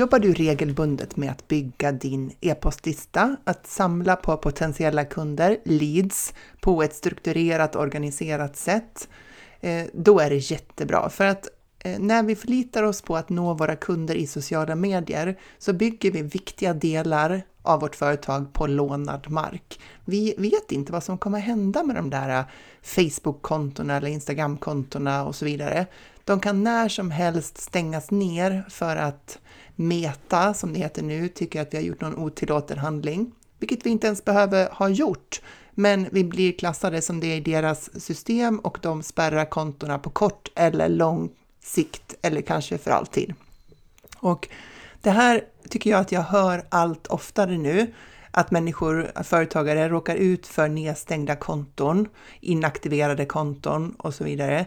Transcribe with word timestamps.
Jobbar 0.00 0.18
du 0.18 0.34
regelbundet 0.34 1.16
med 1.16 1.30
att 1.30 1.48
bygga 1.48 1.92
din 1.92 2.32
e-postlista, 2.40 3.36
att 3.44 3.66
samla 3.66 4.16
på 4.16 4.36
potentiella 4.36 5.04
kunder, 5.04 5.58
leads, 5.64 6.34
på 6.60 6.82
ett 6.82 6.94
strukturerat 6.94 7.76
organiserat 7.76 8.56
sätt, 8.56 9.08
eh, 9.60 9.86
då 9.92 10.20
är 10.20 10.30
det 10.30 10.36
jättebra. 10.36 11.10
För 11.10 11.24
att 11.24 11.48
eh, 11.78 11.98
när 11.98 12.22
vi 12.22 12.36
förlitar 12.36 12.82
oss 12.82 13.02
på 13.02 13.16
att 13.16 13.28
nå 13.28 13.54
våra 13.54 13.76
kunder 13.76 14.14
i 14.14 14.26
sociala 14.26 14.74
medier 14.74 15.38
så 15.58 15.72
bygger 15.72 16.10
vi 16.10 16.22
viktiga 16.22 16.74
delar 16.74 17.42
av 17.62 17.80
vårt 17.80 17.96
företag 17.96 18.52
på 18.52 18.66
lånad 18.66 19.30
mark. 19.30 19.80
Vi 20.04 20.34
vet 20.38 20.72
inte 20.72 20.92
vad 20.92 21.04
som 21.04 21.18
kommer 21.18 21.38
hända 21.38 21.82
med 21.82 21.96
de 21.96 22.10
där 22.10 22.38
eh, 22.38 22.44
Facebook-kontona 22.82 23.96
eller 23.96 24.08
Instagram-kontona 24.08 25.24
och 25.24 25.34
så 25.34 25.44
vidare. 25.44 25.86
De 26.24 26.40
kan 26.40 26.64
när 26.64 26.88
som 26.88 27.10
helst 27.10 27.58
stängas 27.58 28.10
ner 28.10 28.64
för 28.68 28.96
att 28.96 29.38
Meta, 29.80 30.54
som 30.54 30.72
det 30.72 30.78
heter 30.78 31.02
nu, 31.02 31.28
tycker 31.28 31.62
att 31.62 31.74
vi 31.74 31.76
har 31.76 31.84
gjort 31.84 32.00
någon 32.00 32.16
otillåten 32.16 32.78
handling, 32.78 33.32
vilket 33.58 33.86
vi 33.86 33.90
inte 33.90 34.06
ens 34.06 34.24
behöver 34.24 34.68
ha 34.70 34.88
gjort. 34.88 35.40
Men 35.70 36.08
vi 36.12 36.24
blir 36.24 36.52
klassade 36.52 37.02
som 37.02 37.20
det 37.20 37.34
i 37.36 37.40
deras 37.40 38.02
system 38.02 38.58
och 38.58 38.78
de 38.82 39.02
spärrar 39.02 39.44
kontona 39.44 39.98
på 39.98 40.10
kort 40.10 40.48
eller 40.54 40.88
lång 40.88 41.30
sikt 41.62 42.14
eller 42.22 42.40
kanske 42.40 42.78
för 42.78 42.90
alltid. 42.90 43.34
Och 44.18 44.48
det 45.00 45.10
här 45.10 45.44
tycker 45.68 45.90
jag 45.90 46.00
att 46.00 46.12
jag 46.12 46.22
hör 46.22 46.66
allt 46.68 47.06
oftare 47.06 47.58
nu, 47.58 47.94
att 48.30 48.50
människor, 48.50 49.22
företagare 49.22 49.88
råkar 49.88 50.16
ut 50.16 50.46
för 50.46 50.68
nedstängda 50.68 51.36
konton, 51.36 52.08
inaktiverade 52.40 53.26
konton 53.26 53.94
och 53.98 54.14
så 54.14 54.24
vidare. 54.24 54.66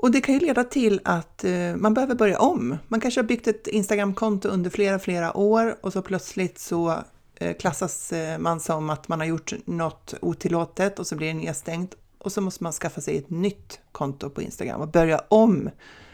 Och 0.00 0.10
det 0.10 0.20
kan 0.20 0.34
ju 0.34 0.40
leda 0.40 0.64
till 0.64 1.00
att 1.04 1.44
eh, 1.44 1.76
man 1.76 1.94
behöver 1.94 2.14
börja 2.14 2.38
om. 2.38 2.78
Man 2.88 3.00
kanske 3.00 3.20
har 3.20 3.26
byggt 3.26 3.48
ett 3.48 3.66
Instagramkonto 3.66 4.48
under 4.48 4.70
flera, 4.70 4.98
flera 4.98 5.36
år 5.36 5.76
och 5.80 5.92
så 5.92 6.02
plötsligt 6.02 6.58
så 6.58 6.94
eh, 7.34 7.56
klassas 7.56 8.12
eh, 8.12 8.38
man 8.38 8.60
som 8.60 8.90
att 8.90 9.08
man 9.08 9.20
har 9.20 9.26
gjort 9.26 9.52
något 9.64 10.14
otillåtet 10.20 10.98
och 10.98 11.06
så 11.06 11.16
blir 11.16 11.28
det 11.28 11.34
nedstängt 11.34 11.94
och 12.18 12.32
så 12.32 12.40
måste 12.40 12.64
man 12.64 12.72
skaffa 12.72 13.00
sig 13.00 13.18
ett 13.18 13.30
nytt 13.30 13.80
konto 13.92 14.30
på 14.30 14.42
Instagram 14.42 14.80
och 14.80 14.88
börja 14.88 15.20
om 15.28 15.70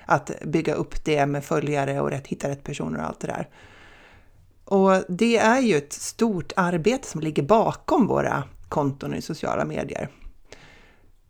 att 0.07 0.31
bygga 0.45 0.75
upp 0.75 1.05
det 1.05 1.27
med 1.27 1.45
följare 1.45 2.01
och 2.01 2.11
rätt, 2.11 2.27
hitta 2.27 2.49
rätt 2.49 2.65
personer 2.65 2.99
och 2.99 3.07
allt 3.07 3.21
det 3.21 3.27
där. 3.27 3.49
Och 4.65 5.05
det 5.09 5.37
är 5.37 5.61
ju 5.61 5.77
ett 5.77 5.93
stort 5.93 6.53
arbete 6.57 7.09
som 7.09 7.21
ligger 7.21 7.43
bakom 7.43 8.07
våra 8.07 8.45
konton 8.69 9.15
i 9.15 9.23
sociala 9.23 9.65
medier. 9.65 10.09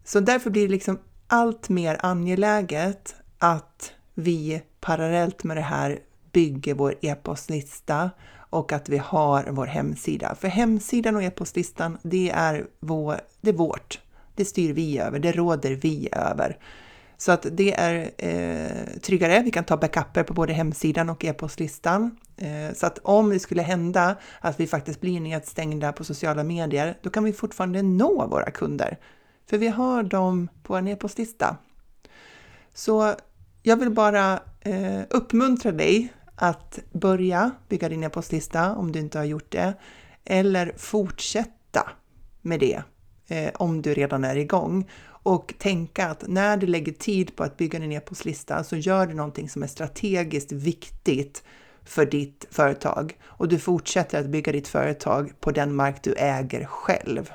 Så 0.04 0.20
därför 0.20 0.50
blir 0.50 0.62
det 0.62 0.72
liksom 0.72 0.98
allt 1.34 1.68
mer 1.68 1.98
angeläget 2.00 3.14
att 3.38 3.92
vi 4.14 4.62
parallellt 4.80 5.44
med 5.44 5.56
det 5.56 5.60
här 5.60 5.98
bygger 6.32 6.74
vår 6.74 6.94
e-postlista 7.00 8.10
och 8.34 8.72
att 8.72 8.88
vi 8.88 8.98
har 8.98 9.44
vår 9.50 9.66
hemsida. 9.66 10.34
För 10.34 10.48
hemsidan 10.48 11.16
och 11.16 11.22
e-postlistan, 11.22 11.98
det 12.02 12.30
är, 12.30 12.66
vår, 12.80 13.20
det 13.40 13.50
är 13.50 13.54
vårt. 13.54 14.00
Det 14.34 14.44
styr 14.44 14.72
vi 14.72 14.98
över, 14.98 15.18
det 15.18 15.32
råder 15.32 15.70
vi 15.70 16.08
över. 16.12 16.58
Så 17.16 17.32
att 17.32 17.46
det 17.50 17.74
är 17.74 18.10
eh, 18.18 19.00
tryggare. 19.00 19.42
Vi 19.44 19.50
kan 19.50 19.64
ta 19.64 19.76
backuper 19.76 20.22
på 20.22 20.34
både 20.34 20.52
hemsidan 20.52 21.10
och 21.10 21.24
e-postlistan. 21.24 22.16
Eh, 22.36 22.74
så 22.74 22.86
att 22.86 22.98
om 22.98 23.30
det 23.30 23.38
skulle 23.38 23.62
hända 23.62 24.16
att 24.40 24.60
vi 24.60 24.66
faktiskt 24.66 25.00
blir 25.00 25.20
nedstängda 25.20 25.92
på 25.92 26.04
sociala 26.04 26.44
medier, 26.44 26.98
då 27.02 27.10
kan 27.10 27.24
vi 27.24 27.32
fortfarande 27.32 27.82
nå 27.82 28.26
våra 28.26 28.50
kunder. 28.50 28.98
För 29.46 29.58
vi 29.58 29.68
har 29.68 30.02
dem 30.02 30.48
på 30.62 30.76
en 30.76 30.88
e-postlista. 30.88 31.56
Så 32.74 33.14
jag 33.62 33.76
vill 33.76 33.90
bara 33.90 34.40
eh, 34.60 35.00
uppmuntra 35.10 35.72
dig 35.72 36.12
att 36.36 36.78
börja 36.92 37.50
bygga 37.68 37.88
din 37.88 38.04
e-postlista 38.04 38.74
om 38.74 38.92
du 38.92 38.98
inte 38.98 39.18
har 39.18 39.24
gjort 39.24 39.52
det. 39.52 39.74
Eller 40.24 40.72
fortsätta 40.76 41.90
med 42.42 42.60
det 42.60 42.82
eh, 43.28 43.50
om 43.54 43.82
du 43.82 43.94
redan 43.94 44.24
är 44.24 44.36
igång. 44.36 44.90
Och 45.06 45.54
tänka 45.58 46.06
att 46.06 46.24
när 46.28 46.56
du 46.56 46.66
lägger 46.66 46.92
tid 46.92 47.36
på 47.36 47.44
att 47.44 47.56
bygga 47.56 47.78
din 47.78 47.92
e-postlista 47.92 48.64
så 48.64 48.76
gör 48.76 49.06
du 49.06 49.14
någonting 49.14 49.48
som 49.48 49.62
är 49.62 49.66
strategiskt 49.66 50.52
viktigt 50.52 51.42
för 51.84 52.06
ditt 52.06 52.46
företag 52.50 53.18
och 53.24 53.48
du 53.48 53.58
fortsätter 53.58 54.20
att 54.20 54.26
bygga 54.26 54.52
ditt 54.52 54.68
företag 54.68 55.32
på 55.40 55.50
den 55.50 55.74
mark 55.74 56.02
du 56.02 56.14
äger 56.14 56.64
själv. 56.64 57.32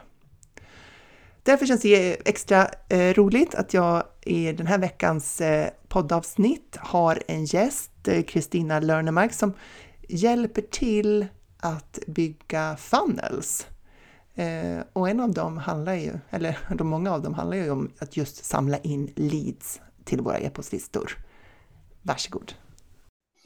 Därför 1.50 1.66
känns 1.66 1.82
det 1.82 2.30
extra 2.30 2.70
eh, 2.90 3.14
roligt 3.14 3.56
att 3.56 3.74
jag 3.74 4.04
i 4.22 4.52
den 4.52 4.68
här 4.68 4.78
veckans 4.78 5.42
eh, 5.42 5.70
poddavsnitt 5.88 6.78
har 6.80 7.24
en 7.28 7.46
gäst, 7.46 7.92
Kristina 8.28 8.78
eh, 8.78 8.84
Lörnemark, 8.84 9.34
som 9.34 9.54
hjälper 10.08 10.62
till 10.62 11.28
att 11.60 12.00
bygga 12.08 12.78
funnels. 12.78 13.68
Eh, 14.36 14.80
och 14.94 15.10
en 15.10 15.20
av 15.20 15.34
dem 15.34 15.58
handlar 15.58 15.94
ju, 15.94 16.20
eller 16.30 16.58
de 16.76 16.88
många 16.88 17.14
av 17.14 17.22
dem 17.22 17.34
handlar 17.34 17.58
ju 17.58 17.70
om 17.70 17.92
att 18.00 18.18
just 18.18 18.46
samla 18.46 18.78
in 18.78 19.14
leads 19.16 19.82
till 20.06 20.22
våra 20.22 20.38
e-postlistor. 20.38 21.18
Varsågod! 22.02 22.54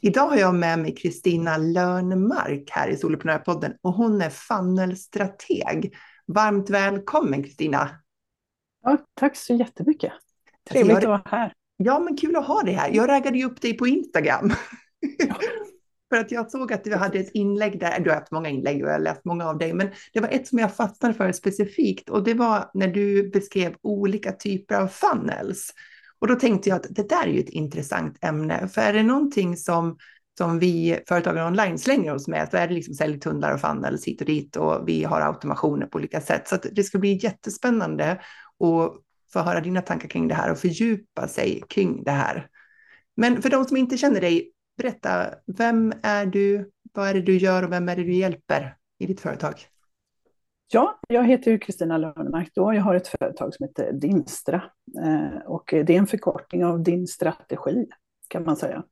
Idag 0.00 0.28
har 0.28 0.36
jag 0.36 0.54
med 0.54 0.78
mig 0.78 0.94
Kristina 0.94 1.56
Lörnmark 1.56 2.70
här 2.70 2.88
i 2.88 2.96
Soloprenörpodden 2.96 3.72
och 3.82 3.92
hon 3.92 4.22
är 4.22 4.30
funnelstrateg 4.30 5.94
Varmt 6.26 6.70
välkommen 6.70 7.42
Kristina! 7.42 7.90
Ja, 8.82 8.98
tack 9.14 9.36
så 9.36 9.54
jättemycket! 9.54 10.12
Trevligt 10.70 10.94
alltså 10.94 11.08
jag, 11.08 11.14
att 11.14 11.24
vara 11.30 11.38
här. 11.38 11.52
Ja, 11.76 11.98
men 11.98 12.16
kul 12.16 12.36
att 12.36 12.46
ha 12.46 12.62
dig 12.62 12.74
här. 12.74 12.90
Jag 12.92 13.08
raggade 13.08 13.38
ju 13.38 13.44
upp 13.44 13.60
dig 13.60 13.76
på 13.76 13.86
Instagram. 13.86 14.52
Ja. 15.18 15.34
För 16.08 16.20
att 16.20 16.30
jag 16.30 16.50
såg 16.50 16.72
att 16.72 16.84
du 16.84 16.94
hade 16.94 17.18
ett 17.18 17.30
inlägg 17.34 17.80
där, 17.80 18.00
du 18.00 18.10
har 18.10 18.16
haft 18.16 18.32
många 18.32 18.48
inlägg 18.48 18.82
och 18.82 18.88
jag 18.88 18.94
har 18.94 19.00
läst 19.00 19.24
många 19.24 19.48
av 19.48 19.58
dig, 19.58 19.74
men 19.74 19.90
det 20.12 20.20
var 20.20 20.28
ett 20.28 20.48
som 20.48 20.58
jag 20.58 20.76
fastnade 20.76 21.14
för 21.14 21.32
specifikt 21.32 22.10
och 22.10 22.24
det 22.24 22.34
var 22.34 22.70
när 22.74 22.88
du 22.88 23.30
beskrev 23.30 23.74
olika 23.82 24.32
typer 24.32 24.74
av 24.74 24.88
funnels. 24.88 25.72
Och 26.18 26.28
då 26.28 26.34
tänkte 26.34 26.68
jag 26.68 26.76
att 26.76 26.86
det 26.90 27.08
där 27.08 27.26
är 27.26 27.32
ju 27.32 27.40
ett 27.40 27.48
intressant 27.48 28.24
ämne, 28.24 28.68
för 28.68 28.80
är 28.80 28.92
det 28.92 29.02
någonting 29.02 29.56
som 29.56 29.96
som 30.38 30.58
vi 30.58 31.00
företagare 31.08 31.46
online 31.46 31.78
slänger 31.78 32.14
oss 32.14 32.28
med 32.28 32.48
så 32.50 32.56
är 32.56 32.68
det 32.68 32.74
liksom 32.74 32.94
säljtunnlar 32.94 33.54
och 33.54 33.60
funnels 33.60 34.04
hit 34.06 34.20
och 34.20 34.26
dit 34.26 34.56
och 34.56 34.88
vi 34.88 35.04
har 35.04 35.20
automationer 35.20 35.86
på 35.86 35.98
olika 35.98 36.20
sätt. 36.20 36.48
Så 36.48 36.56
det 36.72 36.82
ska 36.82 36.98
bli 36.98 37.18
jättespännande 37.22 38.10
att 38.12 38.92
få 39.32 39.40
höra 39.40 39.60
dina 39.60 39.82
tankar 39.82 40.08
kring 40.08 40.28
det 40.28 40.34
här 40.34 40.50
och 40.50 40.58
fördjupa 40.58 41.28
sig 41.28 41.62
kring 41.68 42.04
det 42.04 42.10
här. 42.10 42.48
Men 43.16 43.42
för 43.42 43.50
de 43.50 43.64
som 43.64 43.76
inte 43.76 43.96
känner 43.96 44.20
dig, 44.20 44.52
berätta, 44.76 45.34
vem 45.46 45.92
är 46.02 46.26
du, 46.26 46.70
vad 46.92 47.08
är 47.08 47.14
det 47.14 47.20
du 47.20 47.36
gör 47.36 47.62
och 47.62 47.72
vem 47.72 47.88
är 47.88 47.96
det 47.96 48.04
du 48.04 48.14
hjälper 48.14 48.76
i 48.98 49.06
ditt 49.06 49.20
företag? 49.20 49.54
Ja, 50.72 51.00
jag 51.08 51.24
heter 51.24 51.58
Kristina 51.58 51.98
Lönnmark 51.98 52.50
då. 52.54 52.74
Jag 52.74 52.82
har 52.82 52.94
ett 52.94 53.08
företag 53.08 53.54
som 53.54 53.66
heter 53.66 53.92
Dinstra 53.92 54.62
eh, 55.04 55.46
och 55.46 55.64
det 55.70 55.94
är 55.94 55.98
en 55.98 56.06
förkortning 56.06 56.64
av 56.64 56.82
din 56.82 57.06
strategi 57.06 57.86
kan 58.28 58.44
man 58.44 58.56
säga. 58.56 58.84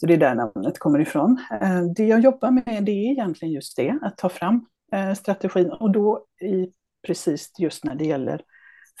Så 0.00 0.06
det 0.06 0.14
är 0.14 0.18
där 0.18 0.34
namnet 0.34 0.78
kommer 0.78 0.98
ifrån. 0.98 1.38
Eh, 1.60 1.82
det 1.82 2.04
jag 2.04 2.20
jobbar 2.20 2.50
med 2.50 2.84
det 2.84 2.92
är 2.92 3.10
egentligen 3.10 3.54
just 3.54 3.76
det, 3.76 3.98
att 4.02 4.18
ta 4.18 4.28
fram 4.28 4.66
eh, 4.92 5.14
strategin 5.14 5.70
och 5.70 5.90
då 5.90 6.26
i, 6.40 6.72
precis 7.06 7.52
just 7.58 7.84
när 7.84 7.94
det 7.94 8.04
gäller 8.04 8.42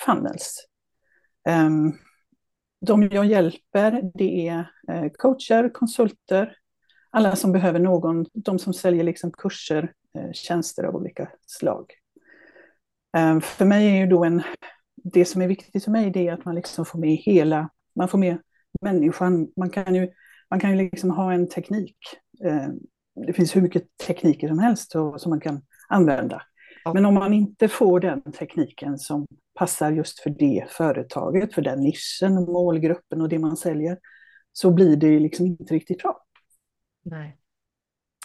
funnels. 0.06 0.66
Ehm, 1.48 1.92
de 2.86 3.02
jag 3.02 3.26
hjälper 3.26 4.10
det 4.14 4.48
är 4.48 4.70
eh, 4.88 5.10
coacher, 5.18 5.68
konsulter, 5.68 6.56
alla 7.10 7.36
som 7.36 7.52
behöver 7.52 7.78
någon, 7.80 8.26
de 8.32 8.58
som 8.58 8.72
säljer 8.72 9.04
liksom 9.04 9.32
kurser, 9.32 9.92
tjänster 10.32 10.84
av 10.84 10.94
olika 10.96 11.28
slag. 11.46 11.92
Ehm, 13.16 13.40
för 13.40 13.64
mig 13.64 13.86
är 13.86 13.96
ju 13.96 14.06
då 14.06 14.24
en, 14.24 14.42
det 14.96 15.24
som 15.24 15.42
är 15.42 15.48
viktigt 15.48 15.84
för 15.84 15.90
mig 15.90 16.10
det 16.10 16.28
är 16.28 16.32
att 16.32 16.44
man 16.44 16.54
liksom 16.54 16.84
får 16.84 16.98
med 16.98 17.16
hela, 17.16 17.68
man 17.94 18.08
får 18.08 18.18
med 18.18 18.38
människan. 18.82 19.48
Man 19.56 19.70
kan 19.70 19.94
ju 19.94 20.08
man 20.50 20.60
kan 20.60 20.70
ju 20.70 20.76
liksom 20.76 21.10
ha 21.10 21.32
en 21.32 21.48
teknik. 21.48 21.96
Eh, 22.44 22.68
det 23.26 23.32
finns 23.32 23.56
hur 23.56 23.62
mycket 23.62 23.96
tekniker 24.06 24.48
som 24.48 24.58
helst 24.58 24.90
som 24.90 25.30
man 25.30 25.40
kan 25.40 25.62
använda. 25.88 26.42
Men 26.94 27.04
om 27.04 27.14
man 27.14 27.32
inte 27.32 27.68
får 27.68 28.00
den 28.00 28.32
tekniken 28.32 28.98
som 28.98 29.26
passar 29.54 29.92
just 29.92 30.20
för 30.20 30.30
det 30.30 30.66
företaget, 30.68 31.54
för 31.54 31.62
den 31.62 31.80
nischen, 31.80 32.34
målgruppen 32.34 33.20
och 33.20 33.28
det 33.28 33.38
man 33.38 33.56
säljer, 33.56 33.98
så 34.52 34.70
blir 34.70 34.96
det 34.96 35.20
liksom 35.20 35.46
inte 35.46 35.74
riktigt 35.74 35.98
bra. 35.98 36.20
Nej. 37.04 37.38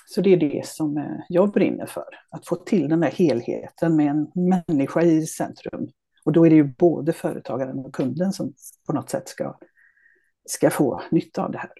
Så 0.05 0.21
det 0.21 0.33
är 0.33 0.37
det 0.37 0.67
som 0.67 0.97
eh, 0.97 1.19
jag 1.29 1.51
brinner 1.51 1.85
för, 1.85 2.05
att 2.29 2.47
få 2.47 2.55
till 2.55 2.89
den 2.89 2.99
där 2.99 3.11
helheten 3.11 3.95
med 3.95 4.07
en 4.07 4.31
människa 4.67 5.01
i 5.01 5.27
centrum. 5.27 5.89
Och 6.25 6.31
då 6.31 6.45
är 6.45 6.49
det 6.49 6.55
ju 6.55 6.63
både 6.63 7.13
företagaren 7.13 7.79
och 7.79 7.95
kunden 7.95 8.33
som 8.33 8.53
på 8.87 8.93
något 8.93 9.09
sätt 9.09 9.27
ska, 9.27 9.57
ska 10.45 10.69
få 10.69 11.01
nytta 11.11 11.43
av 11.45 11.51
det 11.51 11.57
här. 11.57 11.71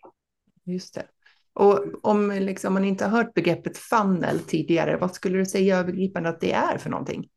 Just 0.72 0.96
det. 0.96 1.06
Och 1.54 1.86
om 2.02 2.32
liksom 2.32 2.74
man 2.74 2.86
inte 2.86 3.06
har 3.06 3.18
hört 3.18 3.34
begreppet 3.34 3.78
funnel 3.78 4.40
tidigare, 4.40 4.98
vad 4.98 5.16
skulle 5.16 5.38
du 5.38 5.46
säga 5.46 5.78
övergripande 5.78 6.30
att 6.30 6.42
det 6.42 6.54
är 6.54 6.78
för 6.78 6.90
någonting? 6.90 7.30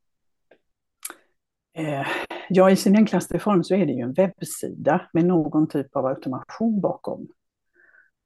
Eh, 1.76 2.06
ja, 2.48 2.70
i 2.70 2.76
sin 2.76 2.96
enklaste 2.96 3.38
form 3.38 3.64
så 3.64 3.75
är 3.75 3.86
det 3.86 3.92
ju 3.92 4.00
en 4.00 4.12
webbsida 4.12 5.08
med 5.12 5.25
någon 5.25 5.69
typ 5.69 5.96
av 5.96 6.06
automation 6.06 6.81
bakom. 6.81 7.28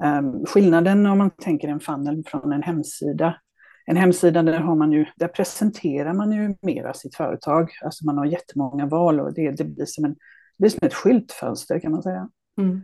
Um, 0.04 0.46
skillnaden 0.46 1.06
om 1.06 1.18
man 1.18 1.30
tänker 1.30 1.68
en 1.68 1.80
funnel 1.80 2.24
från 2.26 2.52
en 2.52 2.62
hemsida. 2.62 3.40
En 3.86 3.96
hemsida 3.96 4.42
där, 4.42 4.58
har 4.58 4.74
man 4.74 4.92
ju, 4.92 5.06
där 5.16 5.28
presenterar 5.28 6.12
man 6.12 6.32
ju 6.32 6.54
mera 6.62 6.94
sitt 6.94 7.14
företag. 7.14 7.70
Alltså 7.84 8.04
man 8.04 8.18
har 8.18 8.26
jättemånga 8.26 8.86
val 8.86 9.20
och 9.20 9.34
det, 9.34 9.50
det, 9.50 9.64
blir, 9.64 9.86
som 9.86 10.04
en, 10.04 10.10
det 10.10 10.18
blir 10.58 10.70
som 10.70 10.86
ett 10.86 10.94
skyltfönster 10.94 11.80
kan 11.80 11.92
man 11.92 12.02
säga. 12.02 12.28
Mm. 12.58 12.80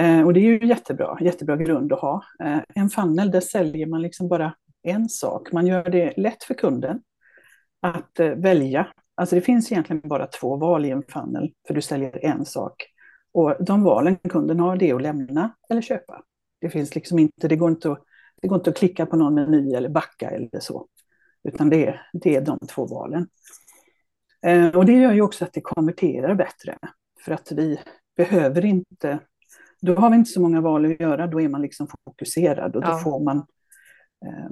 Eh, 0.00 0.26
och 0.26 0.34
det 0.34 0.40
är 0.40 0.42
ju 0.42 0.66
jättebra, 0.66 1.18
jättebra 1.20 1.56
grund 1.56 1.92
att 1.92 2.00
ha. 2.00 2.24
Eh, 2.44 2.58
en 2.74 2.88
funnel, 2.88 3.30
där 3.30 3.40
säljer 3.40 3.86
man 3.86 4.02
liksom 4.02 4.28
bara 4.28 4.54
en 4.82 5.08
sak. 5.08 5.52
Man 5.52 5.66
gör 5.66 5.90
det 5.90 6.16
lätt 6.16 6.44
för 6.44 6.54
kunden 6.54 7.02
att 7.80 8.20
eh, 8.20 8.28
välja. 8.28 8.86
Alltså 9.14 9.34
det 9.34 9.40
finns 9.40 9.72
egentligen 9.72 10.00
bara 10.04 10.26
två 10.26 10.56
val 10.56 10.84
i 10.84 10.90
en 10.90 11.02
funnel, 11.08 11.52
för 11.66 11.74
du 11.74 11.82
säljer 11.82 12.24
en 12.24 12.44
sak. 12.44 12.86
Och 13.32 13.56
de 13.64 13.82
valen 13.82 14.16
kunden 14.16 14.60
har, 14.60 14.76
det 14.76 14.90
är 14.90 14.94
att 14.94 15.02
lämna 15.02 15.54
eller 15.70 15.82
köpa. 15.82 16.22
Det 16.60 16.70
finns 16.70 16.94
liksom 16.94 17.18
inte, 17.18 17.48
det 17.48 17.56
går 17.56 17.70
inte 17.70 17.92
att, 17.92 18.02
det 18.42 18.48
går 18.48 18.58
inte 18.58 18.70
att 18.70 18.76
klicka 18.76 19.06
på 19.06 19.16
någon 19.16 19.34
meny 19.34 19.74
eller 19.74 19.88
backa 19.88 20.30
eller 20.30 20.60
så. 20.60 20.86
Utan 21.44 21.70
det 21.70 21.86
är, 21.86 22.06
det 22.12 22.36
är 22.36 22.40
de 22.40 22.58
två 22.58 22.86
valen. 22.86 23.28
Eh, 24.42 24.76
och 24.76 24.86
det 24.86 24.92
gör 24.92 25.12
ju 25.12 25.22
också 25.22 25.44
att 25.44 25.52
det 25.52 25.60
konverterar 25.60 26.34
bättre. 26.34 26.78
För 27.24 27.32
att 27.32 27.52
vi 27.52 27.80
behöver 28.16 28.64
inte, 28.64 29.18
då 29.82 29.94
har 29.94 30.10
vi 30.10 30.16
inte 30.16 30.30
så 30.30 30.40
många 30.40 30.60
val 30.60 30.92
att 30.92 31.00
göra, 31.00 31.26
då 31.26 31.40
är 31.40 31.48
man 31.48 31.62
liksom 31.62 31.88
fokuserad 32.04 32.76
och 32.76 32.82
då 32.82 32.88
ja. 32.88 32.98
får 32.98 33.24
man 33.24 33.36
eh, 34.26 34.50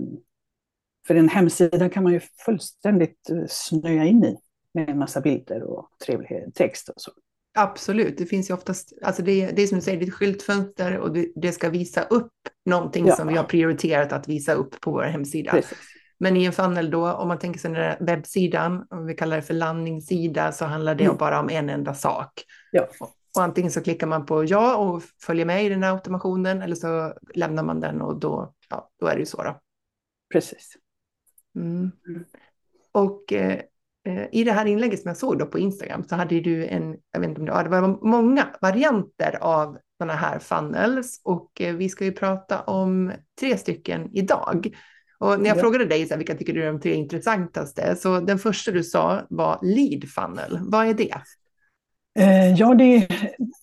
för 1.07 1.15
en 1.15 1.29
hemsida 1.29 1.89
kan 1.89 2.03
man 2.03 2.13
ju 2.13 2.21
fullständigt 2.45 3.31
eh, 3.31 3.45
snöa 3.49 4.05
in 4.05 4.25
i 4.25 4.37
med 4.75 4.91
en 4.91 4.99
massa 4.99 5.21
bilder 5.21 5.63
och 5.63 5.89
trevlig 6.07 6.55
text 6.55 6.89
och 6.89 7.01
så. 7.01 7.13
Absolut, 7.59 8.19
det 8.19 8.27
finns 8.27 8.51
ju 8.51 8.55
oftast, 8.55 8.93
alltså 9.03 9.23
det, 9.23 9.51
det 9.51 9.63
är 9.63 9.67
som 9.67 9.79
du 9.79 9.83
säger, 9.83 9.99
det 9.99 10.05
är 10.05 10.09
ett 10.09 10.15
skyltfönster 10.15 10.99
och 10.99 11.13
det, 11.13 11.33
det 11.37 11.53
ska 11.53 11.69
visa 11.71 12.03
upp 12.03 12.33
någonting 12.65 13.07
ja. 13.07 13.17
som 13.17 13.29
vi 13.29 13.35
har 13.35 13.45
prioriterat 13.45 14.13
att 14.13 14.29
visa 14.29 14.55
upp 14.55 14.81
på 14.81 14.91
vår 14.91 15.03
hemsida. 15.03 15.51
Precis. 15.51 15.79
Men 16.19 16.37
i 16.37 16.45
en 16.45 16.53
funnel 16.53 16.91
då, 16.91 17.13
om 17.13 17.29
man 17.29 17.39
tänker 17.39 17.61
sig 17.61 17.71
den 17.71 17.81
där 17.81 17.97
webbsidan, 18.01 18.87
om 18.91 19.07
vi 19.07 19.15
kallar 19.15 19.37
det 19.37 19.43
för 19.43 19.55
landningssida, 19.55 20.53
så 20.53 20.65
handlar 20.65 20.95
det 20.95 21.05
mm. 21.05 21.17
bara 21.17 21.41
om 21.41 21.51
en 21.51 21.71
enda 21.71 21.95
sak. 21.95 22.45
Ja. 22.73 22.89
Och, 23.37 23.43
antingen 23.43 23.71
så 23.71 23.83
klickar 23.83 24.07
man 24.07 24.27
på 24.27 24.45
ja 24.45 24.77
och 24.77 25.03
följer 25.23 25.47
med 25.47 25.65
i 25.65 25.69
den 25.69 25.83
här 25.83 25.93
automationen, 25.93 26.63
eller 26.63 26.75
så 26.75 27.15
lämnar 27.35 27.63
man 27.63 27.81
den 27.81 28.03
och 28.03 28.21
då, 28.21 28.55
ja, 28.69 28.91
då 29.01 29.07
är 29.07 29.15
det 29.15 29.21
ju 29.21 29.27
så 29.27 29.43
då. 29.43 29.61
Precis. 30.33 30.77
Mm. 31.55 31.91
Och 32.93 33.33
eh, 33.33 33.61
Eh, 34.07 34.27
i 34.33 34.45
det 34.45 34.53
här 34.53 34.67
inlägget 34.67 35.01
som 35.01 35.09
jag 35.09 35.17
såg 35.17 35.39
då 35.39 35.47
på 35.47 35.59
Instagram 35.59 36.05
så 36.09 36.15
hade 36.15 36.41
du 36.41 36.67
en, 36.67 36.97
jag 37.13 37.21
vet 37.21 37.29
inte 37.29 37.41
om 37.41 37.47
det 37.47 37.53
var, 37.53 37.65
det 37.65 37.71
var 37.71 37.99
många 38.03 38.47
varianter 38.61 39.39
av 39.41 39.79
sådana 39.99 40.13
här 40.13 40.39
funnels 40.39 41.21
och 41.25 41.61
eh, 41.61 41.75
vi 41.75 41.89
ska 41.89 42.05
ju 42.05 42.13
prata 42.13 42.61
om 42.61 43.13
tre 43.41 43.57
stycken 43.57 44.11
idag. 44.13 44.77
Och 45.19 45.41
när 45.41 45.47
jag 45.47 45.57
ja. 45.57 45.61
frågade 45.61 45.85
dig 45.85 46.07
så 46.07 46.15
här, 46.15 46.19
vilka 46.19 46.35
tycker 46.35 46.53
du 46.53 46.63
är 46.63 46.73
de 46.73 46.81
tre 46.81 46.95
intressantaste, 46.95 47.97
så 47.97 48.21
den 48.21 48.39
första 48.39 48.71
du 48.71 48.85
sa 48.85 49.27
var 49.31 49.59
lead 49.63 50.09
funnel. 50.09 50.59
Vad 50.61 50.87
är 50.87 50.95
det? 50.95 51.15
Eh, 52.19 52.55
ja, 52.55 52.75
det, 52.75 53.09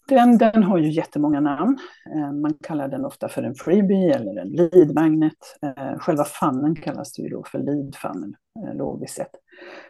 den, 0.08 0.38
den 0.38 0.64
har 0.64 0.78
ju 0.78 0.92
jättemånga 0.92 1.40
namn. 1.40 1.80
Eh, 2.16 2.32
man 2.32 2.54
kallar 2.54 2.88
den 2.88 3.06
ofta 3.06 3.30
för 3.30 3.44
en 3.44 3.56
freebie 3.56 4.16
eller 4.16 4.42
en 4.42 4.48
lead 4.48 4.94
magnet. 4.94 5.58
Eh, 5.62 5.98
själva 6.00 6.24
fannen 6.24 6.76
kallas 6.76 7.14
det 7.14 7.22
ju 7.22 7.30
då 7.30 7.44
för 7.44 7.60
lead 7.60 7.96
funnel, 7.96 8.36
logiskt 8.74 9.16
sett. 9.16 9.32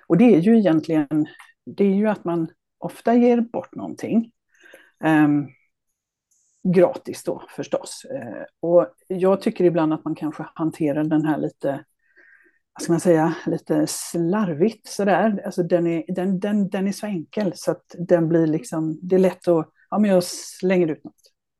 Och 0.07 0.18
det 0.18 0.36
är 0.36 0.39
ju 0.39 0.57
egentligen, 0.57 1.27
det 1.65 1.83
är 1.83 1.95
ju 1.95 2.07
att 2.07 2.24
man 2.24 2.48
ofta 2.77 3.13
ger 3.13 3.42
bort 3.42 3.75
någonting. 3.75 4.31
Um, 5.04 5.48
gratis 6.75 7.24
då 7.24 7.44
förstås. 7.50 8.06
Uh, 8.13 8.44
och 8.59 8.88
jag 9.07 9.42
tycker 9.42 9.65
ibland 9.65 9.94
att 9.94 10.06
man 10.06 10.15
kanske 10.15 10.45
hanterar 10.54 11.04
den 11.04 11.25
här 11.25 11.38
lite, 11.38 11.83
vad 12.78 12.84
ska 12.84 12.94
man 12.94 13.00
säga, 13.00 13.36
lite 13.46 13.88
slarvigt 13.88 14.88
sådär. 14.88 15.42
Alltså 15.46 15.64
den 15.64 15.88
är, 15.88 16.04
den, 16.08 16.40
den, 16.40 16.70
den 16.70 16.88
är 16.88 16.92
så 16.92 17.06
enkel 17.06 17.52
så 17.56 17.72
att 17.72 17.96
den 17.98 18.30
blir 18.30 18.48
liksom, 18.48 19.00
det 19.02 19.16
är 19.16 19.20
lätt 19.20 19.48
att, 19.48 19.70
ja 19.90 20.00
men 20.00 20.10
jag 20.10 20.24
slänger 20.24 20.88
ut 20.88 21.04
något. 21.04 21.14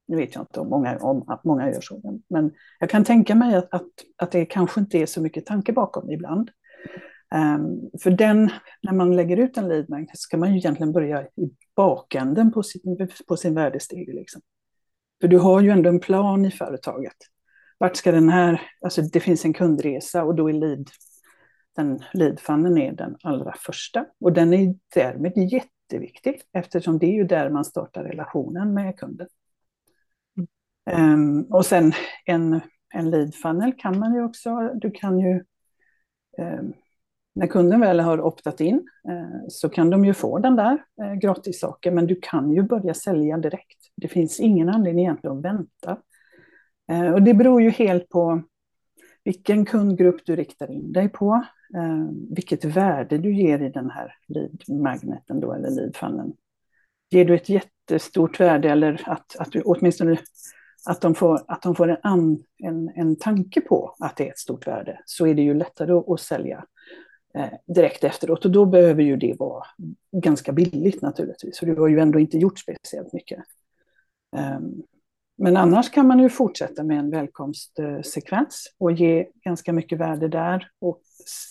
Nu 0.08 0.18
vet 0.18 0.36
jag 0.36 0.42
inte 0.42 0.60
om 0.60 0.69
många, 0.69 0.98
om 0.98 1.40
många 1.44 1.72
gör 1.72 1.81
så, 1.81 2.19
men 2.30 2.52
jag 2.80 2.90
kan 2.90 3.04
tänka 3.04 3.36
mig 3.36 3.56
att, 3.56 3.74
att, 3.74 3.88
att 4.18 4.31
det 4.31 4.46
kanske 4.46 4.80
inte 4.80 4.98
är 4.98 5.06
så 5.06 5.22
mycket 5.22 5.46
tanke 5.46 5.74
bakom 5.74 6.12
ibland. 6.12 6.50
Um, 7.36 7.90
för 8.04 8.12
den, 8.12 8.50
när 8.81 8.94
man 8.94 9.16
lägger 9.16 9.38
ut 9.38 9.58
en 9.58 9.68
lead 9.68 9.90
magnet 9.90 10.18
ska 10.18 10.38
man 10.38 10.52
ju 10.52 10.58
egentligen 10.58 10.94
börja 10.94 11.22
i 11.22 11.52
bakänden 11.75 12.52
på 12.52 12.64
sin, 12.64 13.10
på 13.28 13.38
sin 13.38 13.56
värdesteg. 13.56 14.16
Liksom. 14.16 14.42
För 15.22 15.28
du 15.28 15.38
har 15.38 15.62
ju 15.62 15.69
ändå 15.69 15.90
en 15.90 16.00
plan 16.00 16.46
i 16.46 16.52
företaget. 16.52 17.18
Vart 17.78 17.96
ska 17.96 18.12
den 18.12 18.30
här, 18.30 18.62
alltså 18.81 19.02
det 19.02 19.19
finns 19.19 19.46
en 19.46 19.54
kundresa 19.54 20.24
och 20.24 20.36
då 20.36 20.50
är 20.50 20.54
lead, 20.54 20.90
den 21.77 22.00
leadfunnen 22.13 22.77
är 22.77 22.91
den 22.91 23.18
allra 23.24 23.53
första. 23.59 24.06
Och 24.19 24.33
den 24.33 24.53
är 24.53 24.75
därmed 24.95 25.38
jätteviktig 25.38 26.41
eftersom 26.53 27.00
det 27.00 27.06
är 27.06 27.13
ju 27.13 27.24
där 27.24 27.50
man 27.50 27.65
startar 27.65 28.03
relationen 28.03 28.74
med 28.74 29.00
kunden. 29.00 29.27
Mm. 30.91 31.13
Um, 31.13 31.44
och 31.44 31.65
sen 31.65 31.94
en, 32.25 32.62
en 32.94 33.09
lead 33.09 33.33
kan 33.77 34.00
man 34.00 34.13
ju 34.13 34.24
också, 34.24 34.71
du 34.75 34.91
kan 34.91 35.19
ju 35.19 35.44
um, 36.38 36.74
när 37.38 37.47
kunden 37.47 37.80
väl 37.80 38.00
har 38.00 38.21
optat 38.21 38.62
in 38.62 38.89
eh, 39.09 39.47
så 39.50 39.69
kan 39.69 39.89
de 39.89 40.06
ju 40.06 40.13
få 40.13 40.39
den 40.39 40.56
där 40.56 40.83
eh, 41.01 41.13
gratissaken, 41.13 41.95
men 41.95 42.07
du 42.07 42.19
kan 42.21 42.51
ju 42.51 42.63
börja 42.63 42.94
sälja 42.94 43.38
direkt. 43.38 43.77
Det 43.95 44.07
finns 44.07 44.39
ingen 44.39 44.69
anledning 44.69 45.06
egentligen 45.06 45.38
att 45.38 45.44
vänta. 45.44 45.97
Eh, 46.91 47.13
och 47.13 47.21
det 47.21 47.33
beror 47.33 47.62
ju 47.62 47.69
helt 47.69 48.09
på 48.09 48.41
vilken 49.23 49.65
kundgrupp 49.65 50.25
du 50.25 50.35
riktar 50.35 50.71
in 50.71 50.94
dig 50.94 51.09
på, 51.09 51.45
Eh, 51.75 52.10
vilket 52.30 52.66
värde 52.66 53.18
du 53.18 53.36
ger 53.36 53.62
i 53.62 53.69
den 53.69 53.90
här 53.90 54.16
lead-magneten 54.28 55.40
då, 55.40 55.54
eller 55.54 55.69
lead-funneln. 55.69 56.34
Ger 57.10 57.25
du 57.25 57.36
ett 57.36 57.50
jättestort 57.50 58.40
värde 58.40 58.69
eller 58.69 59.02
att, 59.06 59.36
att 59.40 59.52
du 59.52 59.62
åtminstone 59.62 60.18
att 60.86 61.02
de 61.02 61.16
får, 61.16 61.42
att 61.48 61.62
de 61.62 61.75
får 61.75 62.00
en, 62.04 62.44
en, 62.58 62.90
en 62.96 63.16
tanke 63.16 63.62
på 63.62 63.96
att 64.00 64.16
det 64.16 64.28
är 64.28 64.31
ett 64.31 64.40
stort 64.40 64.68
värde, 64.68 65.02
så 65.06 65.28
är 65.28 65.36
det 65.36 65.42
ju 65.42 65.54
lättare 65.54 65.94
att, 65.94 66.10
att 66.10 66.19
sälja. 66.19 66.66
Eh, 67.34 67.50
direkt 67.66 68.04
efteråt. 68.04 68.46
Och 68.46 68.52
då 68.52 68.66
behöver 68.66 69.04
ju 69.04 69.18
det 69.18 69.36
vara 69.40 69.64
ganska 70.12 70.52
billigt 70.52 71.02
naturligtvis, 71.02 71.60
för 71.60 71.66
du 71.66 71.75
har 71.75 71.88
ju 71.88 72.00
ändå 72.00 72.19
inte 72.19 72.38
gjort 72.38 72.59
speciellt 72.59 73.14
mycket. 73.14 73.40
Um, 74.38 74.83
men 75.38 75.57
annars 75.57 75.92
kan 75.92 76.07
man 76.07 76.19
ju 76.19 76.30
fortsätta 76.30 76.83
med 76.83 77.00
en 77.00 77.09
välkomstsekvens 77.09 78.76
och 78.78 78.92
ge 78.92 79.28
ganska 79.44 79.74
mycket 79.74 80.00
värde 80.00 80.28
där 80.28 80.68
och 80.80 81.02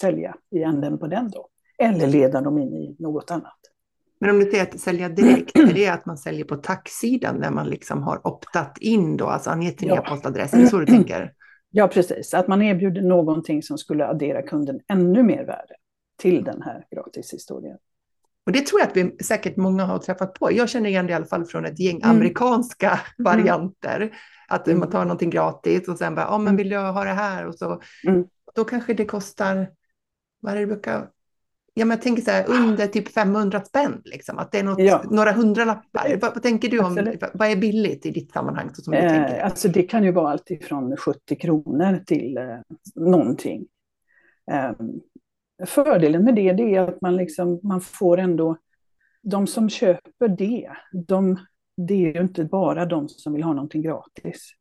sälja 0.00 0.34
i 0.50 0.62
änden 0.62 0.98
på 0.98 1.06
den 1.06 1.30
då. 1.30 1.48
Eller 1.78 2.06
leda 2.06 2.40
dem 2.40 2.58
in 2.58 2.74
i 2.74 2.96
något 2.98 3.30
annat. 3.30 3.58
Men 4.20 4.30
om 4.30 4.38
du 4.38 4.50
säger 4.50 4.62
att 4.62 4.80
sälja 4.80 5.08
direkt, 5.08 5.58
är 5.58 5.74
det 5.74 5.88
att 5.88 6.06
man 6.06 6.18
säljer 6.18 6.44
på 6.44 6.56
taxsidan 6.56 7.36
när 7.36 7.50
man 7.50 7.68
liksom 7.68 8.02
har 8.02 8.26
optat 8.26 8.78
in 8.80 9.16
då, 9.16 9.26
alltså 9.26 9.50
angett 9.50 9.80
sin 9.80 9.88
ja. 9.88 9.96
e-postadress? 9.96 10.54
Är 10.54 10.58
det 10.58 10.66
så 10.66 10.78
du 10.78 10.86
tänker? 10.86 11.32
Ja, 11.70 11.88
precis. 11.88 12.34
Att 12.34 12.48
man 12.48 12.62
erbjuder 12.62 13.02
någonting 13.02 13.62
som 13.62 13.78
skulle 13.78 14.06
addera 14.06 14.42
kunden 14.42 14.80
ännu 14.88 15.22
mer 15.22 15.44
värde 15.44 15.74
till 16.18 16.44
den 16.44 16.62
här 16.62 16.86
gratishistorien. 16.90 17.78
Och 18.46 18.52
det 18.52 18.66
tror 18.66 18.80
jag 18.80 18.88
att 18.88 18.96
vi 18.96 19.24
säkert 19.24 19.56
många 19.56 19.84
har 19.84 19.98
träffat 19.98 20.34
på. 20.34 20.52
Jag 20.52 20.68
känner 20.68 20.90
igen 20.90 21.06
det 21.06 21.10
i 21.10 21.14
alla 21.14 21.26
fall 21.26 21.44
från 21.44 21.64
ett 21.64 21.80
gäng 21.80 21.96
mm. 21.96 22.10
amerikanska 22.16 22.88
mm. 22.88 23.00
varianter. 23.18 24.10
Att 24.48 24.68
mm. 24.68 24.80
man 24.80 24.90
tar 24.90 25.04
någonting 25.04 25.30
gratis 25.30 25.88
och 25.88 25.98
sen 25.98 26.14
bara, 26.14 26.26
ja 26.26 26.28
ah, 26.28 26.38
men 26.38 26.46
mm. 26.46 26.56
vill 26.56 26.70
jag 26.70 26.92
ha 26.92 27.04
det 27.04 27.10
här? 27.10 27.46
Och 27.46 27.54
så, 27.54 27.80
mm. 28.06 28.24
Då 28.56 28.64
kanske 28.64 28.94
det 28.94 29.04
kostar, 29.04 29.70
vad 30.40 30.54
är 30.54 30.60
det 30.60 30.66
brukar 30.66 31.10
Ja, 31.78 31.84
men 31.84 31.90
jag 31.96 32.02
tänker 32.02 32.22
så 32.22 32.30
här, 32.30 32.44
under 32.48 32.86
typ 32.86 33.08
500 33.08 33.64
spänn, 33.64 34.02
liksom, 34.04 34.38
att 34.38 34.52
det 34.52 34.58
är 34.58 34.64
något, 34.64 34.78
ja. 34.78 35.02
några 35.10 35.32
hundralappar. 35.32 36.18
Vad, 36.20 36.34
vad 36.34 36.42
tänker 36.42 36.68
du 36.68 36.78
om, 36.78 36.86
Absolut. 36.86 37.22
vad 37.34 37.48
är 37.48 37.56
billigt 37.56 38.06
i 38.06 38.10
ditt 38.10 38.32
sammanhang? 38.32 38.70
Så 38.74 38.82
som 38.82 38.92
du 38.92 38.98
eh, 38.98 39.44
Alltså 39.44 39.68
det 39.68 39.82
kan 39.82 40.04
ju 40.04 40.12
vara 40.12 40.30
allt 40.30 40.50
ifrån 40.50 40.96
70 40.96 41.36
kronor 41.36 42.02
till 42.06 42.36
eh, 42.36 42.44
någonting. 42.94 43.66
Eh, 44.52 44.72
fördelen 45.66 46.24
med 46.24 46.34
det, 46.34 46.52
det 46.52 46.74
är 46.74 46.80
att 46.80 47.00
man, 47.00 47.16
liksom, 47.16 47.60
man 47.62 47.80
får 47.80 48.18
ändå, 48.18 48.56
de 49.22 49.46
som 49.46 49.68
köper 49.68 50.28
det, 50.28 50.70
de, 50.92 51.38
det 51.76 51.94
är 51.94 52.14
ju 52.14 52.20
inte 52.20 52.44
bara 52.44 52.86
de 52.86 53.08
som 53.08 53.32
vill 53.32 53.42
ha 53.42 53.52
någonting 53.52 53.82
gratis. 53.82 54.52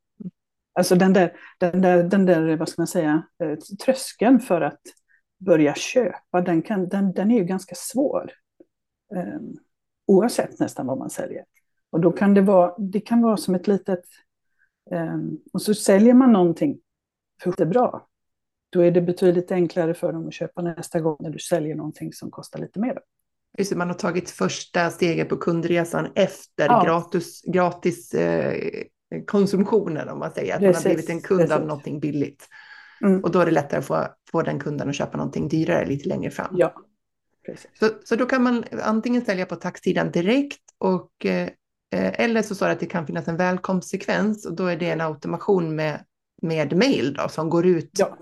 Alltså 0.75 0.95
den 0.95 1.13
där, 1.13 1.33
den 1.59 1.81
där, 1.81 2.03
den 2.03 2.25
där 2.25 2.55
vad 2.57 2.69
ska 2.69 2.81
man 2.81 2.87
säga, 2.87 3.23
eh, 3.43 3.55
tröskeln 3.85 4.39
för 4.39 4.61
att 4.61 4.81
börja 5.37 5.75
köpa, 5.75 6.41
den, 6.41 6.61
kan, 6.61 6.89
den, 6.89 7.13
den 7.13 7.31
är 7.31 7.37
ju 7.37 7.43
ganska 7.43 7.75
svår. 7.75 8.31
Um, 9.15 9.57
oavsett 10.07 10.59
nästan 10.59 10.87
vad 10.87 10.97
man 10.97 11.09
säljer. 11.09 11.45
Och 11.89 12.01
då 12.01 12.11
kan 12.11 12.33
det 12.33 12.41
vara, 12.41 12.75
det 12.77 12.99
kan 12.99 13.21
vara 13.21 13.37
som 13.37 13.55
ett 13.55 13.67
litet... 13.67 14.03
Um, 14.91 15.39
och 15.53 15.61
så 15.61 15.73
säljer 15.73 16.13
man 16.13 16.33
någonting 16.33 16.79
för 17.43 17.53
det 17.57 17.63
är 17.63 17.67
bra. 17.67 18.07
Då 18.69 18.81
är 18.81 18.91
det 18.91 19.01
betydligt 19.01 19.51
enklare 19.51 19.93
för 19.93 20.13
dem 20.13 20.27
att 20.27 20.33
köpa 20.33 20.61
nästa 20.61 20.99
gång 20.99 21.17
när 21.19 21.29
du 21.29 21.39
säljer 21.39 21.75
någonting 21.75 22.13
som 22.13 22.31
kostar 22.31 22.59
lite 22.59 22.79
mer. 22.79 22.99
Just 23.57 23.75
man 23.75 23.87
har 23.87 23.95
tagit 23.95 24.29
första 24.29 24.89
steget 24.89 25.29
på 25.29 25.37
kundresan 25.37 26.07
efter 26.15 26.65
ja. 26.65 26.83
gratis, 26.85 27.41
gratis 27.41 28.13
eh, 28.13 28.83
konsumtionen 29.25 30.09
om 30.09 30.19
man 30.19 30.31
säger, 30.31 30.53
att 30.53 30.59
Precis. 30.59 30.83
man 30.83 30.89
har 30.89 30.95
blivit 30.95 31.09
en 31.09 31.21
kund 31.21 31.39
Precis. 31.39 31.55
av 31.55 31.65
någonting 31.65 31.99
billigt. 31.99 32.47
Mm. 33.01 33.23
Och 33.23 33.31
då 33.31 33.39
är 33.39 33.45
det 33.45 33.51
lättare 33.51 33.79
att 33.79 33.85
få, 33.85 34.07
få 34.31 34.41
den 34.41 34.59
kunden 34.59 34.89
att 34.89 34.95
köpa 34.95 35.17
någonting 35.17 35.47
dyrare 35.47 35.85
lite 35.85 36.09
längre 36.09 36.31
fram. 36.31 36.55
Ja. 36.57 36.73
Så, 37.79 37.89
så 38.03 38.15
då 38.15 38.25
kan 38.25 38.43
man 38.43 38.63
antingen 38.83 39.25
sälja 39.25 39.45
på 39.45 39.55
taxsidan 39.55 40.11
direkt 40.11 40.61
och 40.77 41.25
eh, 41.25 41.49
eller 41.91 42.41
så 42.41 42.55
står 42.55 42.65
det 42.65 42.71
att 42.71 42.79
det 42.79 42.85
kan 42.85 43.07
finnas 43.07 43.27
en 43.27 43.37
välkomstsekvens 43.37 44.45
och 44.45 44.55
då 44.55 44.65
är 44.65 44.77
det 44.77 44.89
en 44.89 45.01
automation 45.01 45.75
med, 45.75 46.05
med 46.41 46.77
mail 46.77 47.13
då, 47.13 47.29
som 47.29 47.49
går 47.49 47.65
ut 47.65 47.91
ja. 47.97 48.17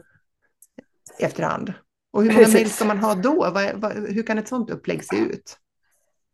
efterhand. 1.20 1.74
Och 2.12 2.24
hur 2.24 2.30
många 2.30 2.40
Precis. 2.40 2.54
mail 2.54 2.70
ska 2.70 2.86
man 2.86 3.00
ha 3.00 3.16
då? 3.16 3.52
Vad, 3.54 3.72
vad, 3.75 3.94
hur 3.94 4.24
kan 4.24 4.38
ett 4.38 4.48
sådant 4.48 4.70
upplägg 4.70 5.04
se 5.04 5.18
ut? 5.18 5.58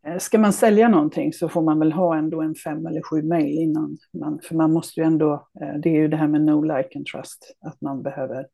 Eh, 0.06 0.18
ska 0.18 0.40
man 0.40 0.54
sälja 0.54 0.90
någonting 0.90 1.34
så 1.34 1.50
får 1.50 1.62
man 1.62 1.80
väl 1.80 1.92
ha 1.92 2.18
ändå 2.18 2.42
en 2.42 2.56
fem 2.56 2.86
eller 2.86 3.02
sju 3.02 3.22
mejl 3.22 3.60
innan. 3.60 3.98
Man, 4.14 4.40
för 4.44 4.56
man 4.56 4.74
måste 4.74 5.00
ju 5.00 5.06
ändå, 5.06 5.48
eh, 5.62 5.74
det 5.74 5.90
är 5.90 5.94
ju 5.94 6.08
det 6.08 6.18
här 6.18 6.28
med 6.28 6.42
no 6.42 6.62
like 6.62 6.90
and 6.96 7.06
trust, 7.06 7.56
att 7.60 7.82
man 7.82 8.04
behöver 8.04 8.48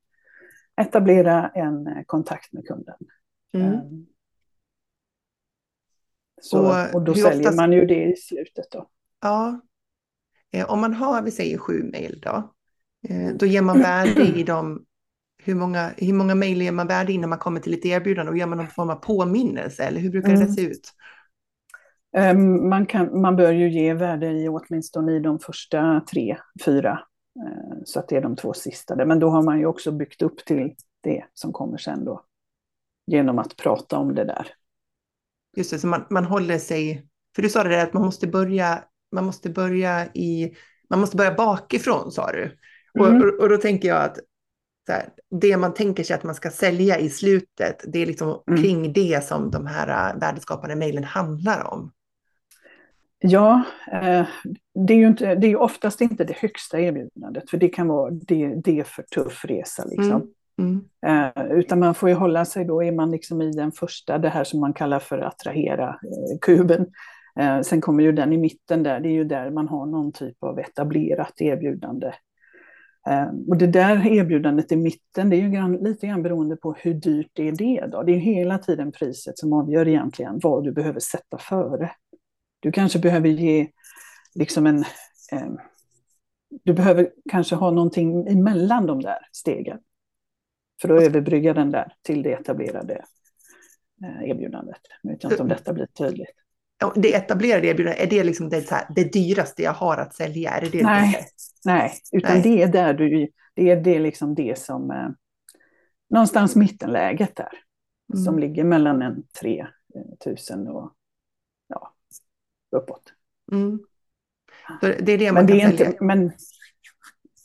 etablera 0.81 1.49
en 1.49 1.87
eh, 1.87 2.03
kontakt 2.05 2.53
med 2.53 2.67
kunden. 2.67 2.95
Mm. 3.53 4.05
Så, 6.41 6.59
och, 6.59 6.95
och 6.95 7.01
då 7.01 7.13
säljer 7.13 7.39
oftast... 7.39 7.57
man 7.57 7.71
ju 7.71 7.85
det 7.85 8.03
i 8.03 8.15
slutet 8.15 8.71
då. 8.71 8.89
Ja. 9.21 9.61
Om 10.67 10.81
man 10.81 10.93
har, 10.93 11.21
vi 11.21 11.31
säger 11.31 11.57
sju 11.57 11.83
mejl 11.83 12.21
då, 12.23 12.53
då 13.35 13.45
ger 13.45 13.61
man 13.61 13.79
värde 13.79 14.21
i 14.21 14.43
dem 14.47 14.85
hur 15.43 15.55
många, 15.55 15.91
hur 15.97 16.13
många 16.13 16.35
mejl 16.35 16.61
ger 16.61 16.71
man 16.71 16.87
värde 16.87 17.13
innan 17.13 17.29
man 17.29 17.39
kommer 17.39 17.59
till 17.59 17.73
ett 17.73 17.85
erbjudande 17.85 18.31
och 18.31 18.37
gör 18.37 18.47
man 18.47 18.57
någon 18.57 18.67
form 18.67 18.89
av 18.89 18.95
påminnelse 18.95 19.83
eller 19.83 19.99
hur 19.99 20.09
brukar 20.09 20.29
mm. 20.29 20.47
det 20.47 20.53
se 20.53 20.61
ut? 20.61 20.93
Ehm, 22.15 22.69
man, 22.69 22.85
kan, 22.85 23.21
man 23.21 23.35
bör 23.35 23.51
ju 23.51 23.69
ge 23.69 23.93
värde 23.93 24.31
i 24.31 24.49
åtminstone 24.49 25.11
i 25.11 25.19
de 25.19 25.39
första 25.39 26.01
tre, 26.11 26.37
fyra, 26.65 26.99
eh, 27.39 27.77
så 27.85 27.99
att 27.99 28.07
det 28.07 28.15
är 28.17 28.21
de 28.21 28.35
två 28.35 28.53
sista. 28.53 29.05
Men 29.05 29.19
då 29.19 29.29
har 29.29 29.43
man 29.43 29.59
ju 29.59 29.65
också 29.65 29.91
byggt 29.91 30.21
upp 30.21 30.45
till 30.45 30.75
det 31.03 31.25
som 31.33 31.53
kommer 31.53 31.77
sen 31.77 32.05
då, 32.05 32.25
genom 33.07 33.39
att 33.39 33.57
prata 33.57 33.97
om 33.97 34.15
det 34.15 34.23
där. 34.23 34.47
Just 35.57 35.71
det, 35.71 35.79
så 35.79 35.87
man, 35.87 36.05
man 36.09 36.25
håller 36.25 36.57
sig, 36.57 37.07
för 37.35 37.41
du 37.41 37.49
sa 37.49 37.63
det 37.63 37.69
där 37.69 37.83
att 37.83 37.93
man 37.93 38.05
måste 38.05 38.27
börja, 38.27 38.83
man 39.11 39.25
måste 39.25 39.49
börja 39.49 40.05
i, 40.13 40.55
man 40.89 40.99
måste 40.99 41.17
börja 41.17 41.33
bakifrån 41.33 42.11
sa 42.11 42.31
du. 42.31 42.57
Mm. 42.99 43.21
Och, 43.21 43.39
och, 43.39 43.49
då 43.49 43.57
tänker 43.57 43.87
jag 43.87 44.03
att 44.03 44.19
här, 44.87 45.09
det 45.41 45.57
man 45.57 45.73
tänker 45.73 46.03
sig 46.03 46.15
att 46.15 46.23
man 46.23 46.35
ska 46.35 46.51
sälja 46.51 46.99
i 46.99 47.09
slutet, 47.09 47.83
det 47.87 47.99
är 47.99 48.05
liksom 48.05 48.43
mm. 48.47 48.61
kring 48.61 48.93
det 48.93 49.25
som 49.25 49.51
de 49.51 49.65
här 49.65 50.13
äh, 50.13 50.19
värdeskapande 50.19 50.75
mejlen 50.75 51.03
handlar 51.03 51.73
om. 51.73 51.91
Ja, 53.19 53.63
eh, 53.91 54.27
det 54.87 54.93
är 54.93 54.97
ju 54.97 55.07
inte, 55.07 55.35
det 55.35 55.47
är 55.47 55.61
oftast 55.61 56.01
inte 56.01 56.23
det 56.23 56.37
högsta 56.37 56.79
erbjudandet, 56.79 57.49
för 57.49 57.57
det 57.57 57.69
kan 57.69 57.87
vara 57.87 58.11
det, 58.11 58.55
det 58.63 58.79
är 58.79 58.83
för 58.83 59.03
tuff 59.03 59.45
resa. 59.45 59.85
Liksom. 59.85 60.31
Mm. 60.59 60.81
Mm. 61.03 61.31
Eh, 61.45 61.57
utan 61.57 61.79
man 61.79 61.95
får 61.95 62.09
ju 62.09 62.15
hålla 62.15 62.45
sig 62.45 62.65
då, 62.65 62.83
är 62.83 62.91
man 62.91 63.11
liksom 63.11 63.41
i 63.41 63.51
den 63.51 63.71
första, 63.71 64.17
det 64.17 64.29
här 64.29 64.43
som 64.43 64.59
man 64.59 64.73
kallar 64.73 64.99
för 64.99 65.19
attrahera-kuben. 65.19 66.85
Eh, 67.39 67.61
sen 67.61 67.81
kommer 67.81 68.03
ju 68.03 68.11
den 68.11 68.33
i 68.33 68.37
mitten 68.37 68.83
där, 68.83 68.99
det 68.99 69.09
är 69.09 69.13
ju 69.13 69.23
där 69.23 69.49
man 69.49 69.67
har 69.67 69.85
någon 69.85 70.11
typ 70.11 70.43
av 70.43 70.59
etablerat 70.59 71.41
erbjudande. 71.41 72.11
Och 73.47 73.57
det 73.57 73.67
där 73.67 74.07
erbjudandet 74.07 74.71
i 74.71 74.75
mitten, 74.75 75.29
det 75.29 75.35
är 75.35 75.39
ju 75.39 75.83
lite 75.83 76.07
grann 76.07 76.23
beroende 76.23 76.55
på 76.55 76.73
hur 76.73 76.93
dyrt 76.93 77.39
är 77.39 77.51
det 77.51 77.85
då. 77.91 78.03
Det 78.03 78.11
är 78.11 78.17
hela 78.17 78.57
tiden 78.57 78.91
priset 78.91 79.37
som 79.37 79.53
avgör 79.53 79.87
egentligen 79.87 80.39
vad 80.43 80.63
du 80.63 80.71
behöver 80.71 80.99
sätta 80.99 81.37
före. 81.37 81.91
Du 82.59 82.71
kanske 82.71 82.99
behöver 82.99 83.29
ge 83.29 83.67
liksom 84.35 84.67
en... 84.67 84.79
Eh, 85.31 85.51
du 86.63 86.73
behöver 86.73 87.11
kanske 87.29 87.55
ha 87.55 87.71
någonting 87.71 88.27
emellan 88.27 88.85
de 88.85 89.01
där 89.01 89.27
stegen 89.31 89.79
för 90.81 90.89
att 90.89 91.03
överbrygga 91.03 91.53
den 91.53 91.71
där 91.71 91.93
till 92.01 92.23
det 92.23 92.31
etablerade 92.31 93.05
eh, 94.03 94.29
erbjudandet. 94.29 94.81
Jag 95.01 95.11
vet 95.11 95.23
inte 95.23 95.41
om 95.41 95.47
detta 95.47 95.73
blir 95.73 95.85
tydligt. 95.85 96.29
Det 96.95 97.15
etablerade 97.15 97.67
erbjudandet, 97.67 98.03
är 98.03 98.09
det 98.09 98.23
liksom 98.23 98.49
det, 98.49 98.69
här, 98.69 98.85
det 98.95 99.13
dyraste 99.13 99.63
jag 99.63 99.73
har 99.73 99.97
att 99.97 100.13
sälja? 100.13 100.51
Är 100.51 100.61
det 100.61 100.69
det 100.69 100.83
nej, 100.83 101.25
nej, 101.65 101.93
utan 102.11 102.33
nej. 102.33 102.41
det 102.41 102.63
är 102.63 102.67
där 102.67 102.93
du, 102.93 103.27
det 103.53 103.69
är 103.69 103.81
det 103.81 103.99
liksom 103.99 104.35
det 104.35 104.59
som, 104.59 104.91
eh, 104.91 105.09
någonstans 106.09 106.55
mittenläget 106.55 107.35
där, 107.35 107.51
mm. 108.13 108.23
som 108.23 108.39
ligger 108.39 108.63
mellan 108.63 109.01
en 109.01 109.23
3000 110.21 110.67
och 110.67 110.93
uppåt. 112.75 113.13
Mm. 113.51 113.79
det 114.81 115.11
är 115.11 115.17
det 115.17 115.31
man 115.31 115.45
men 115.45 115.57
det 115.57 115.61
är 115.61 115.71
Inte, 115.71 115.97
men, 116.01 116.31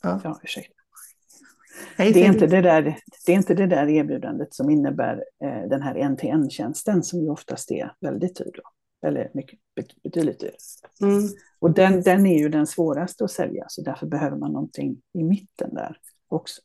ja. 0.03 0.21
Ja, 0.23 0.39
ursäkta. 0.43 0.73
det, 1.97 2.03
är 2.03 2.25
inte 2.25 2.47
det, 2.47 2.61
där, 2.61 2.97
det 3.25 3.31
är 3.31 3.35
inte 3.35 3.53
det 3.53 3.67
där 3.67 3.87
erbjudandet 3.89 4.53
som 4.53 4.69
innebär 4.69 5.23
eh, 5.43 5.69
den 5.69 5.81
här 5.81 5.95
NTN-tjänsten 6.09 7.03
som 7.03 7.19
ju 7.21 7.29
oftast 7.29 7.71
är 7.71 7.95
väldigt 8.01 8.35
dyr. 8.35 8.51
Då. 8.53 8.61
Eller 9.07 9.31
mycket, 9.33 9.59
betydligt 10.03 10.39
dyr. 10.39 10.55
Mm. 11.01 11.23
Och 11.59 11.71
den, 11.71 12.01
den 12.01 12.25
är 12.25 12.37
ju 12.37 12.49
den 12.49 12.67
svåraste 12.67 13.23
att 13.23 13.31
sälja, 13.31 13.65
så 13.67 13.81
därför 13.81 14.07
behöver 14.07 14.37
man 14.37 14.51
någonting 14.51 15.01
i 15.13 15.23
mitten 15.23 15.73
där 15.73 15.97
också. 16.27 16.61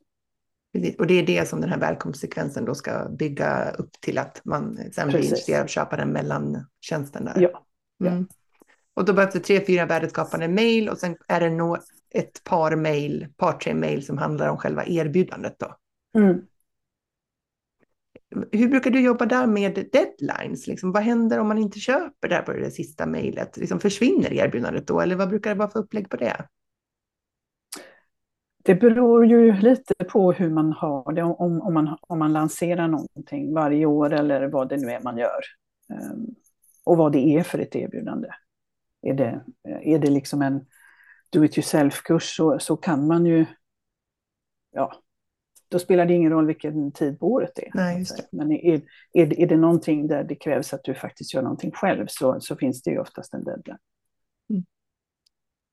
Och 0.98 1.06
det 1.06 1.14
är 1.14 1.26
det 1.26 1.48
som 1.48 1.60
den 1.60 1.70
här 1.70 1.78
välkomstsekvensen 1.78 2.64
då 2.64 2.74
ska 2.74 3.08
bygga 3.08 3.70
upp 3.70 3.92
till 4.00 4.18
att 4.18 4.40
man 4.44 4.78
sen 4.92 5.08
blir 5.08 5.22
intresserad 5.22 5.60
av 5.60 5.64
att 5.64 5.70
köpa 5.70 5.96
den 5.96 6.12
mellantjänsten 6.12 7.24
där. 7.24 7.40
Ja. 7.40 7.66
ja. 7.98 8.24
Och 8.96 9.04
då 9.04 9.12
behövs 9.12 9.32
det 9.32 9.40
tre, 9.40 9.66
fyra 9.66 9.86
värdeskapande 9.86 10.48
mejl 10.48 10.88
och 10.88 10.98
sen 10.98 11.16
är 11.28 11.40
det 11.40 11.50
nog 11.50 11.78
ett 12.14 12.44
par 12.44 12.76
mejl, 12.76 13.26
par 13.36 13.52
tre 13.52 13.74
mejl 13.74 14.04
som 14.04 14.18
handlar 14.18 14.48
om 14.48 14.56
själva 14.56 14.86
erbjudandet 14.86 15.58
då. 15.58 15.76
Mm. 16.18 16.40
Hur 18.52 18.68
brukar 18.68 18.90
du 18.90 19.00
jobba 19.00 19.26
där 19.26 19.46
med 19.46 19.88
deadlines? 19.92 20.66
Liksom, 20.66 20.92
vad 20.92 21.02
händer 21.02 21.38
om 21.38 21.48
man 21.48 21.58
inte 21.58 21.78
köper 21.78 22.28
där 22.28 22.42
på 22.42 22.52
det 22.52 22.70
sista 22.70 23.06
mejlet? 23.06 23.56
Liksom, 23.56 23.80
försvinner 23.80 24.32
erbjudandet 24.32 24.86
då 24.86 25.00
eller 25.00 25.16
vad 25.16 25.28
brukar 25.28 25.50
det 25.50 25.58
vara 25.58 25.70
för 25.70 25.78
upplägg 25.78 26.10
på 26.10 26.16
det? 26.16 26.46
Det 28.64 28.74
beror 28.74 29.26
ju 29.26 29.52
lite 29.52 29.94
på 30.08 30.32
hur 30.32 30.50
man 30.50 30.72
har 30.72 31.12
det, 31.12 31.22
om, 31.22 31.60
om, 31.60 31.74
man, 31.74 31.98
om 32.00 32.18
man 32.18 32.32
lanserar 32.32 32.88
någonting 32.88 33.54
varje 33.54 33.86
år 33.86 34.12
eller 34.12 34.46
vad 34.48 34.68
det 34.68 34.76
nu 34.76 34.90
är 34.90 35.00
man 35.00 35.18
gör. 35.18 35.40
Um, 36.12 36.34
och 36.84 36.96
vad 36.96 37.12
det 37.12 37.36
är 37.36 37.42
för 37.42 37.58
ett 37.58 37.76
erbjudande. 37.76 38.28
Är 39.02 39.14
det, 39.14 39.44
är 39.82 39.98
det 39.98 40.10
liksom 40.10 40.42
en 40.42 40.66
do 41.32 41.44
it 41.44 41.58
yourself-kurs 41.58 42.36
så, 42.36 42.58
så 42.58 42.76
kan 42.76 43.06
man 43.06 43.26
ju, 43.26 43.46
ja, 44.72 45.02
då 45.68 45.78
spelar 45.78 46.06
det 46.06 46.14
ingen 46.14 46.32
roll 46.32 46.46
vilken 46.46 46.92
tid 46.92 47.18
på 47.20 47.32
året 47.32 47.52
det 47.54 47.66
är. 47.66 47.70
Nej, 47.74 48.04
det. 48.16 48.28
Men 48.32 48.52
är, 48.52 48.82
är, 49.12 49.40
är 49.40 49.46
det 49.46 49.56
någonting 49.56 50.06
där 50.06 50.24
det 50.24 50.34
krävs 50.34 50.72
att 50.72 50.84
du 50.84 50.94
faktiskt 50.94 51.34
gör 51.34 51.42
någonting 51.42 51.70
själv 51.70 52.06
så, 52.08 52.40
så 52.40 52.56
finns 52.56 52.82
det 52.82 52.90
ju 52.90 52.98
oftast 52.98 53.34
en 53.34 53.44
deadline. 53.44 53.78
Mm. 54.50 54.64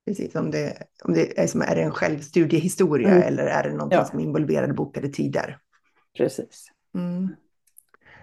Precis, 0.06 0.36
om 0.36 0.52
det, 0.52 0.88
om 1.04 1.14
det 1.14 1.40
är, 1.40 1.48
som, 1.48 1.62
är 1.62 1.76
det 1.76 1.82
en 1.82 1.92
självstudiehistoria 1.92 3.10
mm. 3.10 3.24
eller 3.24 3.46
är 3.46 3.64
det 3.64 3.76
någonting 3.76 4.00
ja. 4.00 4.06
som 4.06 4.20
involverar 4.20 4.74
bokade 4.74 5.10
tider? 5.10 5.60
Precis. 6.18 6.68
Mm. 6.96 7.36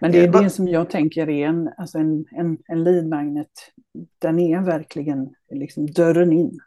Men 0.01 0.13
det 0.13 0.19
är 0.19 0.43
det 0.43 0.51
som 0.51 0.69
jag 0.69 0.91
tänker 0.91 1.29
är 1.29 1.47
en, 1.49 1.71
alltså 1.77 1.99
en, 1.99 2.25
en, 2.31 2.59
en 2.69 2.85
lead 2.85 3.07
magnet. 3.07 3.51
Den 4.19 4.39
är 4.39 4.61
verkligen 4.61 5.35
liksom 5.51 5.87
dörren 5.87 6.33
in. 6.33 6.59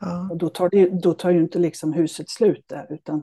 Ja. 0.00 0.28
Och 0.30 0.36
då 0.36 0.48
tar, 0.48 0.68
det, 0.70 1.02
då 1.02 1.14
tar 1.14 1.30
ju 1.30 1.40
inte 1.40 1.58
liksom 1.58 1.92
huset 1.92 2.30
slut 2.30 2.64
där, 2.66 2.86
utan 2.90 3.22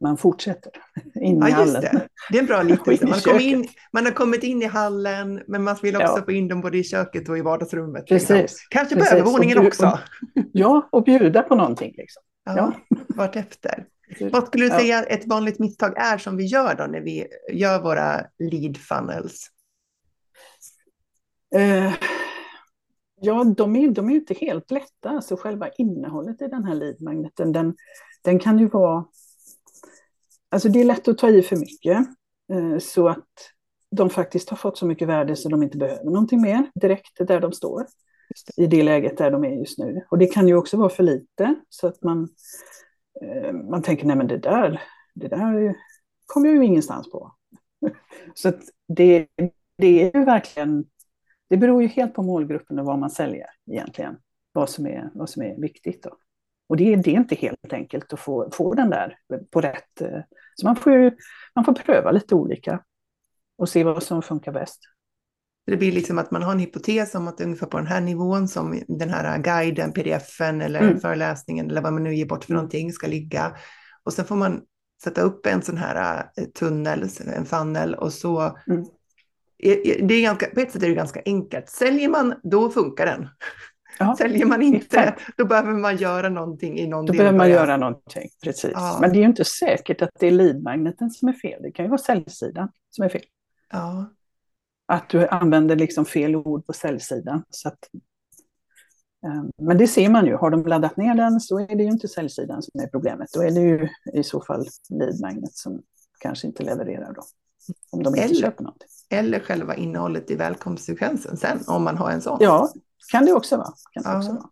man 0.00 0.16
fortsätter 0.16 0.72
in 1.20 1.38
ja, 1.38 1.48
i 1.48 1.52
hallen. 1.52 1.82
Det. 1.82 2.08
det 2.30 2.38
är 2.38 2.40
en 2.40 2.46
bra 2.46 2.62
liknelse. 2.86 3.30
Man, 3.32 3.40
in, 3.40 3.68
man 3.92 4.04
har 4.04 4.12
kommit 4.12 4.42
in 4.42 4.62
i 4.62 4.66
hallen, 4.66 5.42
men 5.46 5.62
man 5.62 5.76
vill 5.82 5.96
också 5.96 6.16
ja. 6.16 6.24
få 6.24 6.32
in 6.32 6.48
dem 6.48 6.60
både 6.60 6.78
i 6.78 6.84
köket 6.84 7.28
och 7.28 7.38
i 7.38 7.40
vardagsrummet. 7.40 8.10
Liksom. 8.10 8.36
Precis. 8.36 8.66
Kanske 8.70 8.96
på 8.96 9.04
övervåningen 9.04 9.66
också. 9.66 9.98
Ja, 10.52 10.88
och 10.92 11.04
bjuda 11.04 11.42
på 11.42 11.54
någonting. 11.54 11.94
Liksom. 11.96 12.22
Ja, 12.44 12.56
ja. 12.56 12.96
Vartefter. 13.08 13.86
Vad 14.20 14.46
skulle 14.46 14.64
du 14.64 14.70
säga 14.70 15.00
ja. 15.00 15.02
ett 15.02 15.26
vanligt 15.26 15.58
misstag 15.58 15.92
är 15.96 16.18
som 16.18 16.36
vi 16.36 16.44
gör 16.44 16.74
då 16.74 16.86
när 16.86 17.00
vi 17.00 17.26
gör 17.52 17.82
våra 17.82 18.26
lead 18.38 18.76
funnels? 18.76 19.50
Uh, 21.56 21.94
ja, 23.20 23.44
de 23.44 23.76
är, 23.76 23.88
de 23.88 24.10
är 24.10 24.14
inte 24.14 24.34
helt 24.34 24.70
lätta. 24.70 25.10
Alltså 25.10 25.36
själva 25.36 25.68
innehållet 25.68 26.42
i 26.42 26.46
den 26.46 26.64
här 26.64 26.74
lead-magneten, 26.74 27.52
den, 27.52 27.74
den 28.22 28.38
kan 28.38 28.58
ju 28.58 28.68
vara... 28.68 29.04
Alltså 30.48 30.68
det 30.68 30.80
är 30.80 30.84
lätt 30.84 31.08
att 31.08 31.18
ta 31.18 31.28
i 31.28 31.42
för 31.42 31.56
mycket. 31.56 31.98
Uh, 32.52 32.78
så 32.78 33.08
att 33.08 33.28
de 33.90 34.10
faktiskt 34.10 34.50
har 34.50 34.56
fått 34.56 34.78
så 34.78 34.86
mycket 34.86 35.08
värde 35.08 35.36
så 35.36 35.48
de 35.48 35.62
inte 35.62 35.78
behöver 35.78 36.04
någonting 36.04 36.40
mer 36.40 36.70
direkt 36.74 37.18
där 37.18 37.40
de 37.40 37.52
står. 37.52 37.86
I 38.56 38.66
det 38.66 38.82
läget 38.82 39.16
där 39.16 39.30
de 39.30 39.44
är 39.44 39.58
just 39.58 39.78
nu. 39.78 40.06
Och 40.10 40.18
det 40.18 40.26
kan 40.26 40.48
ju 40.48 40.56
också 40.56 40.76
vara 40.76 40.88
för 40.88 41.02
lite 41.02 41.54
så 41.68 41.86
att 41.86 42.02
man 42.02 42.28
Eh, 43.22 43.52
man 43.52 43.82
tänker, 43.82 44.06
nej 44.06 44.16
men 44.16 44.26
det 44.26 44.38
där, 44.38 44.82
det 45.14 45.28
där 45.28 45.74
kommer 46.26 46.48
jag 46.48 46.56
ju 46.56 46.64
ingenstans 46.64 47.10
på. 47.10 47.34
Så 48.34 48.52
det, 48.88 49.26
det 49.78 49.86
är 49.86 50.18
ju 50.18 50.24
verkligen, 50.24 50.84
det 51.48 51.56
beror 51.56 51.82
ju 51.82 51.88
helt 51.88 52.14
på 52.14 52.22
målgruppen 52.22 52.78
och 52.78 52.86
vad 52.86 52.98
man 52.98 53.10
säljer 53.10 53.46
egentligen, 53.70 54.16
vad 54.52 54.70
som 54.70 54.86
är, 54.86 55.10
vad 55.14 55.30
som 55.30 55.42
är 55.42 55.60
viktigt. 55.60 56.02
Då. 56.02 56.16
Och 56.68 56.76
det, 56.76 56.96
det 56.96 57.10
är 57.10 57.16
inte 57.16 57.34
helt 57.34 57.72
enkelt 57.72 58.12
att 58.12 58.20
få, 58.20 58.50
få 58.52 58.74
den 58.74 58.90
där 58.90 59.18
på 59.50 59.60
rätt... 59.60 60.00
Eh, 60.00 60.20
så 60.54 60.66
man 60.66 60.76
får, 60.76 61.14
man 61.54 61.64
får 61.64 61.72
pröva 61.72 62.10
lite 62.10 62.34
olika 62.34 62.84
och 63.56 63.68
se 63.68 63.84
vad 63.84 64.02
som 64.02 64.22
funkar 64.22 64.52
bäst. 64.52 64.80
Det 65.66 65.76
blir 65.76 65.92
liksom 65.92 66.18
att 66.18 66.30
man 66.30 66.42
har 66.42 66.52
en 66.52 66.58
hypotes 66.58 67.14
om 67.14 67.28
att 67.28 67.40
ungefär 67.40 67.66
på 67.66 67.76
den 67.76 67.86
här 67.86 68.00
nivån 68.00 68.48
som 68.48 68.82
den 68.88 69.10
här 69.10 69.38
guiden, 69.38 69.92
pdfen 69.92 70.60
eller 70.60 70.80
mm. 70.80 71.00
föreläsningen 71.00 71.70
eller 71.70 71.82
vad 71.82 71.92
man 71.92 72.02
nu 72.02 72.14
ger 72.14 72.26
bort 72.26 72.44
för 72.44 72.52
någonting 72.52 72.92
ska 72.92 73.06
ligga. 73.06 73.56
Och 74.04 74.12
sen 74.12 74.24
får 74.24 74.36
man 74.36 74.60
sätta 75.04 75.20
upp 75.20 75.46
en 75.46 75.62
sån 75.62 75.76
här 75.76 76.26
eh, 76.36 76.44
tunnel, 76.44 77.08
en 77.36 77.44
funnel 77.44 77.94
och 77.94 78.12
så. 78.12 78.58
Mm. 78.66 78.84
Det 80.08 80.14
är 80.14 80.22
ganska, 80.22 80.46
på 80.46 80.60
ett 80.60 80.72
sätt 80.72 80.82
är 80.82 80.88
det 80.88 80.94
ganska 80.94 81.22
enkelt. 81.24 81.68
Säljer 81.68 82.08
man, 82.08 82.34
då 82.42 82.70
funkar 82.70 83.06
den. 83.06 83.28
Ja, 83.98 84.16
Säljer 84.18 84.46
man 84.46 84.62
inte, 84.62 85.14
då 85.36 85.44
behöver 85.44 85.72
man 85.72 85.96
göra 85.96 86.28
någonting 86.28 86.78
i 86.78 86.86
någon 86.86 87.06
Då 87.06 87.12
behöver 87.12 87.38
man 87.38 87.50
göra 87.50 87.76
någonting, 87.76 88.28
precis. 88.44 88.70
Ja. 88.74 88.98
Men 89.00 89.12
det 89.12 89.18
är 89.18 89.20
ju 89.20 89.26
inte 89.26 89.44
säkert 89.44 90.02
att 90.02 90.10
det 90.20 90.26
är 90.26 90.30
leadmagneten 90.30 91.10
som 91.10 91.28
är 91.28 91.32
fel. 91.32 91.62
Det 91.62 91.72
kan 91.72 91.84
ju 91.84 91.88
vara 91.88 91.98
säljsidan 91.98 92.68
som 92.90 93.04
är 93.04 93.08
fel. 93.08 93.22
Ja. 93.72 94.13
Att 94.86 95.08
du 95.08 95.28
använder 95.28 95.76
liksom 95.76 96.04
fel 96.04 96.36
ord 96.36 96.66
på 96.66 96.72
säljsidan. 96.72 97.44
Så 97.50 97.68
att, 97.68 97.78
um, 99.26 99.50
men 99.66 99.78
det 99.78 99.86
ser 99.86 100.08
man 100.08 100.26
ju. 100.26 100.34
Har 100.34 100.50
de 100.50 100.66
laddat 100.66 100.96
ner 100.96 101.14
den 101.14 101.40
så 101.40 101.58
är 101.58 101.76
det 101.76 101.82
ju 101.82 101.90
inte 101.90 102.08
säljsidan 102.08 102.62
som 102.62 102.80
är 102.80 102.86
problemet. 102.86 103.28
Då 103.32 103.42
är 103.42 103.50
det 103.50 103.60
ju 103.60 103.88
i 104.20 104.22
så 104.22 104.40
fall 104.40 104.66
leadmagnet 104.90 105.54
som 105.54 105.82
kanske 106.20 106.46
inte 106.46 106.62
levererar 106.62 107.12
då. 107.12 107.22
Om 107.90 108.02
de 108.02 108.08
inte 108.08 108.22
eller, 108.22 108.34
köper 108.34 108.64
någonting. 108.64 108.88
Eller 109.10 109.40
själva 109.40 109.74
innehållet 109.74 110.30
i 110.30 110.34
välkomstsekvensen 110.34 111.36
sen, 111.36 111.60
om 111.66 111.84
man 111.84 111.96
har 111.96 112.10
en 112.10 112.22
sån. 112.22 112.38
Ja, 112.40 112.72
kan 113.12 113.24
det 113.24 113.32
också 113.32 113.56
vara. 113.56 113.72
Kan 113.92 114.02
det, 114.02 114.18
också 114.18 114.32
vara. 114.32 114.48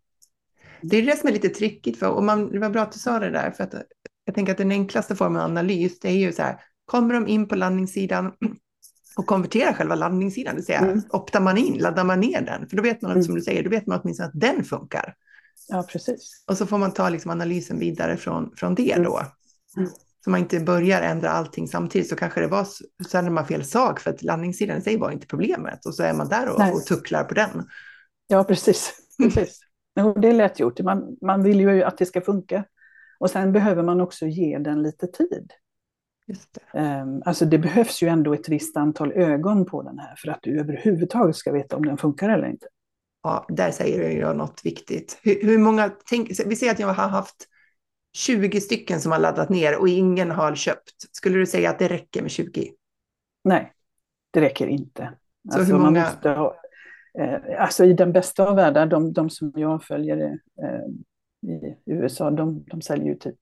det 0.82 0.96
är 0.96 1.02
det 1.02 1.18
som 1.18 1.28
är 1.28 1.32
lite 1.32 1.48
trickigt, 1.48 1.98
för, 1.98 2.08
och 2.08 2.24
man, 2.24 2.50
det 2.50 2.58
var 2.58 2.70
bra 2.70 2.82
att 2.82 2.92
du 2.92 2.98
sa 2.98 3.18
det 3.18 3.30
där, 3.30 3.50
för 3.50 3.64
att 3.64 3.74
jag 4.24 4.34
tänker 4.34 4.52
att 4.52 4.58
den 4.58 4.70
enklaste 4.70 5.16
formen 5.16 5.42
av 5.42 5.50
analys, 5.50 6.00
det 6.00 6.08
är 6.08 6.16
ju 6.16 6.32
så 6.32 6.42
här, 6.42 6.60
kommer 6.84 7.14
de 7.14 7.28
in 7.28 7.48
på 7.48 7.54
landningssidan 7.54 8.32
och 9.16 9.26
konverterar 9.26 9.72
själva 9.72 9.94
landningssidan, 9.94 10.54
det 10.54 10.56
vill 10.56 10.66
säga 10.66 10.78
mm. 10.78 11.02
optar 11.10 11.40
man 11.40 11.58
in, 11.58 11.78
laddar 11.78 12.04
man 12.04 12.20
ner 12.20 12.40
den, 12.40 12.68
för 12.68 12.76
då 12.76 12.82
vet 12.82 13.02
man, 13.02 13.10
mm. 13.10 13.22
som 13.22 13.34
du 13.34 13.40
säger, 13.40 13.62
då 13.62 13.70
vet 13.70 13.86
man 13.86 14.00
åtminstone 14.02 14.28
att 14.28 14.40
den 14.40 14.64
funkar. 14.64 15.14
Ja, 15.68 15.86
precis. 15.88 16.44
Och 16.46 16.58
så 16.58 16.66
får 16.66 16.78
man 16.78 16.92
ta 16.92 17.08
liksom 17.08 17.30
analysen 17.30 17.78
vidare 17.78 18.16
från, 18.16 18.56
från 18.56 18.74
det 18.74 18.94
då. 18.96 19.22
Mm. 19.76 19.90
Så 20.24 20.30
man 20.30 20.40
inte 20.40 20.60
börjar 20.60 21.02
ändra 21.02 21.30
allting 21.30 21.68
samtidigt 21.68 22.08
så 22.08 22.16
kanske 22.16 22.40
det 22.40 22.46
var 22.46 22.66
så 23.06 23.18
ändrar 23.18 23.32
man 23.32 23.46
fel 23.46 23.64
sak 23.64 24.00
för 24.00 24.10
att 24.10 24.22
landningssidan 24.22 24.78
i 24.78 24.82
sig 24.82 24.96
var 24.96 25.10
inte 25.10 25.26
problemet 25.26 25.86
och 25.86 25.94
så 25.94 26.02
är 26.02 26.14
man 26.14 26.28
där 26.28 26.48
och, 26.48 26.74
och 26.74 26.86
tucklar 26.86 27.24
på 27.24 27.34
den. 27.34 27.68
Ja, 28.26 28.44
precis. 28.44 28.92
precis. 29.18 29.60
det 29.94 30.28
är 30.28 30.32
lätt 30.32 30.60
gjort. 30.60 30.80
Man, 30.80 31.16
man 31.20 31.42
vill 31.42 31.60
ju 31.60 31.82
att 31.82 31.98
det 31.98 32.06
ska 32.06 32.20
funka. 32.20 32.64
Och 33.18 33.30
sen 33.30 33.52
behöver 33.52 33.82
man 33.82 34.00
också 34.00 34.26
ge 34.26 34.58
den 34.58 34.82
lite 34.82 35.06
tid. 35.06 35.52
Just 36.32 36.58
det. 36.72 36.78
Um, 36.80 37.22
alltså 37.24 37.44
det 37.44 37.58
behövs 37.58 38.02
ju 38.02 38.08
ändå 38.08 38.34
ett 38.34 38.48
visst 38.48 38.76
antal 38.76 39.12
ögon 39.12 39.64
på 39.64 39.82
den 39.82 39.98
här 39.98 40.14
för 40.16 40.28
att 40.28 40.38
du 40.42 40.60
överhuvudtaget 40.60 41.36
ska 41.36 41.52
veta 41.52 41.76
om 41.76 41.84
den 41.84 41.98
funkar 41.98 42.28
eller 42.28 42.48
inte. 42.48 42.66
Ja, 43.22 43.46
där 43.48 43.70
säger 43.70 44.20
jag 44.20 44.36
något 44.36 44.60
viktigt. 44.64 45.20
Hur, 45.22 45.42
hur 45.42 45.58
många, 45.58 45.90
tänk, 46.06 46.30
vi 46.46 46.56
säger 46.56 46.72
att 46.72 46.78
jag 46.78 46.86
har 46.86 47.08
haft 47.08 47.48
20 48.16 48.60
stycken 48.60 49.00
som 49.00 49.12
har 49.12 49.18
laddat 49.18 49.48
ner 49.48 49.78
och 49.78 49.88
ingen 49.88 50.30
har 50.30 50.54
köpt. 50.54 50.94
Skulle 51.12 51.38
du 51.38 51.46
säga 51.46 51.70
att 51.70 51.78
det 51.78 51.88
räcker 51.88 52.22
med 52.22 52.30
20? 52.30 52.72
Nej, 53.44 53.72
det 54.30 54.40
räcker 54.40 54.66
inte. 54.66 55.12
Så 55.50 55.58
alltså 55.58 55.72
hur 55.72 55.80
många... 55.80 56.00
Man 56.00 56.02
måste 56.02 56.30
ha, 56.30 56.56
eh, 57.18 57.62
alltså 57.62 57.84
i 57.84 57.92
den 57.92 58.12
bästa 58.12 58.48
av 58.48 58.56
världar, 58.56 58.86
de, 58.86 59.12
de 59.12 59.30
som 59.30 59.52
jag 59.56 59.84
följer 59.84 60.38
eh, 60.62 61.50
i 61.50 61.76
USA, 61.86 62.30
de, 62.30 62.64
de 62.66 62.82
säljer 62.82 63.06
ju 63.06 63.14
typ 63.14 63.38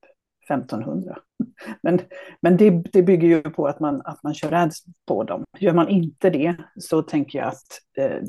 1500. 0.50 1.18
Men, 1.82 2.00
men 2.42 2.56
det, 2.56 2.70
det 2.70 3.02
bygger 3.02 3.28
ju 3.28 3.42
på 3.42 3.66
att 3.66 3.80
man, 3.80 4.02
att 4.04 4.22
man 4.22 4.34
kör 4.34 4.52
ads 4.52 4.84
på 5.06 5.24
dem. 5.24 5.44
Gör 5.58 5.74
man 5.74 5.88
inte 5.88 6.30
det 6.30 6.56
så 6.76 7.02
tänker 7.02 7.38
jag 7.38 7.48
att 7.48 7.80
eh, 7.96 8.22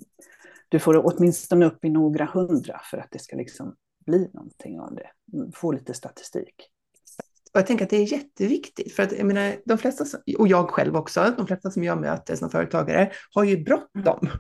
du 0.69 0.79
får 0.79 1.01
åtminstone 1.05 1.65
upp 1.65 1.86
i 1.86 1.89
några 1.89 2.25
hundra 2.25 2.81
för 2.91 2.97
att 2.97 3.07
det 3.12 3.19
ska 3.19 3.36
liksom 3.36 3.75
bli 4.05 4.29
någonting 4.34 4.79
av 4.79 4.95
det. 4.95 5.07
Få 5.53 5.71
lite 5.71 5.93
statistik. 5.93 6.55
Och 7.53 7.60
jag 7.60 7.67
tänker 7.67 7.86
att 7.86 7.89
det 7.89 7.97
är 7.97 8.13
jätteviktigt, 8.13 8.95
för 8.95 9.03
att 9.03 9.12
jag 9.12 9.25
menar, 9.25 9.55
de 9.65 9.77
flesta, 9.77 10.05
och 10.38 10.47
jag 10.47 10.69
själv 10.69 10.95
också, 10.95 11.34
de 11.38 11.47
flesta 11.47 11.71
som 11.71 11.84
jag 11.84 12.01
möter 12.01 12.36
som 12.36 12.49
företagare 12.49 13.12
har 13.34 13.43
ju 13.43 13.63
bråttom. 13.63 14.29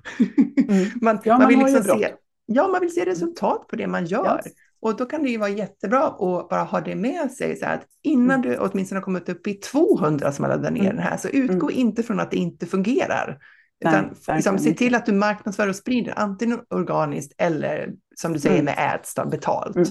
Mm. 0.71 0.89
man, 1.01 1.19
ja, 1.23 1.33
man, 1.33 1.39
man, 1.39 1.47
vill 1.47 1.59
liksom 1.59 1.83
se, 1.83 2.13
ja, 2.45 2.67
man 2.67 2.81
vill 2.81 2.93
se 2.93 3.05
resultat 3.05 3.67
på 3.67 3.75
det 3.75 3.87
man 3.87 4.05
gör. 4.05 4.41
Ja. 4.45 4.51
Och 4.81 4.97
då 4.97 5.05
kan 5.05 5.23
det 5.23 5.29
ju 5.29 5.37
vara 5.37 5.49
jättebra 5.49 6.07
att 6.07 6.49
bara 6.49 6.63
ha 6.63 6.81
det 6.81 6.95
med 6.95 7.31
sig, 7.31 7.55
så 7.55 7.65
att 7.65 7.85
innan 8.01 8.39
mm. 8.39 8.41
du 8.41 8.57
åtminstone 8.57 8.99
har 8.99 9.03
kommit 9.03 9.29
upp 9.29 9.47
i 9.47 9.53
200 9.53 10.31
som 10.31 10.45
har 10.45 10.49
laddat 10.49 10.73
ner 10.73 10.81
mm. 10.81 10.95
den 10.95 11.05
här, 11.05 11.17
så 11.17 11.27
utgå 11.27 11.69
mm. 11.69 11.79
inte 11.79 12.03
från 12.03 12.19
att 12.19 12.31
det 12.31 12.37
inte 12.37 12.65
fungerar. 12.65 13.39
Utan 13.85 14.15
Nej, 14.27 14.35
liksom, 14.35 14.59
se 14.59 14.73
till 14.73 14.95
att 14.95 15.05
du 15.05 15.11
marknadsför 15.11 15.69
och 15.69 15.75
sprider, 15.75 16.13
antingen 16.15 16.59
organiskt 16.69 17.33
eller 17.37 17.93
som 18.15 18.33
du 18.33 18.39
säger 18.39 18.59
mm. 18.59 18.65
med 18.65 18.99
då, 19.15 19.25
betalt. 19.25 19.75
Mm. 19.75 19.87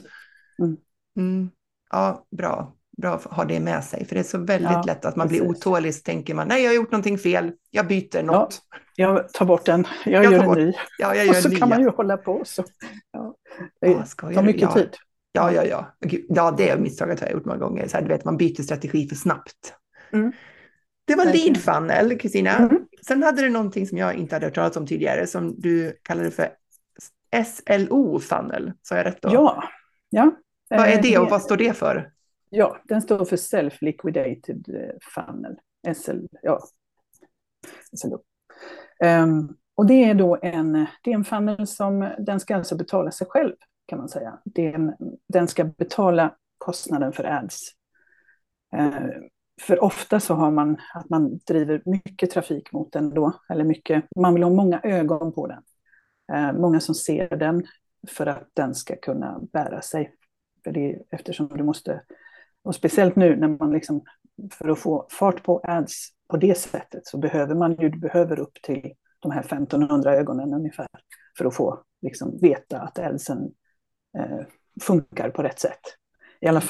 Mm. 0.59 0.76
mm. 1.16 1.50
Ja, 1.90 2.26
bra. 2.37 2.76
Bra 2.96 3.14
att 3.14 3.24
ha 3.24 3.44
det 3.44 3.61
med 3.61 3.85
sig, 3.85 4.05
för 4.05 4.14
det 4.14 4.20
är 4.20 4.24
så 4.24 4.38
väldigt 4.38 4.70
ja, 4.70 4.83
lätt 4.87 5.05
att 5.05 5.16
man 5.16 5.29
precis. 5.29 5.42
blir 5.42 5.50
otålig, 5.50 5.94
så 5.94 6.03
tänker 6.03 6.35
man, 6.35 6.48
nej, 6.48 6.62
jag 6.62 6.70
har 6.70 6.74
gjort 6.74 6.90
någonting 6.90 7.18
fel, 7.18 7.53
jag 7.70 7.87
byter 7.87 8.22
något. 8.22 8.61
Ja, 8.70 8.76
jag 8.94 9.33
tar 9.33 9.46
bort 9.46 9.64
den, 9.64 9.87
jag, 10.05 10.24
jag 10.24 10.33
gör 10.33 10.57
en 10.57 10.64
ny. 10.64 10.72
Ja, 10.98 11.14
jag 11.14 11.26
gör 11.26 11.31
och 11.31 11.37
så 11.37 11.48
nya. 11.48 11.59
kan 11.59 11.68
man 11.68 11.81
ju 11.81 11.90
hålla 11.90 12.16
på 12.16 12.42
så. 12.44 12.64
Ja. 13.81 14.05
Det 14.29 14.35
tar 14.35 14.43
mycket 14.43 14.62
ja. 14.62 14.73
tid. 14.73 14.97
Ja, 15.33 15.53
ja, 15.53 15.64
ja. 15.64 15.97
Ja, 16.29 16.51
det 16.51 16.69
är 16.69 16.79
misstaget 16.79 17.21
har 17.21 17.27
jag 17.27 17.35
gjort 17.35 17.45
många 17.45 17.59
gånger. 17.59 17.88
Så 17.88 17.97
här, 17.97 18.03
du 18.03 18.09
vet, 18.09 18.25
man 18.25 18.37
byter 18.37 18.62
strategi 18.62 19.09
för 19.09 19.16
snabbt. 19.16 19.75
Mm. 20.12 20.33
Det 21.05 21.14
var 21.14 21.25
lead 21.25 21.57
funnel, 21.57 22.19
Kristina. 22.19 22.57
Mm. 22.57 22.87
Sen 23.07 23.23
hade 23.23 23.43
du 23.43 23.51
någonting 23.51 23.87
som 23.87 23.99
jag 23.99 24.14
inte 24.14 24.35
hade 24.35 24.47
hört 24.47 24.55
talas 24.55 24.77
om 24.77 24.87
tidigare, 24.87 25.27
som 25.27 25.61
du 25.61 25.99
kallade 26.03 26.31
för 26.31 26.49
SLO 27.45 28.19
funnel. 28.19 28.73
Sa 28.83 28.97
jag 28.97 29.07
rätt 29.07 29.23
då? 29.23 29.29
Ja. 29.33 29.64
ja. 30.11 30.31
Vad 30.71 30.88
är 30.88 31.03
det 31.03 31.19
och 31.19 31.31
vad 31.31 31.43
står 31.43 31.57
det 31.57 31.77
för? 31.77 32.12
Ja, 32.51 32.81
den 32.85 33.03
står 33.03 33.25
för 33.25 33.37
Self-Liquidated 33.37 34.75
eh, 34.75 34.95
Funnel. 35.14 35.57
SL, 35.97 36.19
ja. 36.43 36.61
SLO. 37.97 38.14
Um, 38.14 38.21
ehm, 39.09 39.49
och 39.75 39.87
det 39.87 40.05
är 40.05 40.14
då 40.14 40.38
en, 40.43 40.87
det 41.03 41.11
är 41.11 41.14
en 41.14 41.25
funnel 41.25 41.66
som 41.66 42.11
den 42.19 42.40
ska 42.40 42.57
alltså 42.57 42.77
betala 42.77 43.11
sig 43.11 43.27
själv, 43.31 43.53
kan 43.90 43.98
man 43.98 44.09
säga. 44.09 44.38
Den, 44.44 44.94
den 45.29 45.48
ska 45.48 45.64
betala 45.64 46.37
kostnaden 46.59 47.12
för 47.12 47.24
ads. 47.24 47.72
Eh, 48.76 49.09
för 49.61 49.85
ofta 49.85 50.20
så 50.20 50.35
har 50.35 50.50
man 50.50 50.76
att 50.94 51.11
man 51.11 51.38
driver 51.38 51.83
mycket 51.85 52.31
trafik 52.31 52.72
mot 52.72 52.92
den 52.92 53.11
då, 53.11 53.33
eller 53.48 53.64
mycket, 53.64 54.05
man 54.16 54.35
vill 54.35 54.42
ha 54.42 54.50
många 54.50 54.81
ögon 54.83 55.33
på 55.33 55.46
den. 55.46 55.62
Eh, 56.33 56.53
många 56.53 56.81
som 56.81 56.94
ser 56.94 57.37
den 57.37 57.66
för 58.09 58.26
att 58.26 58.48
den 58.53 58.74
ska 58.74 58.96
kunna 58.96 59.40
bära 59.53 59.83
sig. 59.83 60.14
För 60.64 60.72
det, 60.72 60.98
eftersom 61.11 61.48
du 61.48 61.62
måste 61.62 62.03
och 62.62 62.74
speciellt 62.74 63.16
nu 63.16 63.37
när 63.37 63.48
man 63.48 63.72
liksom, 63.72 64.03
för 64.53 64.68
att 64.68 64.79
få 64.79 65.07
fart 65.11 65.42
på 65.42 65.61
ads 65.64 66.09
på 66.29 66.37
det 66.37 66.59
sättet 66.59 67.07
så 67.07 67.18
behöver 67.18 67.55
man 67.55 67.76
ju, 67.76 67.88
du 67.88 67.98
behöver 67.98 68.40
upp 68.40 68.62
till 68.62 68.92
de 69.20 69.31
här 69.33 69.40
1500 69.40 70.14
ögonen 70.14 70.55
ungefär 70.55 70.87
för 71.38 71.44
att 71.44 71.55
få 71.55 71.83
liksom, 72.03 72.38
veta 72.40 72.81
att 72.81 72.98
adsen 72.98 73.50
funkar 74.81 75.31
på 75.31 75.42
rätt 75.42 75.59
sätt. 75.59 75.81
I 76.40 76.46
alla 76.46 76.62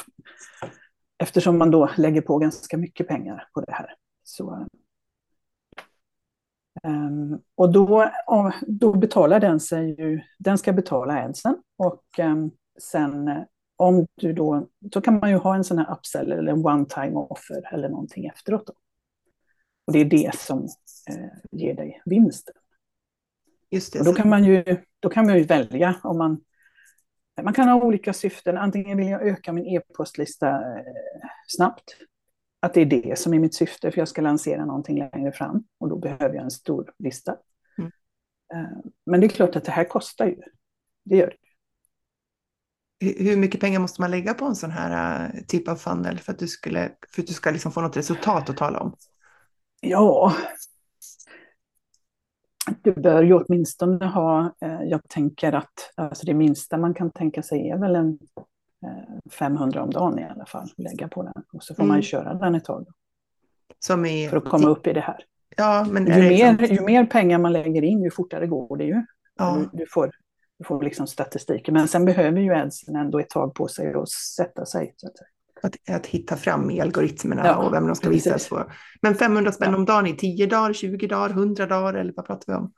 eftersom 1.17 1.57
man 1.57 1.71
då 1.71 1.89
lägger 1.97 2.21
på 2.21 2.37
ganska 2.37 2.77
mycket 2.77 3.07
pengar 3.07 3.47
på 3.53 3.61
det 3.61 3.71
här. 3.71 3.95
Så, 4.23 4.67
um, 6.83 7.41
och 7.55 7.71
då, 7.71 8.11
då 8.61 8.93
betalar 8.93 9.39
den 9.39 9.59
sig 9.59 10.01
ju, 10.01 10.21
den 10.39 10.57
ska 10.57 10.73
betala 10.73 11.23
adsen 11.23 11.57
och 11.77 12.03
um, 12.19 12.51
sen 12.79 13.45
om 13.75 14.07
du 14.15 14.33
då, 14.33 14.67
då 14.79 15.01
kan 15.01 15.19
man 15.19 15.29
ju 15.29 15.35
ha 15.35 15.55
en 15.55 15.63
sån 15.63 15.77
här 15.77 15.93
upsell 15.93 16.31
eller 16.31 16.51
en 16.51 16.65
one-time 16.65 17.15
offer 17.15 17.73
eller 17.73 17.89
någonting 17.89 18.25
efteråt. 18.25 18.67
Då. 18.67 18.73
Och 19.85 19.93
det 19.93 19.99
är 19.99 20.05
det 20.05 20.35
som 20.35 20.67
eh, 21.09 21.29
ger 21.51 21.73
dig 21.73 22.01
vinsten. 22.05 22.55
Just 23.69 23.93
det, 23.93 23.99
och 23.99 24.05
då, 24.05 24.13
kan 24.13 24.29
man 24.29 24.43
ju, 24.43 24.63
då 24.99 25.09
kan 25.09 25.25
man 25.25 25.37
ju 25.37 25.43
välja 25.43 25.95
om 26.03 26.17
man... 26.17 26.41
Man 27.43 27.53
kan 27.53 27.67
ha 27.67 27.83
olika 27.83 28.13
syften. 28.13 28.57
Antingen 28.57 28.97
vill 28.97 29.07
jag 29.07 29.27
öka 29.27 29.53
min 29.53 29.65
e-postlista 29.65 30.49
eh, 30.49 30.83
snabbt. 31.47 31.83
Att 32.59 32.73
det 32.73 32.81
är 32.81 32.85
det 32.85 33.19
som 33.19 33.33
är 33.33 33.39
mitt 33.39 33.55
syfte, 33.55 33.91
för 33.91 33.99
jag 33.99 34.07
ska 34.07 34.21
lansera 34.21 34.65
någonting 34.65 34.97
längre 34.97 35.31
fram. 35.31 35.63
Och 35.79 35.89
då 35.89 35.97
behöver 35.97 36.35
jag 36.35 36.43
en 36.43 36.51
stor 36.51 36.93
lista. 36.99 37.35
Mm. 37.77 37.91
Eh, 38.53 38.77
men 39.05 39.19
det 39.19 39.27
är 39.27 39.29
klart 39.29 39.55
att 39.55 39.65
det 39.65 39.71
här 39.71 39.83
kostar 39.83 40.25
ju. 40.25 40.37
Det 41.03 41.17
gör 41.17 41.27
det 41.27 41.35
hur 43.01 43.37
mycket 43.37 43.61
pengar 43.61 43.79
måste 43.79 44.01
man 44.01 44.11
lägga 44.11 44.33
på 44.33 44.45
en 44.45 44.55
sån 44.55 44.71
här 44.71 45.31
typ 45.47 45.67
av 45.67 45.75
funnel 45.75 46.19
för 46.19 46.31
att 46.31 46.39
du, 46.39 46.47
skulle, 46.47 46.91
för 47.15 47.21
att 47.21 47.27
du 47.27 47.33
ska 47.33 47.51
liksom 47.51 47.71
få 47.71 47.81
något 47.81 47.97
resultat 47.97 48.49
att 48.49 48.57
tala 48.57 48.79
om? 48.79 48.95
Ja, 49.81 50.35
du 52.81 52.91
bör 52.91 53.23
ju 53.23 53.33
åtminstone 53.33 54.05
ha, 54.05 54.55
eh, 54.61 54.81
jag 54.83 55.01
tänker 55.09 55.53
att 55.53 55.93
alltså 55.95 56.25
det 56.25 56.33
minsta 56.33 56.77
man 56.77 56.93
kan 56.93 57.11
tänka 57.11 57.43
sig 57.43 57.69
är 57.69 57.77
väl 57.77 57.95
en 57.95 58.19
500 59.31 59.83
om 59.83 59.89
dagen 59.89 60.19
i 60.19 60.23
alla 60.23 60.45
fall, 60.45 60.69
lägga 60.77 61.07
på 61.07 61.23
den. 61.23 61.43
Och 61.53 61.63
så 61.63 61.75
får 61.75 61.83
mm. 61.83 61.87
man 61.87 61.97
ju 61.97 62.03
köra 62.03 62.33
den 62.33 62.55
ett 62.55 62.65
tag. 62.65 62.87
Är... 63.89 64.29
För 64.29 64.37
att 64.37 64.45
komma 64.45 64.67
upp 64.67 64.87
i 64.87 64.93
det 64.93 65.01
här. 65.01 65.25
Ja, 65.57 65.87
men 65.89 66.05
ju, 66.05 66.29
mer, 66.29 66.73
ju 66.73 66.81
mer 66.81 67.05
pengar 67.05 67.37
man 67.37 67.53
lägger 67.53 67.83
in, 67.83 68.03
ju 68.03 68.11
fortare 68.11 68.47
går 68.47 68.77
det 68.77 68.83
ju. 68.83 69.05
Ja. 69.37 69.57
Du, 69.71 69.77
du, 69.77 69.85
får, 69.89 70.11
du 70.57 70.65
får 70.65 70.83
liksom 70.83 71.07
statistiken. 71.07 71.73
Men 71.73 71.87
sen 71.87 72.05
behöver 72.05 72.39
ju 72.39 72.57
Edsen 72.57 72.95
ändå 72.95 73.19
ett 73.19 73.29
tag 73.29 73.53
på 73.53 73.67
sig 73.67 73.93
att 73.93 74.09
sätta 74.09 74.65
sig. 74.65 74.93
Så 74.97 75.07
att, 75.07 75.13
att, 75.63 75.89
att 75.89 76.05
hitta 76.05 76.37
fram 76.37 76.69
i 76.69 76.81
algoritmerna 76.81 77.45
ja, 77.45 77.55
och 77.55 77.73
vem 77.73 77.87
de 77.87 77.95
ska 77.95 78.09
visas 78.09 78.47
för. 78.47 78.73
Men 79.01 79.15
500 79.15 79.51
spänn 79.51 79.71
ja. 79.71 79.77
om 79.77 79.85
dagen 79.85 80.07
i 80.07 80.17
10 80.17 80.47
dagar, 80.47 80.73
20 80.73 81.07
dagar, 81.07 81.29
100 81.29 81.65
dagar 81.65 81.93
eller 81.93 82.13
vad 82.15 82.25
pratar 82.25 82.53
vi 82.53 82.59
om? 82.59 82.73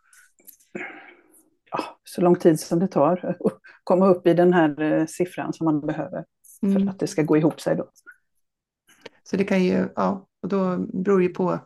Ja, 1.72 2.00
så 2.04 2.22
lång 2.22 2.36
tid 2.36 2.60
som 2.60 2.80
det 2.80 2.88
tar 2.88 3.26
att 3.26 3.54
komma 3.84 4.08
upp 4.08 4.28
i 4.28 4.34
den 4.34 4.54
här 4.54 4.82
eh, 4.82 5.06
siffran 5.06 5.54
som 5.54 5.66
man 5.66 5.82
behöver 5.82 6.26
mm. 6.64 6.82
för 6.82 6.90
att 6.90 7.00
det 7.00 7.08
ska 7.08 7.22
gå 7.22 7.38
ihop 7.38 7.62
sig 7.62 7.76
då. 7.76 7.90
Så 9.24 9.38
det 9.38 9.44
kan 9.44 9.64
ju, 9.64 9.88
ja, 9.96 10.28
och 10.42 10.50
då 10.50 10.78
beror 10.78 11.24
ju 11.24 11.30
på 11.30 11.60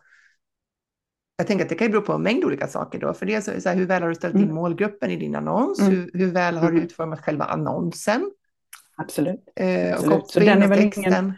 jag 1.37 1.47
tänker 1.47 1.65
att 1.65 1.69
det 1.69 1.75
kan 1.75 1.87
ju 1.87 1.91
bero 1.91 2.01
på 2.01 2.13
en 2.13 2.21
mängd 2.21 2.45
olika 2.45 2.67
saker 2.67 2.99
då. 2.99 3.13
För 3.13 3.25
det 3.25 3.35
är 3.35 3.41
så, 3.41 3.61
så 3.61 3.69
här, 3.69 3.75
hur 3.75 3.85
väl 3.85 4.01
har 4.01 4.09
du 4.09 4.15
ställt 4.15 4.35
in 4.35 4.41
mm. 4.41 4.55
målgruppen 4.55 5.11
i 5.11 5.15
din 5.15 5.35
annons? 5.35 5.79
Mm. 5.79 5.91
Hur, 5.91 6.11
hur, 6.13 6.31
väl 6.31 6.57
har 6.57 6.67
du 6.67 6.73
mm. 6.73 6.83
utformat 6.83 7.21
själva 7.21 7.45
annonsen? 7.45 8.31
Absolut. 8.97 9.49
Eh, 9.55 9.93
Absolut. 9.93 10.27
Så 10.27 10.39
den 10.39 10.63
är 10.63 10.67
väl 10.67 10.91
ingen, 10.97 11.33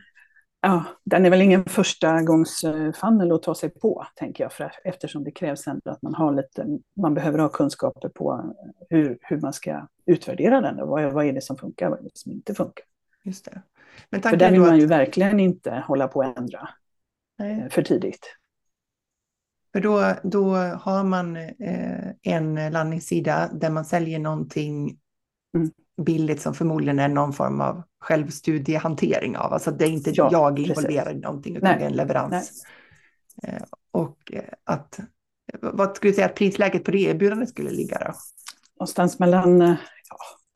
ja, 0.62 0.84
den 1.04 1.26
är 1.26 1.30
väl 1.30 1.41
ingen 1.41 1.65
första 1.65 2.22
gångs 2.22 2.62
funnel 2.95 3.32
att 3.32 3.43
ta 3.43 3.56
sig 3.56 3.69
på, 3.69 4.06
tänker 4.15 4.43
jag, 4.43 4.54
för, 4.54 4.72
eftersom 4.84 5.24
det 5.24 5.32
krävs 5.32 5.67
ändå 5.67 5.91
att 5.91 6.02
man 6.02 6.15
har 6.15 6.36
lite, 6.36 6.65
man 7.02 7.13
behöver 7.13 7.39
ha 7.39 7.50
kunskaper 7.50 8.10
på 8.10 8.56
hur, 8.89 9.17
hur 9.22 9.41
man 9.41 9.54
ska 9.54 9.88
utvärdera 10.06 10.62
den 10.62 10.80
och 10.80 10.88
vad, 10.88 11.13
vad 11.13 11.26
är 11.26 11.34
det 11.34 11.41
som 11.41 11.58
funkar 11.58 11.86
och 11.86 11.91
vad 11.91 12.00
är 12.00 12.04
det 12.04 12.17
som 12.17 12.32
inte 12.32 12.56
funkar. 12.56 12.86
Just 13.24 13.45
det. 13.45 13.62
Men 14.10 14.22
för 14.22 14.38
den 14.38 14.52
vill 14.52 14.62
man 14.62 14.78
ju 14.78 14.84
att... 14.84 14.91
verkligen 14.91 15.39
inte 15.39 15.84
hålla 15.88 16.08
på 16.08 16.22
att 16.22 16.38
ändra 16.38 16.69
Nej. 17.39 17.69
för 17.69 17.82
tidigt. 17.82 18.36
För 19.72 19.82
då, 19.82 20.15
då 20.24 20.56
har 20.56 21.04
man 21.04 21.36
eh, 21.36 22.10
en 22.22 22.72
landningssida 22.72 23.50
där 23.54 23.69
man 23.69 23.86
säljer 23.86 24.19
någonting 24.19 24.98
mm. 25.56 25.72
Billigt 26.04 26.42
som 26.42 26.54
förmodligen 26.54 27.00
är 27.00 27.08
någon 27.08 27.34
form 27.34 27.62
av 27.62 27.84
självstudiehantering 28.00 29.38
av. 29.38 29.54
Alltså 29.54 29.72
det 29.72 29.86
är 29.86 29.90
inte 29.90 30.12
ja, 30.14 30.30
jag 30.32 30.60
involverad 30.60 31.18
i 31.18 31.20
någonting 31.20 31.56
utan 31.56 31.70
Nej. 31.70 31.80
det 31.80 31.86
är 31.86 31.90
en 31.90 31.96
leverans. 31.96 32.64
Eh, 33.44 33.64
och 33.92 34.34
eh, 34.34 34.44
att, 34.64 35.00
vad 35.62 35.96
skulle 35.96 36.12
du 36.12 36.16
säga 36.16 36.26
att 36.26 36.36
prisläget 36.36 36.84
på 36.84 36.92
det 36.92 37.02
erbjudandet 37.02 37.50
skulle 37.50 37.72
ligga 37.72 37.98
då? 37.98 38.14
Någonstans 38.80 39.20
mellan 39.20 39.60
ja, 39.60 39.78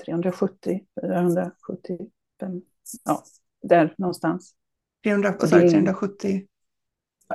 370, 0.05 0.79
475, 1.01 2.61
ja, 3.03 3.23
där 3.61 3.95
någonstans. 3.97 4.55
300, 5.03 5.33
vad 5.39 5.49
sa 5.49 5.59
du, 5.59 5.69
370? 5.69 6.47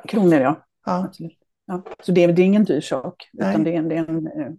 Kronor 0.09 0.39
ja. 0.39 0.67
ja. 0.87 1.05
Absolut. 1.05 1.39
Ja, 1.67 1.83
så 2.01 2.13
det, 2.13 2.27
det 2.27 2.43
är 2.43 2.47
ingen 2.47 2.65
dyr 2.65 2.81
sak, 2.81 3.31
utan 3.33 3.65
det 3.65 3.77
är, 3.77 3.83
det 3.83 3.97
är 3.97 4.09
en... 4.09 4.59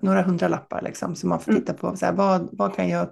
Några, 0.00 0.22
hundra 0.22 0.48
lappar 0.48 0.82
liksom, 0.82 1.16
så 1.16 1.26
man 1.26 1.40
får 1.40 1.52
mm. 1.52 1.62
titta 1.62 1.74
på 1.74 1.96
så 1.96 2.06
här, 2.06 2.12
vad, 2.12 2.48
vad 2.52 2.74
kan 2.74 2.88
jag 2.88 3.08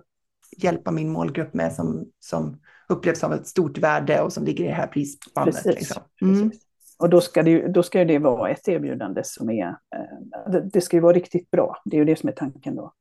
hjälpa 0.57 0.91
min 0.91 1.13
målgrupp 1.13 1.55
med 1.55 1.73
som, 1.73 2.07
som 2.21 2.61
upplevs 2.89 3.25
av 3.25 3.33
ett 3.33 3.47
stort 3.47 3.79
värde 3.79 4.21
och 4.21 4.33
som 4.33 4.45
ligger 4.45 4.65
i 4.65 4.69
det 4.69 4.75
här 4.75 4.87
prisspannet. 4.87 5.55
Precis, 5.55 5.75
liksom. 5.75 6.03
mm. 6.23 6.51
precis. 6.51 6.63
Och 6.99 7.11
då 7.11 7.21
ska, 7.21 7.43
det, 7.43 7.69
då 7.69 7.83
ska 7.83 8.05
det 8.05 8.19
vara 8.19 8.51
ett 8.51 8.69
erbjudande 8.69 9.25
som 9.25 9.51
är, 9.51 9.67
eh, 9.67 10.63
det, 10.73 10.81
ska 10.81 10.97
ju 10.97 11.01
vara 11.01 11.13
riktigt 11.13 11.51
bra. 11.51 11.83
Det 11.85 11.97
är 11.97 11.99
ju 11.99 12.05
det 12.05 12.17
som 12.17 12.29
är 12.29 12.33
tanken 12.33 12.77
då. 12.77 12.93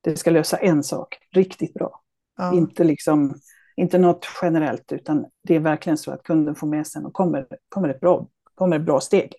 Det 0.00 0.16
ska 0.16 0.30
lösa 0.30 0.56
en 0.56 0.82
sak 0.82 1.18
riktigt 1.34 1.74
bra. 1.74 2.00
Ja. 2.36 2.54
Inte 2.54 2.84
liksom, 2.84 3.34
inte 3.76 3.98
något 3.98 4.26
generellt, 4.42 4.92
utan 4.92 5.26
det 5.44 5.54
är 5.54 5.60
verkligen 5.60 5.98
så 5.98 6.10
att 6.10 6.22
kunden 6.22 6.54
får 6.54 6.66
med 6.66 6.86
sig 6.86 7.04
och 7.04 7.12
kommer, 7.12 7.46
kommer 7.68 7.88
ett 7.88 8.00
bra 8.00 8.26
kommer 8.58 8.76
ett 8.76 8.84
bra 8.84 9.00
steg. 9.00 9.34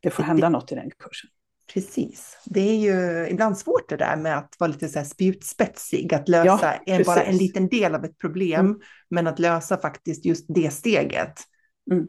Det 0.00 0.10
får 0.10 0.22
hända 0.22 0.48
något 0.48 0.72
i 0.72 0.74
den 0.74 0.90
kursen. 0.90 1.30
Precis. 1.72 2.38
Det 2.44 2.60
är 2.60 2.76
ju 2.76 3.28
ibland 3.28 3.58
svårt 3.58 3.88
det 3.88 3.96
där 3.96 4.16
med 4.16 4.38
att 4.38 4.56
vara 4.58 4.70
lite 4.70 4.88
så 4.88 4.98
här 4.98 5.06
spjutspetsig, 5.06 6.14
att 6.14 6.28
lösa 6.28 6.74
ja, 6.86 6.94
en, 6.94 7.02
bara 7.02 7.22
en 7.22 7.36
liten 7.36 7.68
del 7.68 7.94
av 7.94 8.04
ett 8.04 8.18
problem, 8.18 8.66
mm. 8.66 8.80
men 9.10 9.26
att 9.26 9.38
lösa 9.38 9.78
faktiskt 9.78 10.24
just 10.24 10.46
det 10.48 10.70
steget. 10.70 11.34
Mm. 11.90 12.06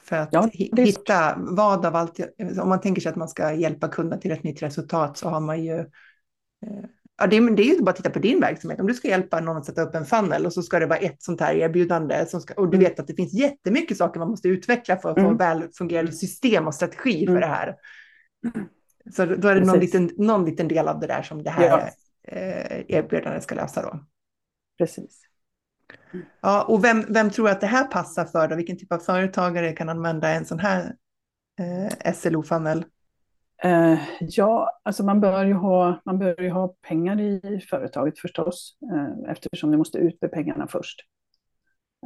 För 0.00 0.16
att 0.16 0.28
ja, 0.32 0.48
hitta 0.76 1.34
vad 1.38 1.86
av 1.86 1.96
allt, 1.96 2.20
om 2.62 2.68
man 2.68 2.80
tänker 2.80 3.02
sig 3.02 3.10
att 3.10 3.16
man 3.16 3.28
ska 3.28 3.52
hjälpa 3.52 3.88
kunden 3.88 4.20
till 4.20 4.30
ett 4.30 4.42
nytt 4.42 4.62
resultat 4.62 5.16
så 5.16 5.28
har 5.28 5.40
man 5.40 5.64
ju 5.64 5.78
eh, 5.78 6.84
Ja, 7.18 7.26
det, 7.26 7.36
är, 7.36 7.50
det 7.50 7.62
är 7.62 7.74
ju 7.74 7.82
bara 7.82 7.90
att 7.90 7.96
titta 7.96 8.10
på 8.10 8.18
din 8.18 8.40
verksamhet. 8.40 8.80
Om 8.80 8.86
du 8.86 8.94
ska 8.94 9.08
hjälpa 9.08 9.40
någon 9.40 9.56
att 9.56 9.66
sätta 9.66 9.82
upp 9.82 9.94
en 9.94 10.04
funnel 10.04 10.46
och 10.46 10.52
så 10.52 10.62
ska 10.62 10.78
det 10.78 10.86
vara 10.86 10.98
ett 10.98 11.22
sånt 11.22 11.40
här 11.40 11.54
erbjudande 11.54 12.26
som 12.26 12.40
ska, 12.40 12.54
och 12.54 12.70
du 12.70 12.76
mm. 12.76 12.88
vet 12.88 13.00
att 13.00 13.06
det 13.06 13.14
finns 13.14 13.32
jättemycket 13.32 13.96
saker 13.96 14.20
man 14.20 14.30
måste 14.30 14.48
utveckla 14.48 14.96
för 14.96 15.10
att 15.10 15.20
få 15.20 15.26
mm. 15.26 15.36
väl 15.36 15.68
fungerande 15.78 16.12
system 16.12 16.66
och 16.66 16.74
strategi 16.74 17.26
för 17.26 17.32
mm. 17.32 17.40
det 17.40 17.46
här. 17.46 17.74
Så 19.12 19.24
då 19.24 19.48
är 19.48 19.54
det 19.54 19.66
någon 19.66 19.80
liten, 19.80 20.10
någon 20.16 20.44
liten 20.44 20.68
del 20.68 20.88
av 20.88 21.00
det 21.00 21.06
där 21.06 21.22
som 21.22 21.42
det 21.42 21.50
här 21.50 21.68
ja. 21.68 21.88
eh, 22.32 22.84
erbjudandet 22.88 23.42
ska 23.42 23.54
lösa 23.54 23.82
då. 23.82 24.00
Precis. 24.78 25.20
Ja, 26.40 26.62
och 26.62 26.84
vem, 26.84 27.04
vem 27.08 27.30
tror 27.30 27.48
att 27.48 27.60
det 27.60 27.66
här 27.66 27.84
passar 27.84 28.24
för 28.24 28.48
då? 28.48 28.56
Vilken 28.56 28.78
typ 28.78 28.92
av 28.92 28.98
företagare 28.98 29.72
kan 29.72 29.88
använda 29.88 30.28
en 30.28 30.44
sån 30.44 30.58
här 30.58 30.94
eh, 31.60 32.12
SLO-funnel? 32.12 32.84
Eh, 33.62 33.98
ja, 34.20 34.80
alltså 34.82 35.04
man 35.04 35.20
bör, 35.20 35.44
ju 35.44 35.52
ha, 35.52 36.00
man 36.04 36.18
bör 36.18 36.40
ju 36.40 36.50
ha 36.50 36.74
pengar 36.82 37.20
i 37.20 37.60
företaget 37.70 38.18
förstås, 38.18 38.76
eh, 38.92 39.30
eftersom 39.30 39.70
du 39.70 39.78
måste 39.78 39.98
ut 39.98 40.18
med 40.20 40.32
pengarna 40.32 40.66
först. 40.66 41.00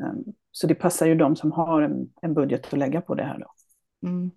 Eh, 0.00 0.12
så 0.50 0.66
det 0.66 0.74
passar 0.74 1.06
ju 1.06 1.14
de 1.14 1.36
som 1.36 1.52
har 1.52 1.82
en, 1.82 2.08
en 2.22 2.34
budget 2.34 2.66
att 2.66 2.78
lägga 2.78 3.00
på 3.00 3.14
det 3.14 3.24
här 3.24 3.38
då. 3.38 3.52
Mm. 4.08 4.30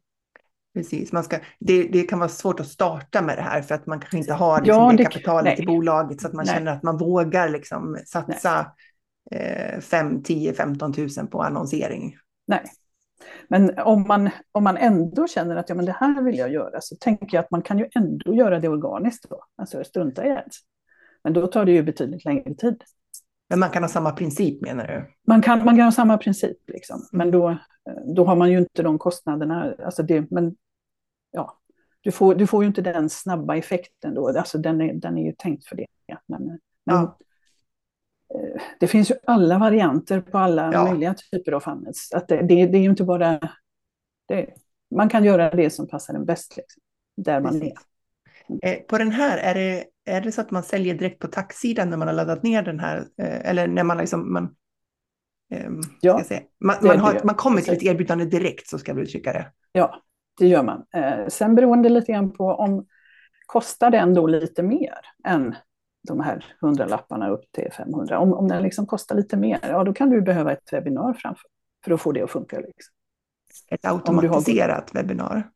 Precis, 0.73 1.11
man 1.11 1.23
ska, 1.23 1.39
det, 1.59 1.83
det, 1.83 2.03
kan 2.03 2.19
vara 2.19 2.29
svårt 2.29 2.59
att 2.59 2.67
starta 2.67 3.21
med 3.21 3.37
det 3.37 3.41
här 3.41 3.61
för 3.61 3.75
att 3.75 3.85
man 3.85 3.99
kanske 3.99 4.17
inte 4.17 4.33
har 4.33 4.61
liksom 4.61 4.83
ja, 4.83 4.91
det, 4.91 4.97
det 4.97 5.03
kapitalet 5.03 5.57
nej. 5.57 5.63
i 5.63 5.65
bolaget 5.65 6.21
så 6.21 6.27
att 6.27 6.33
man 6.33 6.45
nej. 6.45 6.55
känner 6.55 6.71
att 6.71 6.83
man 6.83 6.97
vågar 6.97 7.49
liksom 7.49 7.97
satsa 8.05 8.71
eh, 9.31 9.79
5, 9.79 10.23
10, 10.23 10.53
15 10.53 10.93
000 10.97 11.27
på 11.27 11.41
annonsering. 11.41 12.17
Nej, 12.47 12.63
men 13.47 13.79
om 13.79 14.07
man, 14.07 14.29
om 14.51 14.63
man 14.63 14.77
ändå 14.77 15.27
känner 15.27 15.55
att 15.55 15.69
ja, 15.69 15.75
men 15.75 15.85
det 15.85 15.95
här 15.99 16.21
vill 16.21 16.37
jag 16.37 16.51
göra 16.51 16.81
så 16.81 16.95
tänker 16.95 17.37
jag 17.37 17.43
att 17.43 17.51
man 17.51 17.61
kan 17.61 17.79
ju 17.79 17.89
ändå 17.95 18.33
göra 18.33 18.59
det 18.59 18.69
organiskt 18.69 19.29
då. 19.29 19.43
Alltså 19.55 19.83
strunta 19.83 20.27
i 20.27 20.31
ads. 20.31 20.57
Men 21.23 21.33
då 21.33 21.47
tar 21.47 21.65
det 21.65 21.71
ju 21.71 21.83
betydligt 21.83 22.25
längre 22.25 22.55
tid. 22.55 22.83
Men 23.49 23.59
man 23.59 23.69
kan 23.69 23.83
ha 23.83 23.89
samma 23.89 24.11
princip 24.11 24.61
menar 24.61 24.87
du? 24.87 25.13
Man 25.27 25.41
kan, 25.41 25.65
man 25.65 25.75
kan 25.75 25.85
ha 25.85 25.91
samma 25.91 26.17
princip, 26.17 26.57
liksom. 26.67 27.07
men 27.11 27.31
då, 27.31 27.57
då 28.15 28.25
har 28.25 28.35
man 28.35 28.51
ju 28.51 28.57
inte 28.57 28.83
de 28.83 28.99
kostnaderna. 28.99 29.75
Alltså 29.85 30.03
det, 30.03 30.31
men, 30.31 30.55
ja, 31.31 31.59
du, 32.01 32.11
får, 32.11 32.35
du 32.35 32.47
får 32.47 32.63
ju 32.63 32.67
inte 32.67 32.81
den 32.81 33.09
snabba 33.09 33.55
effekten 33.55 34.13
då. 34.13 34.27
Alltså 34.27 34.57
den, 34.57 34.81
är, 34.81 34.93
den 34.93 35.17
är 35.17 35.25
ju 35.25 35.33
tänkt 35.37 35.65
för 35.65 35.75
det. 35.75 35.85
Men, 36.27 36.45
men 36.85 36.95
ja. 36.95 37.17
Det 38.79 38.87
finns 38.87 39.11
ju 39.11 39.15
alla 39.27 39.57
varianter 39.57 40.21
på 40.21 40.37
alla 40.37 40.73
ja. 40.73 40.85
möjliga 40.85 41.13
typer 41.13 41.51
av 41.51 41.59
funnels. 41.59 42.11
Att 42.13 42.27
det, 42.27 42.41
det, 42.41 42.65
det 42.65 42.77
är 42.77 42.83
inte 42.83 43.03
bara... 43.03 43.39
Det, 44.27 44.47
man 44.95 45.09
kan 45.09 45.23
göra 45.23 45.49
det 45.49 45.69
som 45.69 45.87
passar 45.87 46.13
en 46.13 46.25
bäst, 46.25 46.57
liksom, 46.57 46.81
där 47.17 47.41
man 47.41 47.61
är. 47.61 47.73
Eh, 48.63 48.79
på 48.87 48.97
den 48.97 49.11
här, 49.11 49.37
är 49.37 49.53
det, 49.55 49.85
är 50.05 50.21
det 50.21 50.31
så 50.31 50.41
att 50.41 50.51
man 50.51 50.63
säljer 50.63 50.93
direkt 50.93 51.19
på 51.19 51.27
taxidan 51.27 51.89
när 51.89 51.97
man 51.97 52.07
har 52.07 52.15
laddat 52.15 52.43
ner 52.43 52.61
den 52.61 52.79
här? 52.79 52.97
Eh, 52.97 53.49
eller 53.49 53.67
när 53.67 53.83
man 53.83 53.97
liksom... 53.97 54.33
Man, 54.33 54.55
um, 55.65 55.81
ja, 56.01 56.21
man, 56.59 56.75
man, 56.81 56.99
har, 56.99 57.21
man 57.23 57.35
kommer 57.35 57.61
till 57.61 57.73
ett 57.73 57.83
erbjudande 57.83 58.25
direkt, 58.25 58.67
så 58.67 58.77
ska 58.79 58.93
vi 58.93 59.01
uttrycka 59.01 59.33
det. 59.33 59.51
Ja, 59.71 60.01
det 60.39 60.47
gör 60.47 60.63
man. 60.63 60.85
Eh, 60.95 61.27
sen 61.27 61.55
beroende 61.55 61.89
lite 61.89 62.11
grann 62.11 62.31
på 62.31 62.45
om 62.45 62.85
kostar 63.45 63.91
den 63.91 64.13
då 64.13 64.27
lite 64.27 64.63
mer 64.63 64.99
än 65.23 65.55
de 66.05 66.19
här 66.19 66.45
hundralapparna 66.61 67.29
upp 67.29 67.51
till 67.51 67.71
500. 67.71 68.19
Om, 68.19 68.33
om 68.33 68.47
den 68.47 68.63
liksom 68.63 68.85
kostar 68.85 69.15
lite 69.15 69.37
mer, 69.37 69.59
ja 69.61 69.83
då 69.83 69.93
kan 69.93 70.09
du 70.09 70.21
behöva 70.21 70.51
ett 70.51 70.73
webbinar 70.73 71.13
framför 71.13 71.49
för 71.85 71.91
att 71.91 72.01
få 72.01 72.11
det 72.11 72.21
att 72.21 72.31
funka. 72.31 72.59
Liksom. 72.59 72.95
Ett 73.67 73.85
automatiserat 73.85 74.89
har... 74.89 75.01
webbinar? 75.01 75.51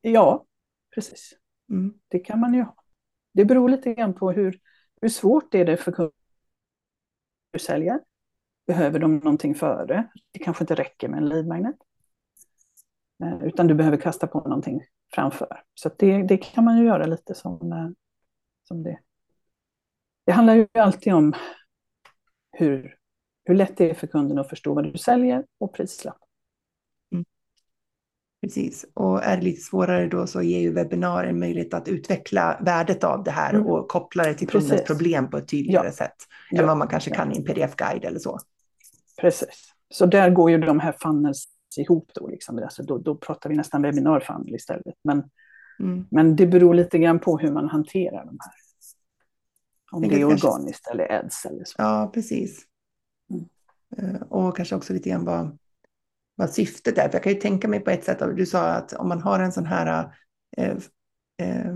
Ja, 0.00 0.44
precis. 0.94 1.32
Mm. 1.70 1.94
Det 2.08 2.18
kan 2.18 2.40
man 2.40 2.54
ju 2.54 2.62
ha. 2.62 2.74
Det 3.32 3.44
beror 3.44 3.68
lite 3.68 3.94
grann 3.94 4.14
på 4.14 4.32
hur, 4.32 4.60
hur 5.00 5.08
svårt 5.08 5.54
är 5.54 5.64
det 5.64 5.76
för 5.76 5.92
kunder 5.92 6.12
att 7.54 7.60
sälja. 7.60 8.00
Behöver 8.66 8.98
de 8.98 9.16
någonting 9.16 9.54
före? 9.54 10.08
Det 10.32 10.38
kanske 10.38 10.64
inte 10.64 10.74
räcker 10.74 11.08
med 11.08 11.18
en 11.18 11.28
lead 11.28 11.46
magnet. 11.46 11.76
Eh, 13.22 13.44
utan 13.44 13.66
du 13.66 13.74
behöver 13.74 13.96
kasta 13.96 14.26
på 14.26 14.40
någonting 14.40 14.80
framför. 15.14 15.62
Så 15.74 15.90
det, 15.98 16.22
det 16.22 16.36
kan 16.36 16.64
man 16.64 16.78
ju 16.78 16.84
göra 16.84 17.06
lite 17.06 17.34
som, 17.34 17.72
eh, 17.72 17.88
som 18.62 18.82
det 18.82 18.98
det 20.30 20.34
handlar 20.34 20.54
ju 20.54 20.66
alltid 20.74 21.14
om 21.14 21.34
hur, 22.52 22.94
hur 23.44 23.54
lätt 23.54 23.76
det 23.76 23.90
är 23.90 23.94
för 23.94 24.06
kunden 24.06 24.38
att 24.38 24.48
förstå 24.48 24.74
vad 24.74 24.84
du 24.92 24.98
säljer 24.98 25.44
och 25.60 25.74
prislapp. 25.74 26.18
Mm. 27.12 27.24
Precis, 28.42 28.86
och 28.94 29.24
är 29.24 29.36
det 29.36 29.42
lite 29.42 29.60
svårare 29.60 30.08
då 30.08 30.26
så 30.26 30.42
ger 30.42 30.60
ju 30.60 30.72
webbinar 30.72 31.24
en 31.24 31.38
möjlighet 31.38 31.74
att 31.74 31.88
utveckla 31.88 32.60
värdet 32.60 33.04
av 33.04 33.24
det 33.24 33.30
här 33.30 33.54
mm. 33.54 33.66
och 33.66 33.88
koppla 33.88 34.24
det 34.24 34.34
till 34.34 34.48
kundens 34.48 34.70
Precis. 34.70 34.86
problem 34.86 35.30
på 35.30 35.36
ett 35.36 35.48
tydligare 35.48 35.86
ja. 35.86 35.92
sätt 35.92 36.16
ja. 36.50 36.60
än 36.60 36.66
vad 36.66 36.76
man 36.76 36.88
kanske 36.88 37.10
kan 37.10 37.32
i 37.32 37.36
en 37.36 37.44
pdf-guide 37.44 38.04
eller 38.04 38.18
så. 38.18 38.38
Precis, 39.20 39.74
så 39.88 40.06
där 40.06 40.30
går 40.30 40.50
ju 40.50 40.58
de 40.58 40.80
här 40.80 40.94
funnels 41.02 41.44
ihop 41.76 42.10
då, 42.14 42.28
liksom. 42.28 42.58
alltså 42.58 42.82
då, 42.82 42.98
då 42.98 43.14
pratar 43.14 43.50
vi 43.50 43.56
nästan 43.56 43.82
webbinarfunnel 43.82 44.54
istället. 44.54 44.94
Men, 45.04 45.22
mm. 45.80 46.06
men 46.10 46.36
det 46.36 46.46
beror 46.46 46.74
lite 46.74 46.98
grann 46.98 47.18
på 47.18 47.38
hur 47.38 47.52
man 47.52 47.68
hanterar 47.68 48.24
de 48.24 48.38
här. 48.40 48.69
Om 49.90 50.08
det 50.08 50.20
är 50.20 50.24
organiskt 50.24 50.84
kanske... 50.84 51.04
eller 51.04 51.24
ads 51.24 51.44
eller 51.44 51.64
så. 51.64 51.74
Ja, 51.78 52.10
precis. 52.14 52.62
Mm. 53.30 53.44
Eh, 53.96 54.22
och 54.22 54.56
kanske 54.56 54.76
också 54.76 54.92
lite 54.92 55.08
grann 55.10 55.24
vad, 55.24 55.58
vad 56.34 56.50
syftet 56.50 56.98
är. 56.98 57.08
För 57.08 57.14
jag 57.14 57.22
kan 57.22 57.32
ju 57.32 57.40
tänka 57.40 57.68
mig 57.68 57.80
på 57.80 57.90
ett 57.90 58.04
sätt, 58.04 58.22
du 58.36 58.46
sa 58.46 58.66
att 58.66 58.92
om 58.92 59.08
man 59.08 59.20
har 59.20 59.40
en 59.40 59.52
sån 59.52 59.66
här 59.66 60.14
eh, 60.56 60.76
eh, 61.42 61.74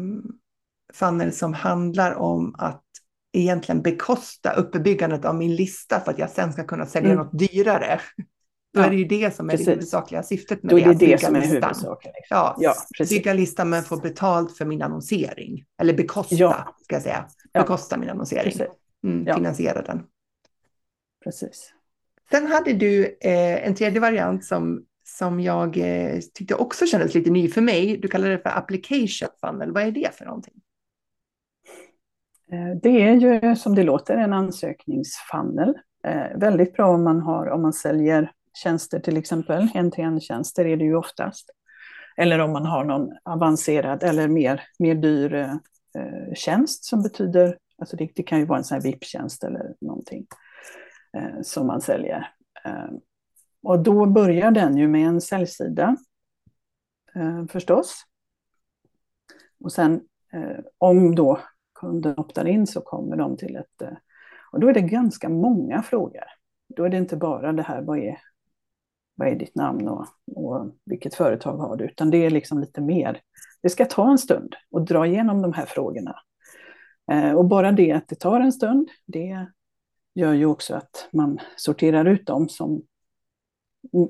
funnel 0.92 1.32
som 1.32 1.54
handlar 1.54 2.14
om 2.14 2.54
att 2.58 2.82
egentligen 3.32 3.82
bekosta 3.82 4.52
uppbyggandet 4.52 5.24
av 5.24 5.34
min 5.34 5.56
lista 5.56 6.00
för 6.00 6.10
att 6.10 6.18
jag 6.18 6.30
sen 6.30 6.52
ska 6.52 6.64
kunna 6.64 6.86
sälja 6.86 7.12
mm. 7.12 7.24
något 7.24 7.38
dyrare. 7.38 8.00
Då 8.74 8.80
ja, 8.80 8.86
är 8.86 8.90
det 8.90 8.96
ju 8.96 9.04
det 9.04 9.34
som 9.34 9.48
är 9.48 9.50
precis. 9.50 9.66
det 9.66 9.72
huvudsakliga 9.72 10.22
syftet 10.22 10.62
med 10.62 10.70
Då 10.70 10.78
är 10.78 10.84
det. 10.84 10.94
det, 10.94 11.06
det 11.06 11.18
som 11.18 11.36
är 11.36 11.40
huvudsaken. 11.40 12.12
Ja, 12.30 12.56
ja 12.58 12.74
bygga 13.10 13.32
listan 13.32 13.68
men 13.68 13.82
få 13.82 13.96
betalt 13.96 14.56
för 14.56 14.64
min 14.64 14.82
annonsering. 14.82 15.64
Eller 15.80 15.94
bekosta, 15.94 16.34
ja. 16.34 16.74
ska 16.82 16.94
jag 16.94 17.02
säga. 17.02 17.26
Bekosta 17.54 17.96
min 17.96 18.10
annonsering. 18.10 18.52
Mm, 19.04 19.34
finansiera 19.36 19.82
den. 19.82 20.02
Precis. 21.24 21.72
Sen 22.30 22.46
hade 22.46 22.72
du 22.72 23.04
eh, 23.04 23.66
en 23.66 23.74
tredje 23.74 24.00
variant 24.00 24.44
som, 24.44 24.84
som 25.04 25.40
jag 25.40 25.76
eh, 25.76 26.20
tyckte 26.34 26.54
också 26.54 26.86
kändes 26.86 27.14
lite 27.14 27.30
ny 27.30 27.48
för 27.48 27.60
mig. 27.60 27.96
Du 27.96 28.08
kallar 28.08 28.28
det 28.28 28.38
för 28.38 28.58
application 28.58 29.28
funnel. 29.40 29.72
Vad 29.72 29.82
är 29.82 29.90
det 29.90 30.14
för 30.14 30.24
någonting? 30.24 30.54
Eh, 32.52 32.76
det 32.82 33.02
är 33.02 33.14
ju 33.14 33.56
som 33.56 33.74
det 33.74 33.82
låter 33.82 34.16
en 34.16 34.32
ansökningsfunnel. 34.32 35.74
Eh, 36.06 36.38
väldigt 36.38 36.72
bra 36.72 36.86
om 36.86 37.04
man, 37.04 37.20
har, 37.20 37.46
om 37.50 37.62
man 37.62 37.72
säljer 37.72 38.32
tjänster 38.62 39.00
till 39.00 39.16
exempel. 39.16 39.68
En-till-en-tjänster 39.74 40.64
är 40.64 40.76
det 40.76 40.84
ju 40.84 40.96
oftast. 40.96 41.50
Eller 42.16 42.38
om 42.38 42.52
man 42.52 42.66
har 42.66 42.84
någon 42.84 43.08
avancerad 43.24 44.02
eller 44.02 44.28
mer, 44.28 44.62
mer 44.78 44.94
dyr 44.94 45.58
eh, 45.94 46.34
tjänst 46.34 46.84
som 46.84 47.02
betyder, 47.02 47.58
alltså 47.78 47.96
det, 47.96 48.10
det, 48.14 48.22
kan 48.22 48.38
ju 48.38 48.44
vara 48.44 48.58
en 48.58 48.64
sån 48.64 48.74
här 48.74 48.82
VIP-tjänst 48.82 49.44
eller 49.44 49.74
någonting 49.80 50.26
eh, 51.16 51.42
som 51.42 51.66
man 51.66 51.80
säljer. 51.80 52.30
Eh, 52.64 52.90
och 53.62 53.82
då 53.82 54.06
börjar 54.06 54.50
den 54.50 54.76
ju 54.76 54.88
med 54.88 55.08
en 55.08 55.20
säljsida 55.20 55.96
eh, 57.14 57.46
förstås. 57.46 58.04
Och 59.60 59.72
sen 59.72 60.00
eh, 60.32 60.58
om 60.78 61.14
då 61.14 61.40
kunden 61.80 62.14
optar 62.18 62.46
in 62.46 62.66
så 62.66 62.80
kommer 62.80 63.16
de 63.16 63.36
till 63.36 63.56
ett... 63.56 63.82
Eh, 63.82 63.96
och 64.52 64.60
då 64.60 64.68
är 64.68 64.74
det 64.74 64.80
ganska 64.80 65.28
många 65.28 65.82
frågor. 65.82 66.24
Då 66.76 66.84
är 66.84 66.88
det 66.88 66.96
inte 66.96 67.16
bara 67.16 67.52
det 67.52 67.62
här, 67.62 67.82
vad 67.82 67.98
är, 67.98 68.18
vad 69.14 69.28
är 69.28 69.34
ditt 69.34 69.54
namn 69.54 69.88
och, 69.88 70.06
och 70.36 70.70
vilket 70.84 71.14
företag 71.14 71.56
har 71.56 71.76
du, 71.76 71.84
utan 71.84 72.10
det 72.10 72.18
är 72.26 72.30
liksom 72.30 72.60
lite 72.60 72.80
mer. 72.80 73.20
Det 73.62 73.68
ska 73.68 73.84
ta 73.84 74.10
en 74.10 74.18
stund 74.18 74.54
att 74.76 74.86
dra 74.86 75.06
igenom 75.06 75.42
de 75.42 75.52
här 75.52 75.66
frågorna. 75.66 76.16
Eh, 77.12 77.32
och 77.32 77.44
bara 77.44 77.72
det 77.72 77.92
att 77.92 78.08
det 78.08 78.14
tar 78.14 78.40
en 78.40 78.52
stund, 78.52 78.88
det 79.06 79.46
gör 80.14 80.32
ju 80.32 80.46
också 80.46 80.74
att 80.74 81.08
man 81.12 81.38
sorterar 81.56 82.04
ut 82.04 82.26
dem 82.26 82.48
som... 82.48 82.82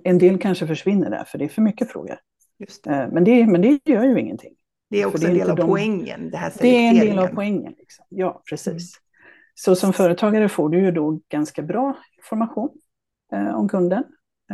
En 0.04 0.18
del 0.18 0.38
kanske 0.38 0.66
försvinner 0.66 1.10
där, 1.10 1.24
för 1.24 1.38
det 1.38 1.44
är 1.44 1.48
för 1.48 1.62
mycket 1.62 1.92
frågor. 1.92 2.18
Det. 2.82 3.10
Men, 3.12 3.24
det, 3.24 3.46
men 3.46 3.60
det 3.60 3.80
gör 3.84 4.04
ju 4.04 4.20
ingenting. 4.20 4.54
Det 4.90 5.02
är 5.02 5.06
också 5.06 5.18
det 5.18 5.26
är 5.26 5.30
en 5.30 5.38
del 5.38 5.50
av 5.50 5.56
de, 5.56 5.66
poängen, 5.66 6.30
det 6.30 6.36
här 6.36 6.52
Det 6.60 6.68
är 6.68 6.88
en 6.88 6.94
del 6.94 7.18
av 7.18 7.26
poängen. 7.26 7.74
Liksom. 7.78 8.06
Ja, 8.08 8.42
precis. 8.48 8.68
Mm. 8.68 8.82
Så 9.54 9.76
som 9.76 9.92
företagare 9.92 10.48
får 10.48 10.68
du 10.68 10.80
ju 10.80 10.90
då 10.90 11.20
ganska 11.28 11.62
bra 11.62 11.96
information 12.18 12.70
eh, 13.32 13.54
om 13.54 13.68
kunden. 13.68 14.04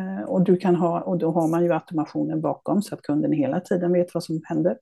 Eh, 0.01 0.25
och, 0.25 0.45
du 0.45 0.57
kan 0.57 0.77
ha, 0.77 1.01
och 1.01 1.19
då 1.19 1.31
har 1.31 1.49
man 1.49 1.65
ju 1.65 1.73
automationen 1.73 2.41
bakom 2.41 2.83
så 2.83 2.95
att 2.95 3.03
kunden 3.03 3.33
hela 3.33 3.61
tiden 3.61 3.93
vet 3.93 4.15
vad 4.15 4.25
som 4.25 4.41
händer. 4.45 4.77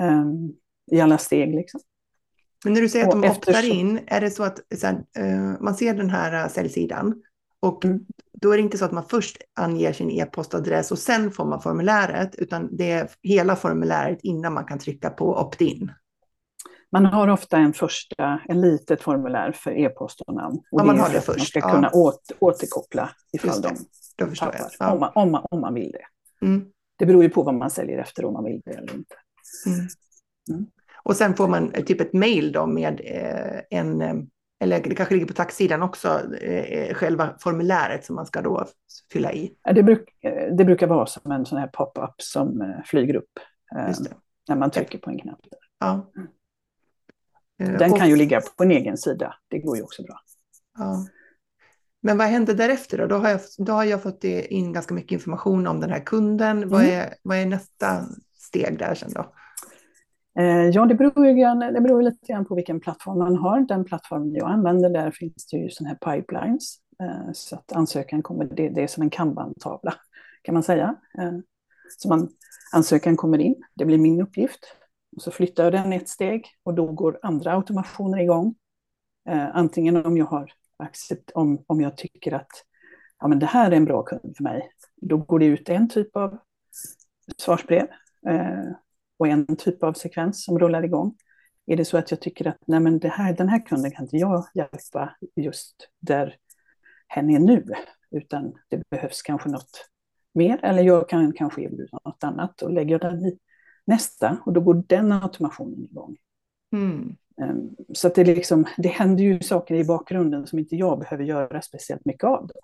Eh, 0.00 0.24
I 0.92 1.00
alla 1.00 1.18
steg 1.18 1.54
liksom. 1.54 1.80
Men 2.64 2.72
när 2.72 2.80
du 2.80 2.88
säger 2.88 3.04
att 3.04 3.10
de 3.10 3.24
optar 3.24 3.70
in, 3.70 4.00
är 4.06 4.20
det 4.20 4.30
så 4.30 4.42
att 4.42 4.60
så 4.74 4.86
här, 4.86 4.94
uh, 5.18 5.56
man 5.60 5.74
ser 5.74 5.94
den 5.94 6.10
här 6.10 6.44
uh, 6.44 6.50
säljsidan 6.50 7.22
och 7.60 7.84
mm. 7.84 8.00
då 8.32 8.52
är 8.52 8.56
det 8.56 8.62
inte 8.62 8.78
så 8.78 8.84
att 8.84 8.92
man 8.92 9.04
först 9.08 9.36
anger 9.54 9.92
sin 9.92 10.10
e-postadress 10.10 10.92
och 10.92 10.98
sen 10.98 11.30
får 11.30 11.44
man 11.44 11.62
formuläret, 11.62 12.34
utan 12.34 12.76
det 12.76 12.90
är 12.90 13.10
hela 13.22 13.56
formuläret 13.56 14.18
innan 14.22 14.54
man 14.54 14.64
kan 14.64 14.78
trycka 14.78 15.10
på 15.10 15.36
opt-in. 15.36 15.92
Man 16.92 17.06
har 17.06 17.28
ofta 17.28 17.56
en 17.56 17.72
första, 17.72 18.40
en 18.48 18.60
litet 18.60 19.02
formulär 19.02 19.52
för 19.52 19.78
e-post 19.78 20.20
och 20.20 20.34
namn. 20.34 20.56
Och 20.56 20.80
ja, 20.80 20.84
man 20.84 21.00
har 21.00 21.08
det 21.08 21.20
först. 21.20 21.38
Man 21.38 21.46
ska 21.46 21.58
ja. 21.58 21.70
kunna 21.70 21.88
åter, 21.88 22.36
återkoppla 22.38 23.10
ifall 23.32 23.62
de 23.62 23.76
då 24.16 24.26
förstår 24.26 24.54
jag. 24.58 24.70
Ja. 24.78 24.92
Om, 24.92 25.00
man, 25.00 25.12
om, 25.14 25.30
man, 25.30 25.46
om 25.50 25.60
man 25.60 25.74
vill 25.74 25.92
det. 25.92 26.46
Mm. 26.46 26.64
Det 26.98 27.06
beror 27.06 27.22
ju 27.22 27.30
på 27.30 27.42
vad 27.42 27.54
man 27.54 27.70
säljer 27.70 27.98
efter, 27.98 28.24
om 28.24 28.32
man 28.32 28.44
vill 28.44 28.62
det 28.64 28.70
eller 28.70 28.94
inte. 28.94 29.14
Mm. 29.66 29.78
Mm. 30.50 30.66
Och 31.02 31.16
sen 31.16 31.34
får 31.34 31.48
man 31.48 31.72
typ 31.72 32.00
ett 32.00 32.12
mail 32.12 32.52
då 32.52 32.66
med 32.66 33.00
eh, 33.04 33.78
en, 33.78 34.02
eh, 34.02 34.14
eller 34.60 34.80
det 34.80 34.94
kanske 34.94 35.14
ligger 35.14 35.26
på 35.26 35.32
taxidan 35.32 35.82
också, 35.82 36.34
eh, 36.34 36.94
själva 36.94 37.36
formuläret 37.40 38.04
som 38.04 38.16
man 38.16 38.26
ska 38.26 38.42
då 38.42 38.66
fylla 39.12 39.32
i. 39.32 39.52
Det, 39.74 39.82
bruk, 39.82 40.08
det 40.58 40.64
brukar 40.64 40.86
vara 40.86 41.06
som 41.06 41.32
en 41.32 41.46
sån 41.46 41.58
här 41.58 41.66
pop-up 41.66 42.14
som 42.22 42.74
flyger 42.84 43.16
upp 43.16 43.30
när 44.48 44.56
man 44.56 44.70
trycker 44.70 44.98
på 44.98 45.10
en 45.10 45.18
knapp. 45.18 45.40
Ja. 45.78 46.12
Den 47.58 47.92
och, 47.92 47.98
kan 47.98 48.08
ju 48.08 48.16
ligga 48.16 48.40
på 48.56 48.62
en 48.62 48.70
egen 48.70 48.96
sida, 48.96 49.34
det 49.48 49.58
går 49.58 49.76
ju 49.76 49.82
också 49.82 50.02
bra. 50.02 50.20
Ja. 50.78 51.06
Men 52.02 52.18
vad 52.18 52.26
händer 52.26 52.54
därefter 52.54 52.98
då? 52.98 53.06
Då 53.06 53.16
har 53.16 53.28
jag, 53.28 53.40
då 53.58 53.72
har 53.72 53.84
jag 53.84 54.02
fått 54.02 54.24
in 54.24 54.72
ganska 54.72 54.94
mycket 54.94 55.12
information 55.12 55.66
om 55.66 55.80
den 55.80 55.90
här 55.90 56.00
kunden. 56.00 56.56
Mm. 56.56 56.68
Vad, 56.68 56.84
är, 56.84 57.14
vad 57.22 57.38
är 57.38 57.46
nästa 57.46 58.04
steg 58.38 58.78
där 58.78 58.94
sen 58.94 59.12
då? 59.12 59.32
Eh, 60.38 60.68
ja, 60.68 60.86
det 60.86 60.94
beror, 60.94 61.26
ju 61.26 61.34
det 61.72 61.80
beror 61.80 62.02
lite 62.02 62.32
grann 62.32 62.44
på 62.44 62.54
vilken 62.54 62.80
plattform 62.80 63.18
man 63.18 63.36
har. 63.36 63.60
Den 63.60 63.84
plattformen 63.84 64.34
jag 64.34 64.50
använder, 64.50 64.90
där 64.90 65.10
finns 65.10 65.46
det 65.46 65.56
ju 65.56 65.70
sådana 65.70 65.96
här 66.00 66.16
pipelines. 66.16 66.76
Eh, 67.02 67.32
så 67.32 67.56
att 67.56 67.72
ansökan 67.72 68.22
kommer, 68.22 68.44
det, 68.44 68.68
det 68.68 68.82
är 68.82 68.86
som 68.86 69.02
en 69.02 69.10
kanban-tavla 69.10 69.94
kan 70.42 70.54
man 70.54 70.62
säga. 70.62 70.96
Eh, 71.18 71.32
så 71.98 72.08
man, 72.08 72.28
ansökan 72.72 73.16
kommer 73.16 73.38
in, 73.38 73.54
det 73.74 73.84
blir 73.84 73.98
min 73.98 74.20
uppgift. 74.20 74.60
Och 75.16 75.22
så 75.22 75.30
flyttar 75.30 75.64
jag 75.64 75.72
den 75.72 75.92
ett 75.92 76.08
steg 76.08 76.46
och 76.62 76.74
då 76.74 76.86
går 76.92 77.18
andra 77.22 77.52
automationer 77.52 78.18
igång. 78.18 78.54
Antingen 79.52 80.06
om 80.06 80.16
jag, 80.16 80.24
har 80.24 80.52
accept, 80.76 81.30
om, 81.34 81.64
om 81.66 81.80
jag 81.80 81.96
tycker 81.96 82.32
att 82.32 82.50
ja, 83.20 83.28
men 83.28 83.38
det 83.38 83.46
här 83.46 83.70
är 83.70 83.76
en 83.76 83.84
bra 83.84 84.02
kund 84.02 84.36
för 84.36 84.44
mig, 84.44 84.70
då 84.96 85.16
går 85.16 85.38
det 85.38 85.46
ut 85.46 85.68
en 85.68 85.88
typ 85.88 86.16
av 86.16 86.38
svarsbrev 87.38 87.86
eh, 88.28 88.64
och 89.18 89.28
en 89.28 89.56
typ 89.56 89.82
av 89.82 89.92
sekvens 89.92 90.44
som 90.44 90.58
rullar 90.58 90.82
igång. 90.82 91.16
Är 91.66 91.76
det 91.76 91.84
så 91.84 91.98
att 91.98 92.10
jag 92.10 92.20
tycker 92.20 92.46
att 92.46 92.58
nej 92.66 92.80
men 92.80 92.98
det 92.98 93.08
här, 93.08 93.32
den 93.32 93.48
här 93.48 93.66
kunden 93.66 93.90
kan 93.90 94.04
inte 94.04 94.16
jag 94.16 94.46
hjälpa 94.54 95.16
just 95.36 95.88
där 95.98 96.36
hen 97.08 97.30
är 97.30 97.38
nu, 97.38 97.64
utan 98.10 98.54
det 98.68 98.90
behövs 98.90 99.22
kanske 99.22 99.48
något 99.48 99.88
mer, 100.34 100.64
eller 100.64 100.82
jag 100.82 101.08
kan 101.08 101.32
kanske 101.32 101.62
erbjuda 101.62 101.98
något 102.04 102.24
annat 102.24 102.62
och 102.62 102.72
lägger 102.72 102.98
den 102.98 103.24
i 103.24 103.38
nästa 103.84 104.38
och 104.46 104.52
då 104.52 104.60
går 104.60 104.84
den 104.86 105.12
automationen 105.12 105.84
igång. 105.84 106.16
Mm. 106.72 107.16
Ehm, 107.42 107.70
så 107.94 108.08
det, 108.08 108.24
liksom, 108.24 108.64
det 108.76 108.88
händer 108.88 109.24
ju 109.24 109.40
saker 109.40 109.74
i 109.74 109.84
bakgrunden 109.84 110.46
som 110.46 110.58
inte 110.58 110.76
jag 110.76 110.98
behöver 110.98 111.24
göra 111.24 111.62
speciellt 111.62 112.04
mycket 112.04 112.24
av. 112.24 112.46
Då. 112.46 112.54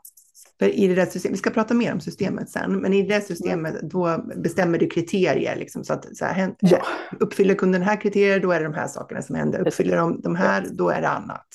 För 0.58 0.68
i 0.68 0.88
det 0.88 0.94
där 0.94 1.06
systemet, 1.06 1.34
vi 1.34 1.38
ska 1.38 1.50
prata 1.50 1.74
mer 1.74 1.92
om 1.92 2.00
systemet 2.00 2.50
sen, 2.50 2.80
men 2.80 2.92
i 2.92 3.02
det 3.02 3.14
där 3.14 3.20
systemet 3.20 3.80
då 3.82 4.24
bestämmer 4.36 4.78
du 4.78 4.88
kriterier. 4.88 5.56
Liksom, 5.56 5.84
så 5.84 5.92
att 5.92 6.16
så 6.16 6.24
här, 6.24 6.54
ja. 6.60 6.82
Uppfyller 7.20 7.54
kunden 7.54 7.80
den 7.80 7.88
här 7.88 8.00
kriterier, 8.00 8.40
då 8.40 8.52
är 8.52 8.60
det 8.60 8.64
de 8.64 8.74
här 8.74 8.88
sakerna 8.88 9.22
som 9.22 9.36
händer. 9.36 9.68
Uppfyller 9.68 9.96
de 9.96 10.20
de 10.20 10.36
här, 10.36 10.66
då 10.72 10.90
är 10.90 11.00
det 11.00 11.08
annat. 11.08 11.46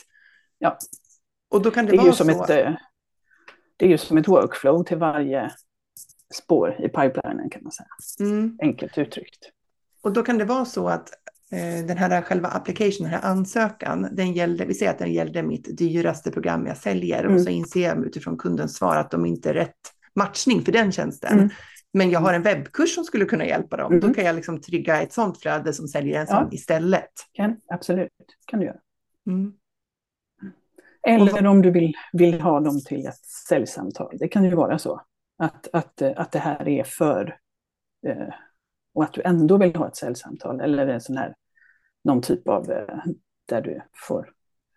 Ja. 0.60 0.78
Och 1.50 1.62
då 1.62 1.72
kan 1.72 1.86
det, 1.86 1.92
det 1.92 1.98
vara 1.98 2.14
så. 2.14 2.30
Ett, 2.30 2.50
eh, 2.50 2.74
det 3.78 3.86
är 3.86 3.90
ju 3.90 3.98
som 3.98 4.18
ett 4.18 4.28
workflow 4.28 4.84
till 4.84 4.98
varje 4.98 5.52
spår 6.34 6.76
i 6.80 6.90
pipelinen 6.90 7.50
kan 7.50 7.64
man 7.64 7.72
säga. 7.72 7.88
Mm. 8.20 8.58
Enkelt 8.62 8.98
uttryckt. 8.98 9.50
Och 10.02 10.14
då 10.14 10.24
kan 10.24 10.38
det 10.38 10.46
vara 10.46 10.66
så 10.66 10.88
att 10.88 11.10
den 11.88 11.98
här 11.98 12.22
själva 12.22 12.48
application, 12.48 13.10
den 13.10 13.22
här 13.22 13.30
ansökan, 13.30 14.08
den 14.12 14.34
gällde, 14.34 14.66
vi 14.66 14.74
säger 14.74 14.92
att 14.92 15.00
den 15.00 15.14
gällde 15.14 15.44
mitt 15.44 15.78
dyraste 15.78 16.32
program 16.32 16.68
jag 16.68 16.78
säljer 16.78 17.24
mm. 17.24 17.36
och 17.36 17.42
så 17.42 17.50
inser 17.50 17.84
jag 17.84 18.06
utifrån 18.06 18.38
kundens 18.38 18.76
svar 18.76 18.96
att 18.96 19.12
de 19.12 19.26
inte 19.26 19.50
är 19.50 19.54
rätt 19.54 19.94
matchning 20.16 20.62
för 20.62 20.72
den 20.72 20.92
tjänsten. 20.92 21.38
Mm. 21.38 21.50
Men 21.94 22.10
jag 22.10 22.20
har 22.20 22.34
en 22.34 22.42
webbkurs 22.42 22.96
som 22.96 23.04
skulle 23.04 23.26
kunna 23.26 23.46
hjälpa 23.46 23.78
dem. 23.78 23.92
Mm. 23.94 24.08
Då 24.08 24.14
kan 24.14 24.26
jag 24.26 24.36
liksom 24.36 24.62
trigga 24.62 25.02
ett 25.02 25.14
sånt 25.14 25.42
flöde 25.42 25.74
som 25.74 25.88
säljer 25.88 26.22
en 26.22 26.28
sån 26.28 26.54
istället. 26.54 27.12
Kan, 27.34 27.56
absolut, 27.68 28.12
kan 28.46 28.60
du 28.60 28.66
göra. 28.66 28.80
Mm. 29.28 29.54
Eller 31.08 31.48
om 31.48 31.62
du 31.62 31.72
vill, 31.72 31.94
vill 32.14 32.42
ha 32.42 32.60
dem 32.60 32.82
till 32.86 33.08
ett 33.08 33.26
säljsamtal. 33.50 34.18
Det 34.20 34.28
kan 34.28 34.44
ju 34.44 34.56
vara 34.56 34.80
så 34.80 35.02
att, 35.38 35.68
att, 35.74 36.02
att 36.02 36.32
det 36.32 36.40
här 36.40 36.68
är 36.68 36.84
för 36.84 37.38
eh, 38.08 38.34
och 38.98 39.04
att 39.04 39.14
du 39.14 39.22
ändå 39.26 39.58
vill 39.58 39.76
ha 39.76 39.88
ett 39.88 39.96
säljsamtal 39.96 40.62
eller 40.62 40.88
en 40.88 41.02
sån 41.02 41.18
här, 41.18 41.36
någon 42.04 42.22
typ 42.22 42.48
av 42.48 42.72
eh, 42.72 43.04
där 43.46 43.62
du 43.62 43.82
får 44.08 44.30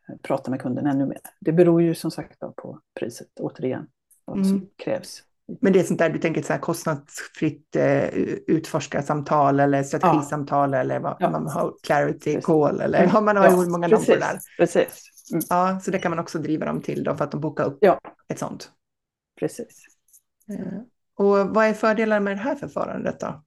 eh, 0.08 0.16
prata 0.22 0.50
med 0.50 0.60
kunden 0.60 0.86
ännu 0.86 1.06
mer. 1.06 1.20
Det 1.40 1.52
beror 1.52 1.82
ju 1.82 1.94
som 1.94 2.10
sagt 2.10 2.38
på 2.56 2.80
priset, 3.00 3.28
återigen, 3.40 3.86
vad 4.24 4.46
som 4.46 4.56
mm. 4.56 4.68
krävs. 4.76 5.22
Men 5.60 5.72
det 5.72 5.80
är 5.80 5.84
sånt 5.84 5.98
där 5.98 6.10
du 6.10 6.18
tänker 6.18 6.42
så 6.42 6.52
här 6.52 6.60
kostnadsfritt 6.60 7.76
eh, 7.76 8.08
utforskarsamtal 8.46 9.60
eller 9.60 9.82
strategisamtal 9.82 10.72
ja. 10.72 10.78
eller 10.78 11.00
vad 11.00 11.16
ja. 11.18 11.30
man 11.30 11.46
har, 11.46 11.74
clarity 11.82 12.34
Precis. 12.34 12.44
call 12.44 12.80
eller 12.80 13.06
har 13.06 13.22
man 13.22 13.36
har 13.36 13.44
ja. 13.44 13.56
många 13.56 13.88
namn 13.88 14.04
på 14.04 14.12
det 14.12 14.18
där. 14.18 14.38
Precis. 14.56 15.02
Mm. 15.32 15.42
Ja, 15.48 15.80
så 15.80 15.90
det 15.90 15.98
kan 15.98 16.10
man 16.10 16.18
också 16.18 16.38
driva 16.38 16.66
dem 16.66 16.82
till 16.82 17.04
då 17.04 17.16
för 17.16 17.24
att 17.24 17.30
de 17.30 17.40
bokar 17.40 17.64
upp 17.64 17.78
ja. 17.80 18.00
ett 18.28 18.38
sånt. 18.38 18.70
Precis. 19.40 19.86
Och 21.14 21.38
vad 21.38 21.66
är 21.66 21.72
fördelarna 21.72 22.20
med 22.20 22.36
det 22.36 22.40
här 22.40 22.54
förfarandet 22.54 23.20
då? 23.20 23.42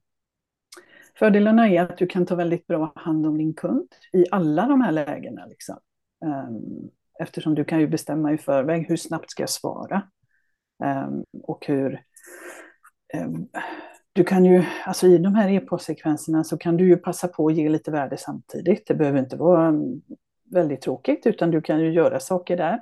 Fördelarna 1.18 1.68
är 1.68 1.82
att 1.82 1.98
du 1.98 2.06
kan 2.06 2.26
ta 2.26 2.34
väldigt 2.34 2.66
bra 2.66 2.92
hand 2.96 3.26
om 3.26 3.38
din 3.38 3.54
kund 3.54 3.88
i 4.12 4.24
alla 4.30 4.66
de 4.66 4.80
här 4.80 4.92
lägena. 4.92 5.46
Liksom. 5.46 5.76
Ehm, 6.24 6.90
eftersom 7.20 7.54
du 7.54 7.64
kan 7.64 7.80
ju 7.80 7.86
bestämma 7.86 8.32
i 8.32 8.38
förväg 8.38 8.86
hur 8.88 8.96
snabbt 8.96 9.30
ska 9.30 9.42
jag 9.42 9.50
svara. 9.50 10.02
Ehm, 10.84 11.24
och 11.42 11.66
hur... 11.66 12.02
Ehm, 13.14 13.48
du 14.12 14.24
kan 14.24 14.44
ju, 14.44 14.64
alltså 14.86 15.06
i 15.06 15.18
de 15.18 15.34
här 15.34 15.48
e-postsekvenserna 15.48 16.44
så 16.44 16.58
kan 16.58 16.76
du 16.76 16.88
ju 16.88 16.96
passa 16.96 17.28
på 17.28 17.46
att 17.46 17.54
ge 17.54 17.68
lite 17.68 17.90
värde 17.90 18.16
samtidigt. 18.16 18.86
Det 18.86 18.94
behöver 18.94 19.18
inte 19.18 19.36
vara 19.36 19.74
väldigt 20.50 20.80
tråkigt 20.80 21.26
utan 21.26 21.50
du 21.50 21.60
kan 21.60 21.80
ju 21.80 21.92
göra 21.92 22.20
saker 22.20 22.56
där. 22.56 22.80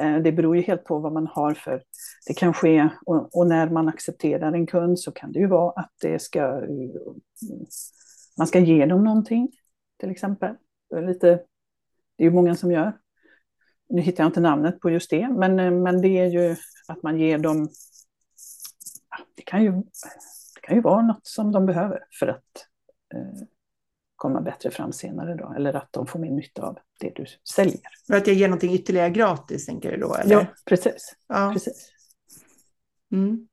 Eh, 0.00 0.16
det 0.16 0.32
beror 0.32 0.56
ju 0.56 0.62
helt 0.62 0.84
på 0.84 0.98
vad 0.98 1.12
man 1.12 1.26
har 1.26 1.54
för... 1.54 1.82
Det 2.26 2.34
kan 2.34 2.54
ske, 2.54 2.88
och, 3.06 3.46
när 3.46 3.70
man 3.70 3.88
accepterar 3.88 4.52
en 4.52 4.66
kund 4.66 4.98
så 4.98 5.12
kan 5.12 5.32
det 5.32 5.38
ju 5.38 5.46
vara 5.46 5.72
att 5.80 5.92
det 6.02 6.22
ska... 6.22 6.62
Man 8.38 8.46
ska 8.46 8.58
ge 8.58 8.86
dem 8.86 9.04
någonting, 9.04 9.52
till 10.00 10.10
exempel. 10.10 10.54
Det 10.90 10.96
är, 10.96 11.06
lite, 11.06 11.26
det 12.16 12.24
är 12.24 12.28
ju 12.28 12.30
många 12.30 12.54
som 12.54 12.72
gör. 12.72 12.92
Nu 13.88 14.00
hittar 14.00 14.24
jag 14.24 14.28
inte 14.28 14.40
namnet 14.40 14.80
på 14.80 14.90
just 14.90 15.10
det, 15.10 15.28
men, 15.28 15.60
eh, 15.60 15.70
men 15.70 16.02
det 16.02 16.18
är 16.18 16.26
ju 16.26 16.56
att 16.88 17.02
man 17.02 17.18
ger 17.18 17.38
dem... 17.38 17.68
Det 19.34 19.42
kan 19.42 19.62
ju, 19.62 19.72
det 20.54 20.60
kan 20.62 20.76
ju 20.76 20.82
vara 20.82 21.02
något 21.02 21.26
som 21.26 21.52
de 21.52 21.66
behöver 21.66 22.04
för 22.18 22.26
att 22.26 22.66
eh, 23.14 23.46
komma 24.16 24.40
bättre 24.40 24.70
fram 24.70 24.92
senare 24.92 25.34
då, 25.34 25.52
eller 25.56 25.74
att 25.74 25.92
de 25.92 26.06
får 26.06 26.18
mer 26.18 26.30
nytta 26.30 26.62
av 26.62 26.78
det 27.00 27.12
du 27.14 27.26
säljer. 27.54 27.80
För 28.06 28.14
att 28.14 28.26
jag 28.26 28.36
ger 28.36 28.48
någonting 28.48 28.74
ytterligare 28.74 29.10
gratis, 29.10 29.66
tänker 29.66 29.90
du 29.90 29.96
då? 29.96 30.14
Eller? 30.14 30.34
Ja, 30.34 30.46
precis. 30.64 31.16
Ja. 31.28 31.50
precis. 31.52 31.92
Mm. 33.12 33.48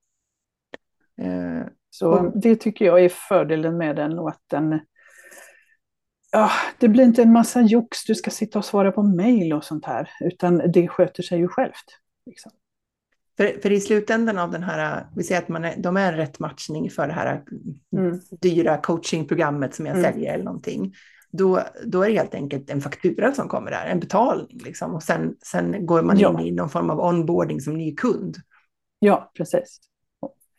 Eh, 1.18 1.68
Så 1.90 2.12
och... 2.12 2.42
det 2.42 2.56
tycker 2.56 2.86
jag 2.86 3.06
är 3.06 3.10
fördelen 3.10 3.78
med 3.78 3.96
den 3.96 4.20
och 4.20 4.30
att 4.30 4.42
den 4.48 4.80
Ja, 6.32 6.52
det 6.80 6.88
blir 6.88 7.04
inte 7.04 7.22
en 7.22 7.32
massa 7.32 7.62
jox, 7.62 8.06
du 8.06 8.16
ska 8.16 8.32
sitta 8.32 8.60
och 8.60 8.66
svara 8.66 8.92
på 8.92 9.04
mejl 9.04 9.54
och 9.54 9.64
sånt 9.64 9.86
här, 9.86 10.10
utan 10.20 10.72
det 10.72 10.88
sköter 10.88 11.24
sig 11.24 11.40
ju 11.40 11.48
självt. 11.48 12.00
Liksom. 12.26 12.52
För, 13.38 13.62
för 13.62 13.72
i 13.72 13.80
slutändan 13.80 14.38
av 14.38 14.52
den 14.52 14.64
här, 14.64 15.08
vi 15.16 15.24
säger 15.24 15.42
att 15.42 15.50
man 15.50 15.66
är, 15.66 15.76
de 15.78 15.98
är 15.98 16.14
rätt 16.14 16.40
matchning 16.40 16.90
för 16.90 17.08
det 17.08 17.14
här 17.14 17.44
mm. 17.98 18.20
dyra 18.42 18.78
coachingprogrammet 18.78 19.76
som 19.76 19.86
jag 19.86 19.98
mm. 19.98 20.12
säljer 20.12 20.34
eller 20.34 20.44
någonting. 20.44 20.94
Då, 21.32 21.62
då 21.86 22.02
är 22.02 22.10
det 22.10 22.16
helt 22.16 22.36
enkelt 22.36 22.70
en 22.70 22.82
faktura 22.82 23.32
som 23.32 23.48
kommer 23.48 23.72
där, 23.72 23.86
en 23.86 24.00
betalning 24.00 24.62
liksom. 24.64 24.94
Och 24.94 25.04
sen, 25.04 25.36
sen 25.46 25.86
går 25.86 26.02
man 26.02 26.20
ja. 26.20 26.42
in 26.42 26.48
i 26.48 26.52
någon 26.52 26.70
form 26.70 26.90
av 26.90 27.00
onboarding 27.00 27.62
som 27.62 27.74
ny 27.74 27.96
kund. 27.96 28.38
Ja, 29.00 29.32
precis. 29.38 29.80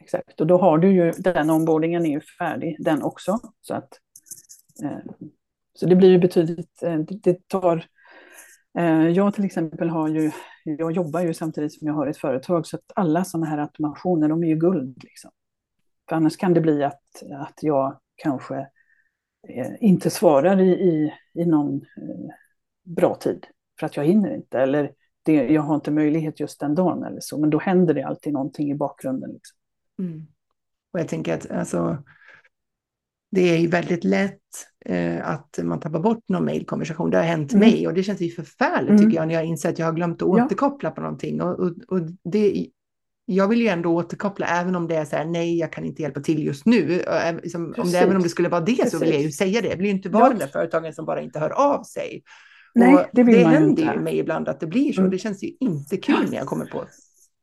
Exakt, 0.01 0.41
och 0.41 0.47
då 0.47 0.59
har 0.59 0.79
du 0.79 0.93
ju, 0.93 1.13
den 1.13 1.51
onboardingen 1.51 2.07
är 2.07 2.11
ju 2.11 2.21
färdig 2.21 2.77
den 2.79 3.03
också. 3.03 3.39
Så, 3.61 3.75
att, 3.75 3.89
eh, 4.83 5.13
så 5.75 5.87
det 5.87 5.97
blir 5.97 6.09
ju 6.09 6.19
betydligt, 6.19 6.83
eh, 6.83 6.99
det 6.99 7.49
tar 7.49 7.85
Eh, 8.79 9.09
jag 9.09 9.35
till 9.35 9.45
exempel 9.45 9.89
har 9.89 10.09
ju, 10.09 10.31
jag 10.65 10.93
jobbar 10.93 11.21
ju 11.21 11.35
samtidigt 11.35 11.73
som 11.79 11.87
jag 11.87 11.95
har 11.95 12.07
ett 12.07 12.17
företag, 12.17 12.67
så 12.67 12.77
att 12.77 12.93
alla 12.95 13.25
sådana 13.25 13.47
här 13.47 13.59
automationer, 13.59 14.29
de 14.29 14.45
är 14.45 14.49
ju 14.49 14.57
guld. 14.57 15.05
Liksom. 15.05 15.31
För 16.09 16.17
annars 16.17 16.37
kan 16.37 16.55
det 16.55 16.61
bli 16.61 16.85
att, 16.85 17.03
att 17.33 17.59
jag 17.63 18.01
kanske 18.17 18.57
eh, 19.49 19.73
inte 19.81 20.11
svarar 20.11 20.61
i, 20.61 20.71
i, 20.71 21.13
i 21.35 21.45
någon 21.45 21.75
eh, 21.77 22.35
bra 22.83 23.15
tid, 23.15 23.47
för 23.79 23.87
att 23.87 23.97
jag 23.97 24.05
hinner 24.05 24.35
inte, 24.35 24.59
eller 24.59 24.93
det, 25.23 25.33
jag 25.33 25.63
har 25.63 25.75
inte 25.75 25.91
möjlighet 25.91 26.41
just 26.41 26.61
den 26.61 26.75
dagen 26.75 27.05
eller 27.05 27.21
så, 27.21 27.39
men 27.39 27.51
då 27.51 27.59
händer 27.59 27.95
det 27.95 28.03
alltid 28.03 28.33
någonting 28.33 28.71
i 28.71 28.75
bakgrunden. 28.75 29.31
Liksom. 29.31 29.59
Mm. 29.99 30.27
Och 30.93 31.01
jag 31.01 31.09
tänker 31.09 31.35
att 31.35 31.51
alltså, 31.51 32.03
det 33.31 33.41
är 33.41 33.59
ju 33.59 33.69
väldigt 33.69 34.05
lätt 34.05 34.41
eh, 34.85 35.29
att 35.29 35.59
man 35.63 35.81
tappar 35.81 36.01
bort 36.01 36.29
någon 36.29 36.45
mejlkonversation. 36.45 37.11
Det 37.11 37.17
har 37.17 37.25
hänt 37.25 37.53
mm. 37.53 37.69
mig 37.69 37.87
och 37.87 37.95
det 37.95 38.03
känns 38.03 38.21
ju 38.21 38.31
förfärligt 38.31 38.91
mm. 38.91 39.03
tycker 39.03 39.17
jag 39.17 39.29
när 39.29 39.35
jag 39.35 39.45
inser 39.45 39.69
att 39.69 39.79
jag 39.79 39.87
har 39.87 39.93
glömt 39.93 40.23
att 40.23 40.29
ja. 40.29 40.45
återkoppla 40.45 40.91
på 40.91 41.01
någonting. 41.01 41.43
Och, 41.43 41.61
och, 41.61 41.73
och, 41.89 42.01
det, 42.25 42.67
jag 43.27 43.49
vill 43.49 43.61
ju 43.61 43.69
ändå 43.69 43.95
återkoppla 43.95 44.47
även 44.47 44.77
om 44.77 44.89
det 44.89 44.97
är 44.97 45.05
så 45.05 45.17
här, 45.17 45.25
nej, 45.25 45.59
jag 45.59 45.73
kan 45.73 45.85
inte 45.85 46.03
hjälpa 46.03 46.21
till 46.21 46.47
just 46.47 46.67
nu. 46.67 47.05
Liksom, 47.43 47.75
om 47.79 47.91
det, 47.91 47.99
även 47.99 48.17
om 48.17 48.23
det 48.23 48.29
skulle 48.29 48.49
vara 48.49 48.61
det 48.61 48.77
Precis. 48.77 48.93
så 48.93 48.99
vill 48.99 49.13
jag 49.13 49.23
ju 49.23 49.33
säga 49.33 49.61
det. 49.61 49.69
Jag 49.69 49.77
vill 49.77 49.87
ju 49.87 49.93
inte 49.93 50.09
vara 50.09 50.25
ja. 50.25 50.29
den 50.29 50.39
där 50.39 50.47
företagen 50.47 50.93
som 50.93 51.07
bara 51.07 51.21
inte 51.21 51.39
hör 51.39 51.51
av 51.51 51.83
sig. 51.83 52.23
Nej, 52.75 52.95
och 52.95 53.01
det, 53.13 53.23
vill 53.23 53.37
det 53.37 53.45
man 53.45 53.53
händer 53.53 53.83
inte. 53.83 53.95
ju 53.95 54.01
mig 54.01 54.19
ibland 54.19 54.49
att 54.49 54.61
det 54.61 54.67
blir 54.67 54.93
så. 54.93 55.01
Mm. 55.01 55.11
Det 55.11 55.19
känns 55.19 55.43
ju 55.43 55.51
inte 55.61 55.97
kul 55.97 56.31
när 56.31 56.37
jag 56.37 56.47
kommer 56.47 56.67
på 56.67 56.85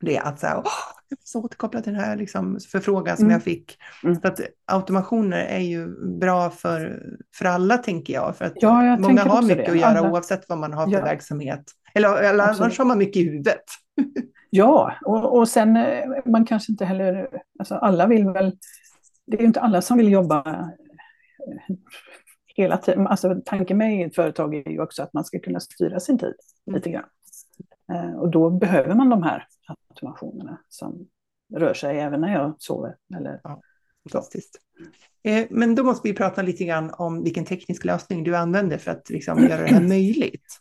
det. 0.06 0.20
Att 0.20 0.40
så 0.40 0.48
här, 0.48 0.56
jag 0.56 1.18
måste 1.20 1.38
återkoppla 1.38 1.82
till 1.82 1.94
den 1.94 2.02
här 2.02 2.16
liksom, 2.16 2.60
förfrågan 2.72 3.18
som 3.18 3.26
mm. 3.26 3.34
jag 3.34 3.44
fick. 3.44 3.78
Mm. 4.04 4.22
Så 4.22 4.28
att 4.28 4.40
automationer 4.66 5.46
är 5.46 5.60
ju 5.60 5.88
bra 6.20 6.50
för, 6.50 7.04
för 7.36 7.46
alla, 7.46 7.78
tänker 7.78 8.14
jag. 8.14 8.36
För 8.38 8.46
att 8.46 8.54
ja, 8.56 8.86
jag 8.86 9.00
många 9.00 9.24
har 9.24 9.42
mycket 9.42 9.66
det. 9.66 9.72
att 9.72 9.78
göra 9.78 10.00
alla. 10.00 10.12
oavsett 10.12 10.50
vad 10.50 10.58
man 10.58 10.74
har 10.74 10.86
för 10.86 10.94
ja. 10.94 11.02
verksamhet. 11.02 11.64
Eller, 11.94 12.24
eller 12.24 12.44
annars 12.44 12.78
har 12.78 12.86
man 12.86 12.98
mycket 12.98 13.18
i 13.18 13.24
huvudet. 13.24 13.64
ja, 14.50 14.94
och, 15.06 15.38
och 15.38 15.48
sen 15.48 15.78
eh, 15.78 16.08
man 16.26 16.46
kanske 16.46 16.72
inte 16.72 16.86
heller... 16.86 17.28
Alltså 17.60 17.76
alla 17.76 18.08
vill 18.08 18.30
väl... 18.30 18.58
Det 19.28 19.38
är 19.38 19.42
ju 19.42 19.48
inte 19.48 19.62
alla 19.62 19.82
som 19.82 19.98
vill 19.98 20.12
jobba 20.12 20.38
eh, 20.38 21.76
hela 22.56 22.78
tiden. 22.78 23.08
Alltså, 23.08 23.36
tanken 23.46 23.78
med 23.78 24.08
ett 24.08 24.16
företag 24.16 24.56
är 24.56 24.70
ju 24.70 24.82
också 24.82 25.04
att 25.04 25.14
man 25.14 25.26
ska 25.26 25.40
kunna 25.40 25.60
styra 25.60 26.00
sin 26.00 26.18
tid 26.18 26.34
mm. 26.68 26.76
lite 26.76 26.90
grann. 26.90 27.06
Eh, 27.92 28.16
och 28.16 28.32
då 28.32 28.50
behöver 28.50 28.96
man 28.96 29.10
de 29.10 29.24
här 29.24 29.48
automationerna 29.68 30.60
som 30.70 31.08
rör 31.56 31.74
sig 31.74 32.00
även 32.00 32.22
när 32.22 32.34
jag 32.34 32.56
sover. 32.58 32.96
Eller, 33.18 33.42
ja, 33.44 33.62
fantastiskt. 34.04 34.60
Eh, 35.24 35.48
men 35.50 35.76
då 35.76 35.84
måste 35.84 36.08
vi 36.08 36.14
prata 36.14 36.42
lite 36.42 36.64
grann 36.64 36.92
om 36.94 37.24
vilken 37.24 37.46
teknisk 37.46 37.86
lösning 37.86 38.24
du 38.24 38.36
använder 38.36 38.78
för 38.78 38.92
att 38.92 39.10
liksom 39.10 39.40
göra 39.40 39.62
det 39.62 39.68
här 39.68 39.82
möjligt. 39.88 40.60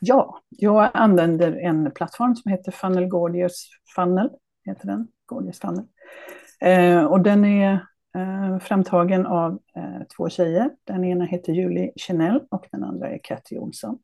Ja, 0.00 0.40
jag 0.48 0.90
använder 0.94 1.52
en 1.52 1.90
plattform 1.90 2.36
som 2.36 2.50
heter 2.50 2.72
Funnel 2.72 3.06
Gordius 3.06 3.68
Funnel. 3.94 4.30
Heter 4.64 4.86
den, 4.86 5.08
Gordius 5.26 5.60
Funnel. 5.60 5.84
Eh, 6.60 7.04
och 7.04 7.20
den 7.20 7.44
är 7.44 7.86
framtagen 8.60 9.26
av 9.26 9.60
två 10.16 10.28
tjejer. 10.28 10.70
Den 10.84 11.04
ena 11.04 11.24
heter 11.24 11.52
Julie 11.52 11.92
Chanel 11.96 12.40
och 12.50 12.66
den 12.72 12.84
andra 12.84 13.10
är 13.10 13.18
Katty 13.22 13.58
Olsson. 13.58 13.98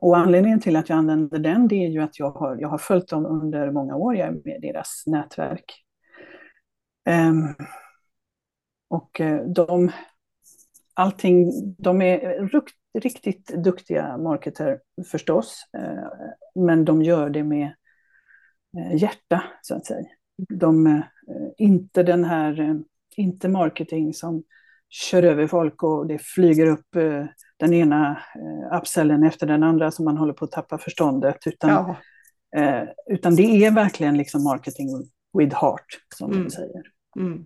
Och 0.00 0.16
anledningen 0.16 0.60
till 0.60 0.76
att 0.76 0.88
jag 0.88 0.98
använder 0.98 1.38
den, 1.38 1.68
det 1.68 1.74
är 1.74 1.88
ju 1.88 2.02
att 2.02 2.18
jag 2.18 2.30
har, 2.30 2.56
jag 2.60 2.68
har 2.68 2.78
följt 2.78 3.08
dem 3.08 3.26
under 3.26 3.70
många 3.70 3.96
år, 3.96 4.16
jag 4.16 4.28
är 4.28 4.32
med 4.32 4.64
i 4.64 4.72
deras 4.72 5.02
nätverk. 5.06 5.82
Um, 7.10 7.54
och 8.88 9.20
eh, 9.20 9.44
de, 9.44 9.90
allting, 10.94 11.50
de 11.78 12.02
är 12.02 12.46
rukt, 12.46 12.74
riktigt 12.98 13.46
duktiga 13.46 14.18
marketer 14.18 14.80
förstås, 15.10 15.68
uh, 15.78 16.08
men 16.64 16.84
de 16.84 17.02
gör 17.02 17.30
det 17.30 17.44
med 17.44 17.74
uh, 18.78 18.96
hjärta, 18.96 19.42
så 19.62 19.76
att 19.76 19.86
säga. 19.86 20.06
De, 20.48 20.86
uh, 20.86 21.02
inte 21.56 22.02
den 22.02 22.24
här, 22.24 22.80
inte 23.16 23.48
marketing 23.48 24.14
som 24.14 24.44
kör 24.88 25.22
över 25.22 25.46
folk 25.46 25.82
och 25.82 26.06
det 26.06 26.18
flyger 26.22 26.66
upp 26.66 26.86
den 27.56 27.72
ena 27.72 28.10
eh, 28.10 28.78
upsellen 28.78 29.22
efter 29.22 29.46
den 29.46 29.62
andra 29.62 29.90
som 29.90 30.04
man 30.04 30.16
håller 30.16 30.32
på 30.32 30.44
att 30.44 30.50
tappa 30.50 30.78
förståndet. 30.78 31.46
Utan, 31.46 31.70
ja. 31.70 31.96
eh, 32.60 32.88
utan 33.10 33.36
det 33.36 33.64
är 33.64 33.70
verkligen 33.70 34.16
liksom 34.16 34.44
marketing 34.44 34.88
with 35.38 35.56
heart, 35.60 35.86
som 36.14 36.30
mm. 36.32 36.44
de 36.44 36.50
säger. 36.50 36.82
Mm. 37.18 37.44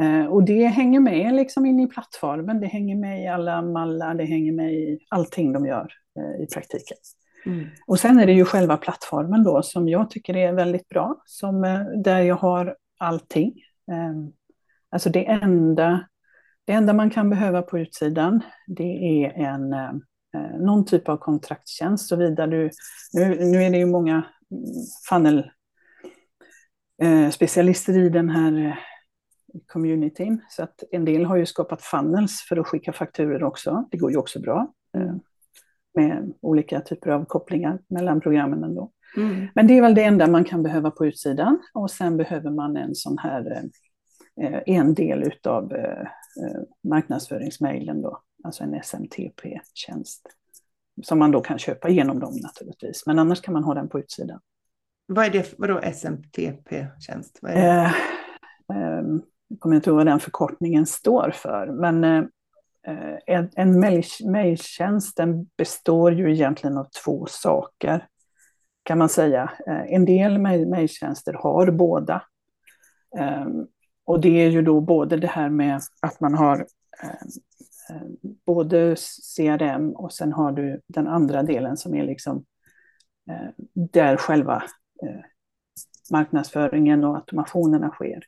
Eh, 0.00 0.26
och 0.26 0.44
det 0.44 0.66
hänger 0.66 1.00
med 1.00 1.34
liksom 1.34 1.66
in 1.66 1.80
i 1.80 1.86
plattformen, 1.86 2.60
det 2.60 2.66
hänger 2.66 2.96
med 2.96 3.22
i 3.24 3.26
alla 3.26 3.62
mallar, 3.62 4.14
det 4.14 4.24
hänger 4.24 4.52
med 4.52 4.74
i 4.74 4.98
allting 5.08 5.52
de 5.52 5.66
gör 5.66 5.92
eh, 6.18 6.44
i 6.44 6.46
praktiken. 6.46 6.96
Mm. 7.46 7.66
Och 7.86 7.98
sen 7.98 8.20
är 8.20 8.26
det 8.26 8.32
ju 8.32 8.44
själva 8.44 8.76
plattformen 8.76 9.44
då 9.44 9.62
som 9.62 9.88
jag 9.88 10.10
tycker 10.10 10.36
är 10.36 10.52
väldigt 10.52 10.88
bra, 10.88 11.22
som, 11.24 11.64
eh, 11.64 11.80
där 12.04 12.20
jag 12.20 12.36
har 12.36 12.76
allting. 12.98 13.52
Eh, 13.92 14.12
alltså 14.90 15.10
det 15.10 15.26
enda 15.26 16.06
det 16.66 16.72
enda 16.72 16.92
man 16.92 17.10
kan 17.10 17.30
behöva 17.30 17.62
på 17.62 17.78
utsidan, 17.78 18.40
det 18.66 19.24
är 19.24 19.30
en, 19.30 19.72
eh, 19.72 19.92
någon 20.60 20.84
typ 20.84 21.08
av 21.08 21.16
kontraktstjänst. 21.16 22.08
Såvida 22.08 22.46
du, 22.46 22.70
nu, 23.12 23.44
nu 23.44 23.62
är 23.62 23.70
det 23.70 23.78
ju 23.78 23.86
många 23.86 24.22
funnel 25.08 25.50
eh, 27.02 27.30
specialister 27.30 27.98
i 27.98 28.08
den 28.08 28.28
här 28.28 28.66
eh, 28.66 28.74
communityn. 29.66 30.40
Så 30.48 30.62
att 30.62 30.82
en 30.90 31.04
del 31.04 31.24
har 31.24 31.36
ju 31.36 31.46
skapat 31.46 31.82
funnels 31.82 32.46
för 32.48 32.56
att 32.56 32.66
skicka 32.66 32.92
fakturer 32.92 33.42
också. 33.42 33.88
Det 33.90 33.96
går 33.96 34.10
ju 34.10 34.16
också 34.16 34.40
bra. 34.40 34.72
Eh, 34.96 35.14
med 35.94 36.32
olika 36.40 36.80
typer 36.80 37.10
av 37.10 37.24
kopplingar 37.24 37.78
mellan 37.88 38.20
programmen 38.20 38.64
ändå. 38.64 38.90
Mm. 39.16 39.46
Men 39.54 39.66
det 39.66 39.78
är 39.78 39.82
väl 39.82 39.94
det 39.94 40.04
enda 40.04 40.26
man 40.26 40.44
kan 40.44 40.62
behöva 40.62 40.90
på 40.90 41.06
utsidan. 41.06 41.58
Och 41.74 41.90
sen 41.90 42.16
behöver 42.16 42.50
man 42.50 42.76
en 42.76 42.94
sån 42.94 43.18
här, 43.18 43.62
en 44.66 44.94
del 44.94 45.22
utav 45.22 45.72
eh, 46.36 46.62
marknadsföringsmailen 46.90 48.02
då, 48.02 48.22
alltså 48.44 48.64
en 48.64 48.74
SMTP-tjänst. 48.74 50.22
Som 51.02 51.18
man 51.18 51.30
då 51.30 51.40
kan 51.40 51.58
köpa 51.58 51.88
genom 51.88 52.20
dem 52.20 52.36
naturligtvis, 52.42 53.06
men 53.06 53.18
annars 53.18 53.40
kan 53.40 53.54
man 53.54 53.64
ha 53.64 53.74
den 53.74 53.88
på 53.88 53.98
utsidan. 53.98 54.40
Vad 55.06 55.26
är 55.26 55.30
det, 55.30 55.54
vadå 55.58 55.80
SMTP-tjänst? 55.80 57.38
Vad 57.42 57.52
är 57.52 57.84
eh, 57.84 57.92
eh, 58.76 59.02
jag 59.48 59.60
kommer 59.60 59.76
inte 59.76 59.90
ihåg 59.90 59.96
vad 59.96 60.06
den 60.06 60.20
förkortningen 60.20 60.86
står 60.86 61.30
för, 61.30 61.66
men 61.66 62.04
eh, 62.04 62.24
en, 63.26 63.50
en 63.56 63.80
mejltjänst 64.24 65.20
består 65.56 66.12
ju 66.12 66.32
egentligen 66.32 66.78
av 66.78 66.88
två 67.04 67.26
saker, 67.26 68.06
kan 68.82 68.98
man 68.98 69.08
säga. 69.08 69.52
Eh, 69.66 69.92
en 69.94 70.04
del 70.04 70.38
mejltjänster 70.66 71.32
har 71.32 71.70
båda. 71.70 72.22
Och 74.06 74.20
det 74.20 74.44
är 74.44 74.50
ju 74.50 74.62
då 74.62 74.80
både 74.80 75.16
det 75.16 75.26
här 75.26 75.48
med 75.48 75.80
att 76.00 76.20
man 76.20 76.34
har 76.34 76.66
eh, 77.02 77.10
eh 77.90 78.02
både 78.46 78.96
CRM 79.36 79.90
och 79.90 80.12
sen 80.12 80.32
har 80.32 80.52
du 80.52 80.80
den 80.86 81.06
andra 81.06 81.42
delen 81.42 81.76
som 81.76 81.94
är 81.94 82.04
liksom 82.04 82.44
eh, 83.30 83.48
där 83.74 84.16
själva 84.16 84.62
eh, 85.02 85.20
marknadsföringen 86.10 87.04
och 87.04 87.16
automationerna 87.16 87.90
sker. 87.90 88.24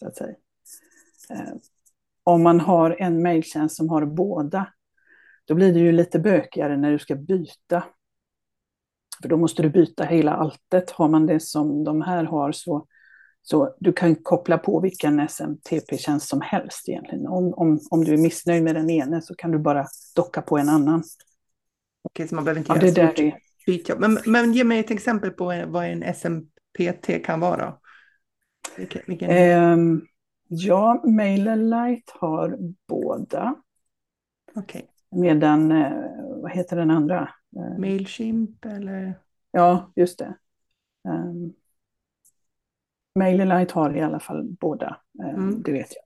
Så 0.00 0.06
att 0.06 0.16
säga 0.16 0.34
om 2.24 2.42
man 2.42 2.60
har 2.60 2.96
en 2.98 3.22
mejltjänst 3.22 3.76
som 3.76 3.88
har 3.88 4.04
båda, 4.06 4.72
då 5.44 5.54
blir 5.54 5.72
det 5.72 5.80
ju 5.80 5.92
lite 5.92 6.18
bökigare 6.18 6.76
när 6.76 6.92
du 6.92 6.98
ska 6.98 7.14
byta. 7.14 7.84
För 9.22 9.28
då 9.28 9.36
måste 9.36 9.62
du 9.62 9.70
byta 9.70 10.04
hela 10.04 10.32
alltet. 10.32 10.90
Har 10.90 11.08
man 11.08 11.26
det 11.26 11.40
som 11.40 11.84
de 11.84 12.02
här 12.02 12.24
har 12.24 12.52
så, 12.52 12.86
så 13.46 13.74
du 13.78 13.92
kan 13.92 14.14
koppla 14.14 14.58
på 14.58 14.80
vilken 14.80 15.20
SMTP-tjänst 15.20 16.28
som 16.28 16.40
helst 16.40 16.88
egentligen. 16.88 17.26
Om, 17.26 17.54
om, 17.54 17.80
om 17.90 18.04
du 18.04 18.14
är 18.14 18.18
missnöjd 18.18 18.62
med 18.62 18.74
den 18.74 18.90
ene 18.90 19.22
så 19.22 19.34
kan 19.34 19.50
du 19.50 19.58
bara 19.58 19.86
docka 20.16 20.42
på 20.42 20.58
en 20.58 20.68
annan. 20.68 21.02
Okej, 22.02 22.28
så 22.28 22.34
man 22.34 22.44
behöver 22.44 22.58
inte 22.58 22.72
ja, 22.72 22.76
göra 22.76 23.12
det 23.12 23.12
stort 23.12 23.40
bytjobb. 23.66 24.00
Men, 24.00 24.18
men 24.26 24.52
ge 24.52 24.64
mig 24.64 24.80
ett 24.80 24.90
exempel 24.90 25.30
på 25.30 25.44
vad 25.66 25.86
en 25.86 26.14
SMPT 26.14 27.24
kan 27.24 27.40
vara. 27.40 27.74
Vilken, 28.76 29.02
vilken... 29.06 29.30
Um, 29.62 30.06
Ja, 30.48 31.02
MailerLite 31.04 32.12
har 32.20 32.58
båda. 32.86 33.54
Okay. 34.54 34.82
Medan, 35.10 35.72
eh, 35.72 35.92
vad 36.42 36.50
heter 36.52 36.76
den 36.76 36.90
andra? 36.90 37.28
Eh, 37.56 37.78
Mailchimp 37.78 38.64
eller? 38.64 39.18
Ja, 39.50 39.92
just 39.96 40.18
det. 40.18 40.36
Um, 41.08 41.54
MailerLite 43.14 43.74
har 43.74 43.96
i 43.96 44.00
alla 44.00 44.20
fall 44.20 44.44
båda, 44.60 44.96
um, 45.18 45.28
mm. 45.28 45.62
det 45.62 45.72
vet 45.72 45.92
jag. 45.94 46.04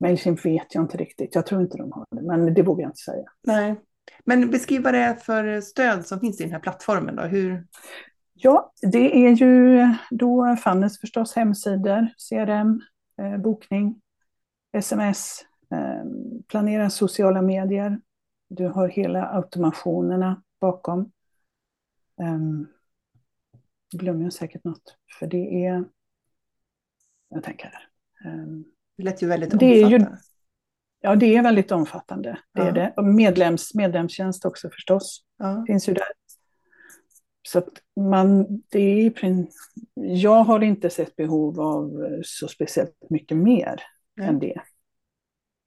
Mailchimp 0.00 0.44
vet 0.44 0.74
jag 0.74 0.84
inte 0.84 0.96
riktigt, 0.96 1.34
jag 1.34 1.46
tror 1.46 1.62
inte 1.62 1.78
de 1.78 1.92
har 1.92 2.06
det, 2.10 2.22
men 2.22 2.54
det 2.54 2.62
vågar 2.62 2.82
jag 2.82 2.88
inte 2.88 3.02
säga. 3.02 3.24
Nej, 3.42 3.76
men 4.24 4.50
beskriv 4.50 4.82
vad 4.82 4.94
det 4.94 4.98
är 4.98 5.14
för 5.14 5.60
stöd 5.60 6.06
som 6.06 6.20
finns 6.20 6.40
i 6.40 6.44
den 6.44 6.52
här 6.52 6.60
plattformen 6.60 7.16
då. 7.16 7.22
Hur... 7.22 7.66
Ja, 8.34 8.72
det 8.92 9.26
är 9.26 9.30
ju 9.30 9.86
då 10.10 10.56
Fannes 10.56 11.00
förstås 11.00 11.36
hemsidor, 11.36 12.08
CRM, 12.28 12.80
eh, 13.20 13.38
bokning, 13.38 14.00
sms, 14.72 15.44
eh, 15.70 16.04
planera 16.48 16.90
sociala 16.90 17.42
medier. 17.42 18.00
Du 18.48 18.66
har 18.66 18.88
hela 18.88 19.28
automationerna 19.28 20.42
bakom. 20.60 21.00
Eh, 22.20 22.38
glömmer 23.92 24.22
jag 24.22 24.32
säkert 24.32 24.64
något, 24.64 24.96
för 25.18 25.26
det 25.26 25.66
är... 25.66 25.84
Jag 27.28 27.42
tänker. 27.42 27.88
Um, 28.24 28.64
det 28.96 29.02
lät 29.02 29.22
ju 29.22 29.26
väldigt 29.26 29.52
omfattande. 29.52 29.96
Ju, 29.96 30.06
ja, 31.00 31.16
det 31.16 31.36
är 31.36 31.42
väldigt 31.42 31.72
omfattande. 31.72 32.38
Det 32.52 32.60
ja. 32.60 32.68
är 32.68 32.72
det. 32.72 32.94
Och 32.96 33.04
medlems, 33.04 33.74
medlemstjänst 33.74 34.44
också 34.44 34.70
förstås. 34.70 35.24
Ja. 35.38 35.64
Finns 35.66 35.88
ju 35.88 35.94
där. 35.94 36.08
Så 37.48 37.58
att 37.58 37.68
man, 38.00 38.62
det 38.68 38.80
är, 38.80 39.12
jag 39.94 40.44
har 40.44 40.60
inte 40.60 40.90
sett 40.90 41.16
behov 41.16 41.60
av 41.60 41.90
så 42.24 42.48
speciellt 42.48 43.10
mycket 43.10 43.36
mer 43.36 43.82
mm. 44.20 44.30
än 44.30 44.38
det. 44.38 44.60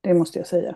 Det 0.02 0.14
måste 0.14 0.40
jag 0.40 0.48
säga. 0.48 0.76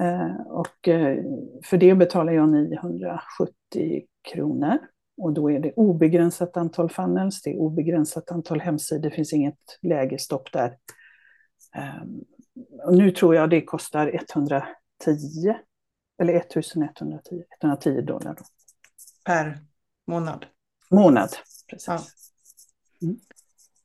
Eh, 0.00 0.40
och 0.46 0.88
eh, 0.88 1.24
för 1.64 1.76
det 1.76 1.94
betalar 1.94 2.32
jag 2.32 2.48
970 2.48 4.02
kronor. 4.32 4.78
Och 5.20 5.32
då 5.32 5.50
är 5.50 5.60
det 5.60 5.72
obegränsat 5.72 6.56
antal 6.56 6.90
funnels, 6.90 7.42
det 7.42 7.50
är 7.50 7.56
obegränsat 7.56 8.30
antal 8.30 8.60
hemsidor, 8.60 9.02
det 9.02 9.10
finns 9.10 9.32
inget 9.32 9.78
lägestopp 9.82 10.52
där. 10.52 10.76
Eh, 11.76 12.02
och 12.84 12.94
nu 12.96 13.10
tror 13.10 13.34
jag 13.34 13.50
det 13.50 13.60
kostar 13.60 14.20
110, 14.34 14.64
eller 16.22 16.34
1110, 16.34 17.44
110 17.62 18.00
dollar. 18.00 18.34
Då 18.34 18.44
per 19.24 19.58
månad. 20.06 20.46
Månad, 20.90 21.30
precis. 21.70 21.88
Ja. 21.88 22.00
Mm. 23.02 23.16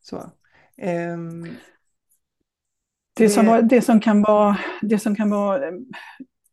Så. 0.01 0.31
Um... 1.13 1.55
Det, 3.17 3.29
som, 3.29 3.45
var, 3.45 3.61
det, 3.61 3.81
som 3.81 3.99
kan 3.99 4.21
vara, 4.21 4.57
det 4.81 4.99
som 4.99 5.15
kan 5.15 5.29
vara, 5.29 5.71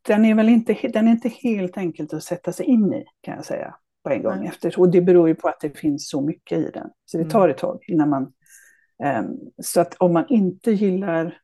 den 0.02 0.24
är 0.24 0.34
väl 0.34 0.48
inte, 0.48 0.72
den 0.92 1.08
är 1.08 1.12
inte 1.12 1.28
helt 1.28 1.76
enkelt 1.76 2.12
att 2.12 2.24
sätta 2.24 2.52
sig 2.52 2.66
in 2.66 2.92
i 2.92 3.04
kan 3.20 3.34
jag 3.34 3.44
säga 3.44 3.74
på 4.02 4.10
en 4.10 4.22
gång. 4.22 4.46
Efter, 4.46 4.80
och 4.80 4.90
det 4.90 5.00
beror 5.00 5.28
ju 5.28 5.34
på 5.34 5.48
att 5.48 5.60
det 5.60 5.78
finns 5.78 6.08
så 6.08 6.20
mycket 6.20 6.58
i 6.58 6.70
den. 6.74 6.90
Så 7.04 7.16
det 7.16 7.22
mm. 7.22 7.30
tar 7.30 7.48
ett 7.48 7.58
tag 7.58 7.84
innan 7.88 8.08
man... 8.08 8.32
Um, 9.18 9.38
så 9.62 9.80
att 9.80 9.94
om 9.94 10.12
man 10.12 10.24
inte 10.28 10.72
gillar 10.72 11.38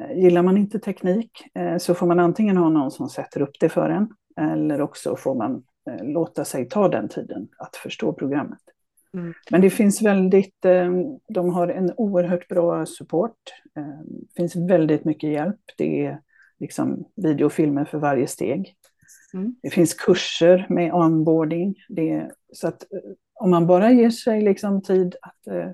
eh, 0.00 0.18
Gillar 0.18 0.42
man 0.42 0.56
inte 0.56 0.78
teknik 0.78 1.30
eh, 1.54 1.78
så 1.78 1.94
får 1.94 2.06
man 2.06 2.20
antingen 2.20 2.56
ha 2.56 2.68
någon 2.68 2.90
som 2.90 3.08
sätter 3.08 3.42
upp 3.42 3.60
det 3.60 3.68
för 3.68 3.90
en 3.90 4.08
eller 4.38 4.80
också 4.80 5.16
får 5.16 5.34
man 5.34 5.62
Eh, 5.90 6.04
låta 6.04 6.44
sig 6.44 6.68
ta 6.68 6.88
den 6.88 7.08
tiden 7.08 7.48
att 7.58 7.76
förstå 7.76 8.12
programmet. 8.12 8.58
Mm. 9.14 9.34
Men 9.50 9.60
det 9.60 9.70
finns 9.70 10.02
väldigt, 10.02 10.60
de 11.28 11.50
har 11.50 11.68
en 11.68 11.92
oerhört 11.96 12.48
bra 12.48 12.86
support. 12.86 13.38
Det 13.74 14.36
finns 14.36 14.56
väldigt 14.56 15.04
mycket 15.04 15.30
hjälp. 15.30 15.60
Det 15.76 16.06
är 16.06 16.20
liksom 16.58 17.04
videofilmer 17.16 17.84
för 17.84 17.98
varje 17.98 18.26
steg. 18.26 18.74
Mm. 19.34 19.54
Det 19.62 19.70
finns 19.70 19.94
kurser 19.94 20.66
med 20.68 20.94
onboarding. 20.94 21.74
Det 21.88 22.30
så 22.52 22.68
att 22.68 22.82
om 23.34 23.50
man 23.50 23.66
bara 23.66 23.92
ger 23.92 24.10
sig 24.10 24.42
liksom 24.42 24.82
tid 24.82 25.16
att, 25.22 25.70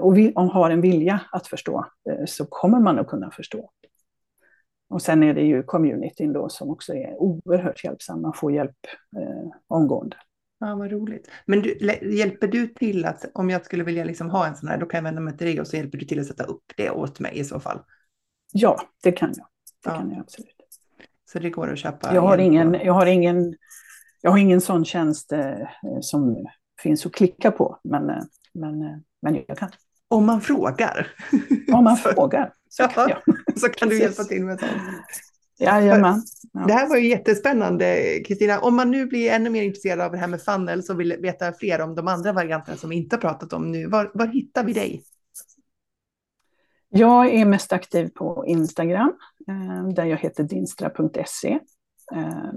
och 0.00 0.42
har 0.42 0.70
en 0.70 0.80
vilja 0.80 1.20
att 1.32 1.46
förstå 1.46 1.86
så 2.26 2.46
kommer 2.46 2.80
man 2.80 2.98
att 2.98 3.06
kunna 3.06 3.30
förstå. 3.30 3.70
Och 4.88 5.02
sen 5.02 5.22
är 5.22 5.34
det 5.34 5.42
ju 5.42 5.62
communityn 5.62 6.32
då 6.32 6.48
som 6.48 6.70
också 6.70 6.94
är 6.94 7.16
oerhört 7.16 7.84
hjälpsam. 7.84 8.22
Man 8.22 8.32
får 8.32 8.52
hjälp 8.52 8.76
eh, 9.16 9.50
omgående. 9.66 10.16
Ja, 10.58 10.74
vad 10.74 10.90
roligt. 10.90 11.30
Men 11.46 11.62
du, 11.62 11.78
hjälper 12.02 12.48
du 12.48 12.66
till 12.66 13.04
att 13.04 13.24
om 13.34 13.50
jag 13.50 13.64
skulle 13.64 13.84
vilja 13.84 14.04
liksom 14.04 14.30
ha 14.30 14.46
en 14.46 14.56
sån 14.56 14.68
här, 14.68 14.78
då 14.78 14.86
kan 14.86 14.98
jag 14.98 15.02
vända 15.02 15.20
mig 15.20 15.36
till 15.36 15.46
dig 15.46 15.60
och 15.60 15.66
så 15.66 15.76
hjälper 15.76 15.98
du 15.98 16.04
till 16.04 16.20
att 16.20 16.26
sätta 16.26 16.44
upp 16.44 16.72
det 16.76 16.90
åt 16.90 17.20
mig 17.20 17.38
i 17.38 17.44
så 17.44 17.60
fall? 17.60 17.78
Ja, 18.52 18.80
det 19.02 19.12
kan 19.12 19.32
jag. 19.36 19.46
Det 19.84 19.90
ja. 19.90 19.96
kan 19.98 20.10
jag 20.10 20.20
absolut. 20.20 20.63
Så 21.34 21.40
det 21.40 21.50
går 21.50 21.72
att 21.72 21.78
köpa? 21.78 22.14
Jag 22.14 22.20
har 22.20 22.38
ingen, 22.38 22.74
jag 22.74 22.92
har 22.92 23.06
ingen, 23.06 23.54
jag 24.20 24.30
har 24.30 24.38
ingen 24.38 24.60
sån 24.60 24.84
tjänst 24.84 25.32
eh, 25.32 25.54
som 26.00 26.46
finns 26.82 27.06
att 27.06 27.12
klicka 27.12 27.50
på, 27.50 27.78
men, 27.84 28.10
eh, 28.10 28.22
men, 28.54 28.82
eh, 28.82 28.96
men 29.22 29.44
jag 29.48 29.58
kan. 29.58 29.70
Om 30.08 30.26
man 30.26 30.40
frågar? 30.40 31.06
Om 31.72 31.84
man 31.84 31.96
frågar. 32.14 32.52
Så 32.68 32.88
kan, 32.88 33.08
ja, 33.08 33.22
så 33.56 33.68
kan 33.68 33.88
du 33.88 33.98
hjälpa 33.98 34.24
till 34.24 34.44
med 34.44 34.60
sånt. 34.60 34.72
Jajamän. 35.58 36.22
Ja. 36.52 36.64
Det 36.66 36.72
här 36.72 36.88
var 36.88 36.96
ju 36.96 37.08
jättespännande, 37.08 38.18
Kristina. 38.26 38.60
Om 38.60 38.76
man 38.76 38.90
nu 38.90 39.06
blir 39.06 39.30
ännu 39.30 39.50
mer 39.50 39.62
intresserad 39.62 40.00
av 40.00 40.12
det 40.12 40.18
här 40.18 40.28
med 40.28 40.42
funnel 40.42 40.82
och 40.90 41.00
vill 41.00 41.16
veta 41.20 41.52
fler 41.52 41.80
om 41.80 41.94
de 41.94 42.08
andra 42.08 42.32
varianterna 42.32 42.76
som 42.76 42.90
vi 42.90 42.96
inte 42.96 43.16
har 43.16 43.20
pratat 43.20 43.52
om 43.52 43.72
nu, 43.72 43.86
var, 43.86 44.10
var 44.14 44.26
hittar 44.26 44.64
vi 44.64 44.72
dig? 44.72 45.02
Jag 46.96 47.34
är 47.34 47.44
mest 47.44 47.72
aktiv 47.72 48.08
på 48.14 48.44
Instagram, 48.46 49.12
eh, 49.48 49.88
där 49.88 50.04
jag 50.04 50.16
heter 50.16 50.44
dinstra.se. 50.44 51.58
Eh, 52.14 52.52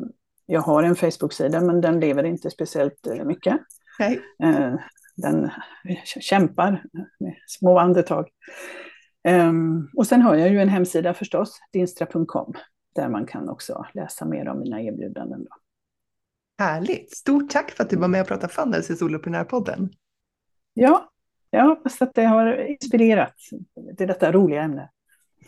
jag 0.45 0.61
har 0.61 0.83
en 0.83 0.95
Facebook-sida, 0.95 1.61
men 1.61 1.81
den 1.81 1.99
lever 1.99 2.23
inte 2.23 2.49
speciellt 2.49 3.07
eh, 3.07 3.23
mycket. 3.23 3.57
Nej. 3.99 4.21
Den 5.15 5.49
kämpar 6.05 6.83
med 7.19 7.35
små 7.47 7.79
andetag. 7.79 8.27
Um, 9.27 9.89
och 9.97 10.07
sen 10.07 10.21
har 10.21 10.35
jag 10.35 10.49
ju 10.49 10.61
en 10.61 10.69
hemsida 10.69 11.13
förstås, 11.13 11.59
dinstra.com, 11.73 12.53
där 12.95 13.09
man 13.09 13.25
kan 13.25 13.49
också 13.49 13.85
läsa 13.93 14.25
mer 14.25 14.47
om 14.47 14.59
mina 14.59 14.81
erbjudanden. 14.81 15.43
Då. 15.43 15.51
Härligt! 16.63 17.17
Stort 17.17 17.49
tack 17.49 17.71
för 17.71 17.83
att 17.83 17.89
du 17.89 17.95
var 17.95 18.07
med 18.07 18.21
och 18.21 18.27
pratade 18.27 18.53
Funnels 18.53 18.89
i 18.89 18.95
Soloprenörpodden. 18.95 19.89
Ja, 20.73 21.11
jag 21.49 21.65
hoppas 21.65 22.01
att 22.01 22.13
det 22.15 22.23
har 22.23 22.67
inspirerat 22.67 23.35
till 23.97 24.07
detta 24.07 24.31
roliga 24.31 24.61
ämne. 24.61 24.89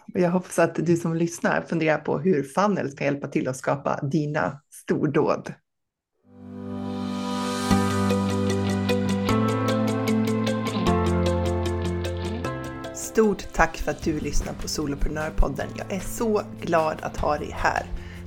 Jag 0.05 0.31
hoppas 0.31 0.59
att 0.59 0.75
du 0.75 0.95
som 0.95 1.15
lyssnar 1.15 1.61
funderar 1.61 1.97
på 1.97 2.19
hur 2.19 2.43
funnel 2.43 2.91
ska 2.91 3.03
hjälpa 3.03 3.27
till 3.27 3.47
att 3.47 3.57
skapa 3.57 3.99
dina 4.01 4.61
stordåd. 4.69 5.53
Stort 12.95 13.53
tack 13.53 13.77
för 13.77 13.91
att 13.91 14.03
du 14.03 14.19
lyssnar 14.19 14.53
på 14.53 14.67
Soloprenörpodden. 14.67 15.67
Jag 15.77 15.93
är 15.93 15.99
så 15.99 16.41
glad 16.61 16.97
att 17.01 17.17
ha 17.17 17.37
dig 17.37 17.51
här. 17.53 17.83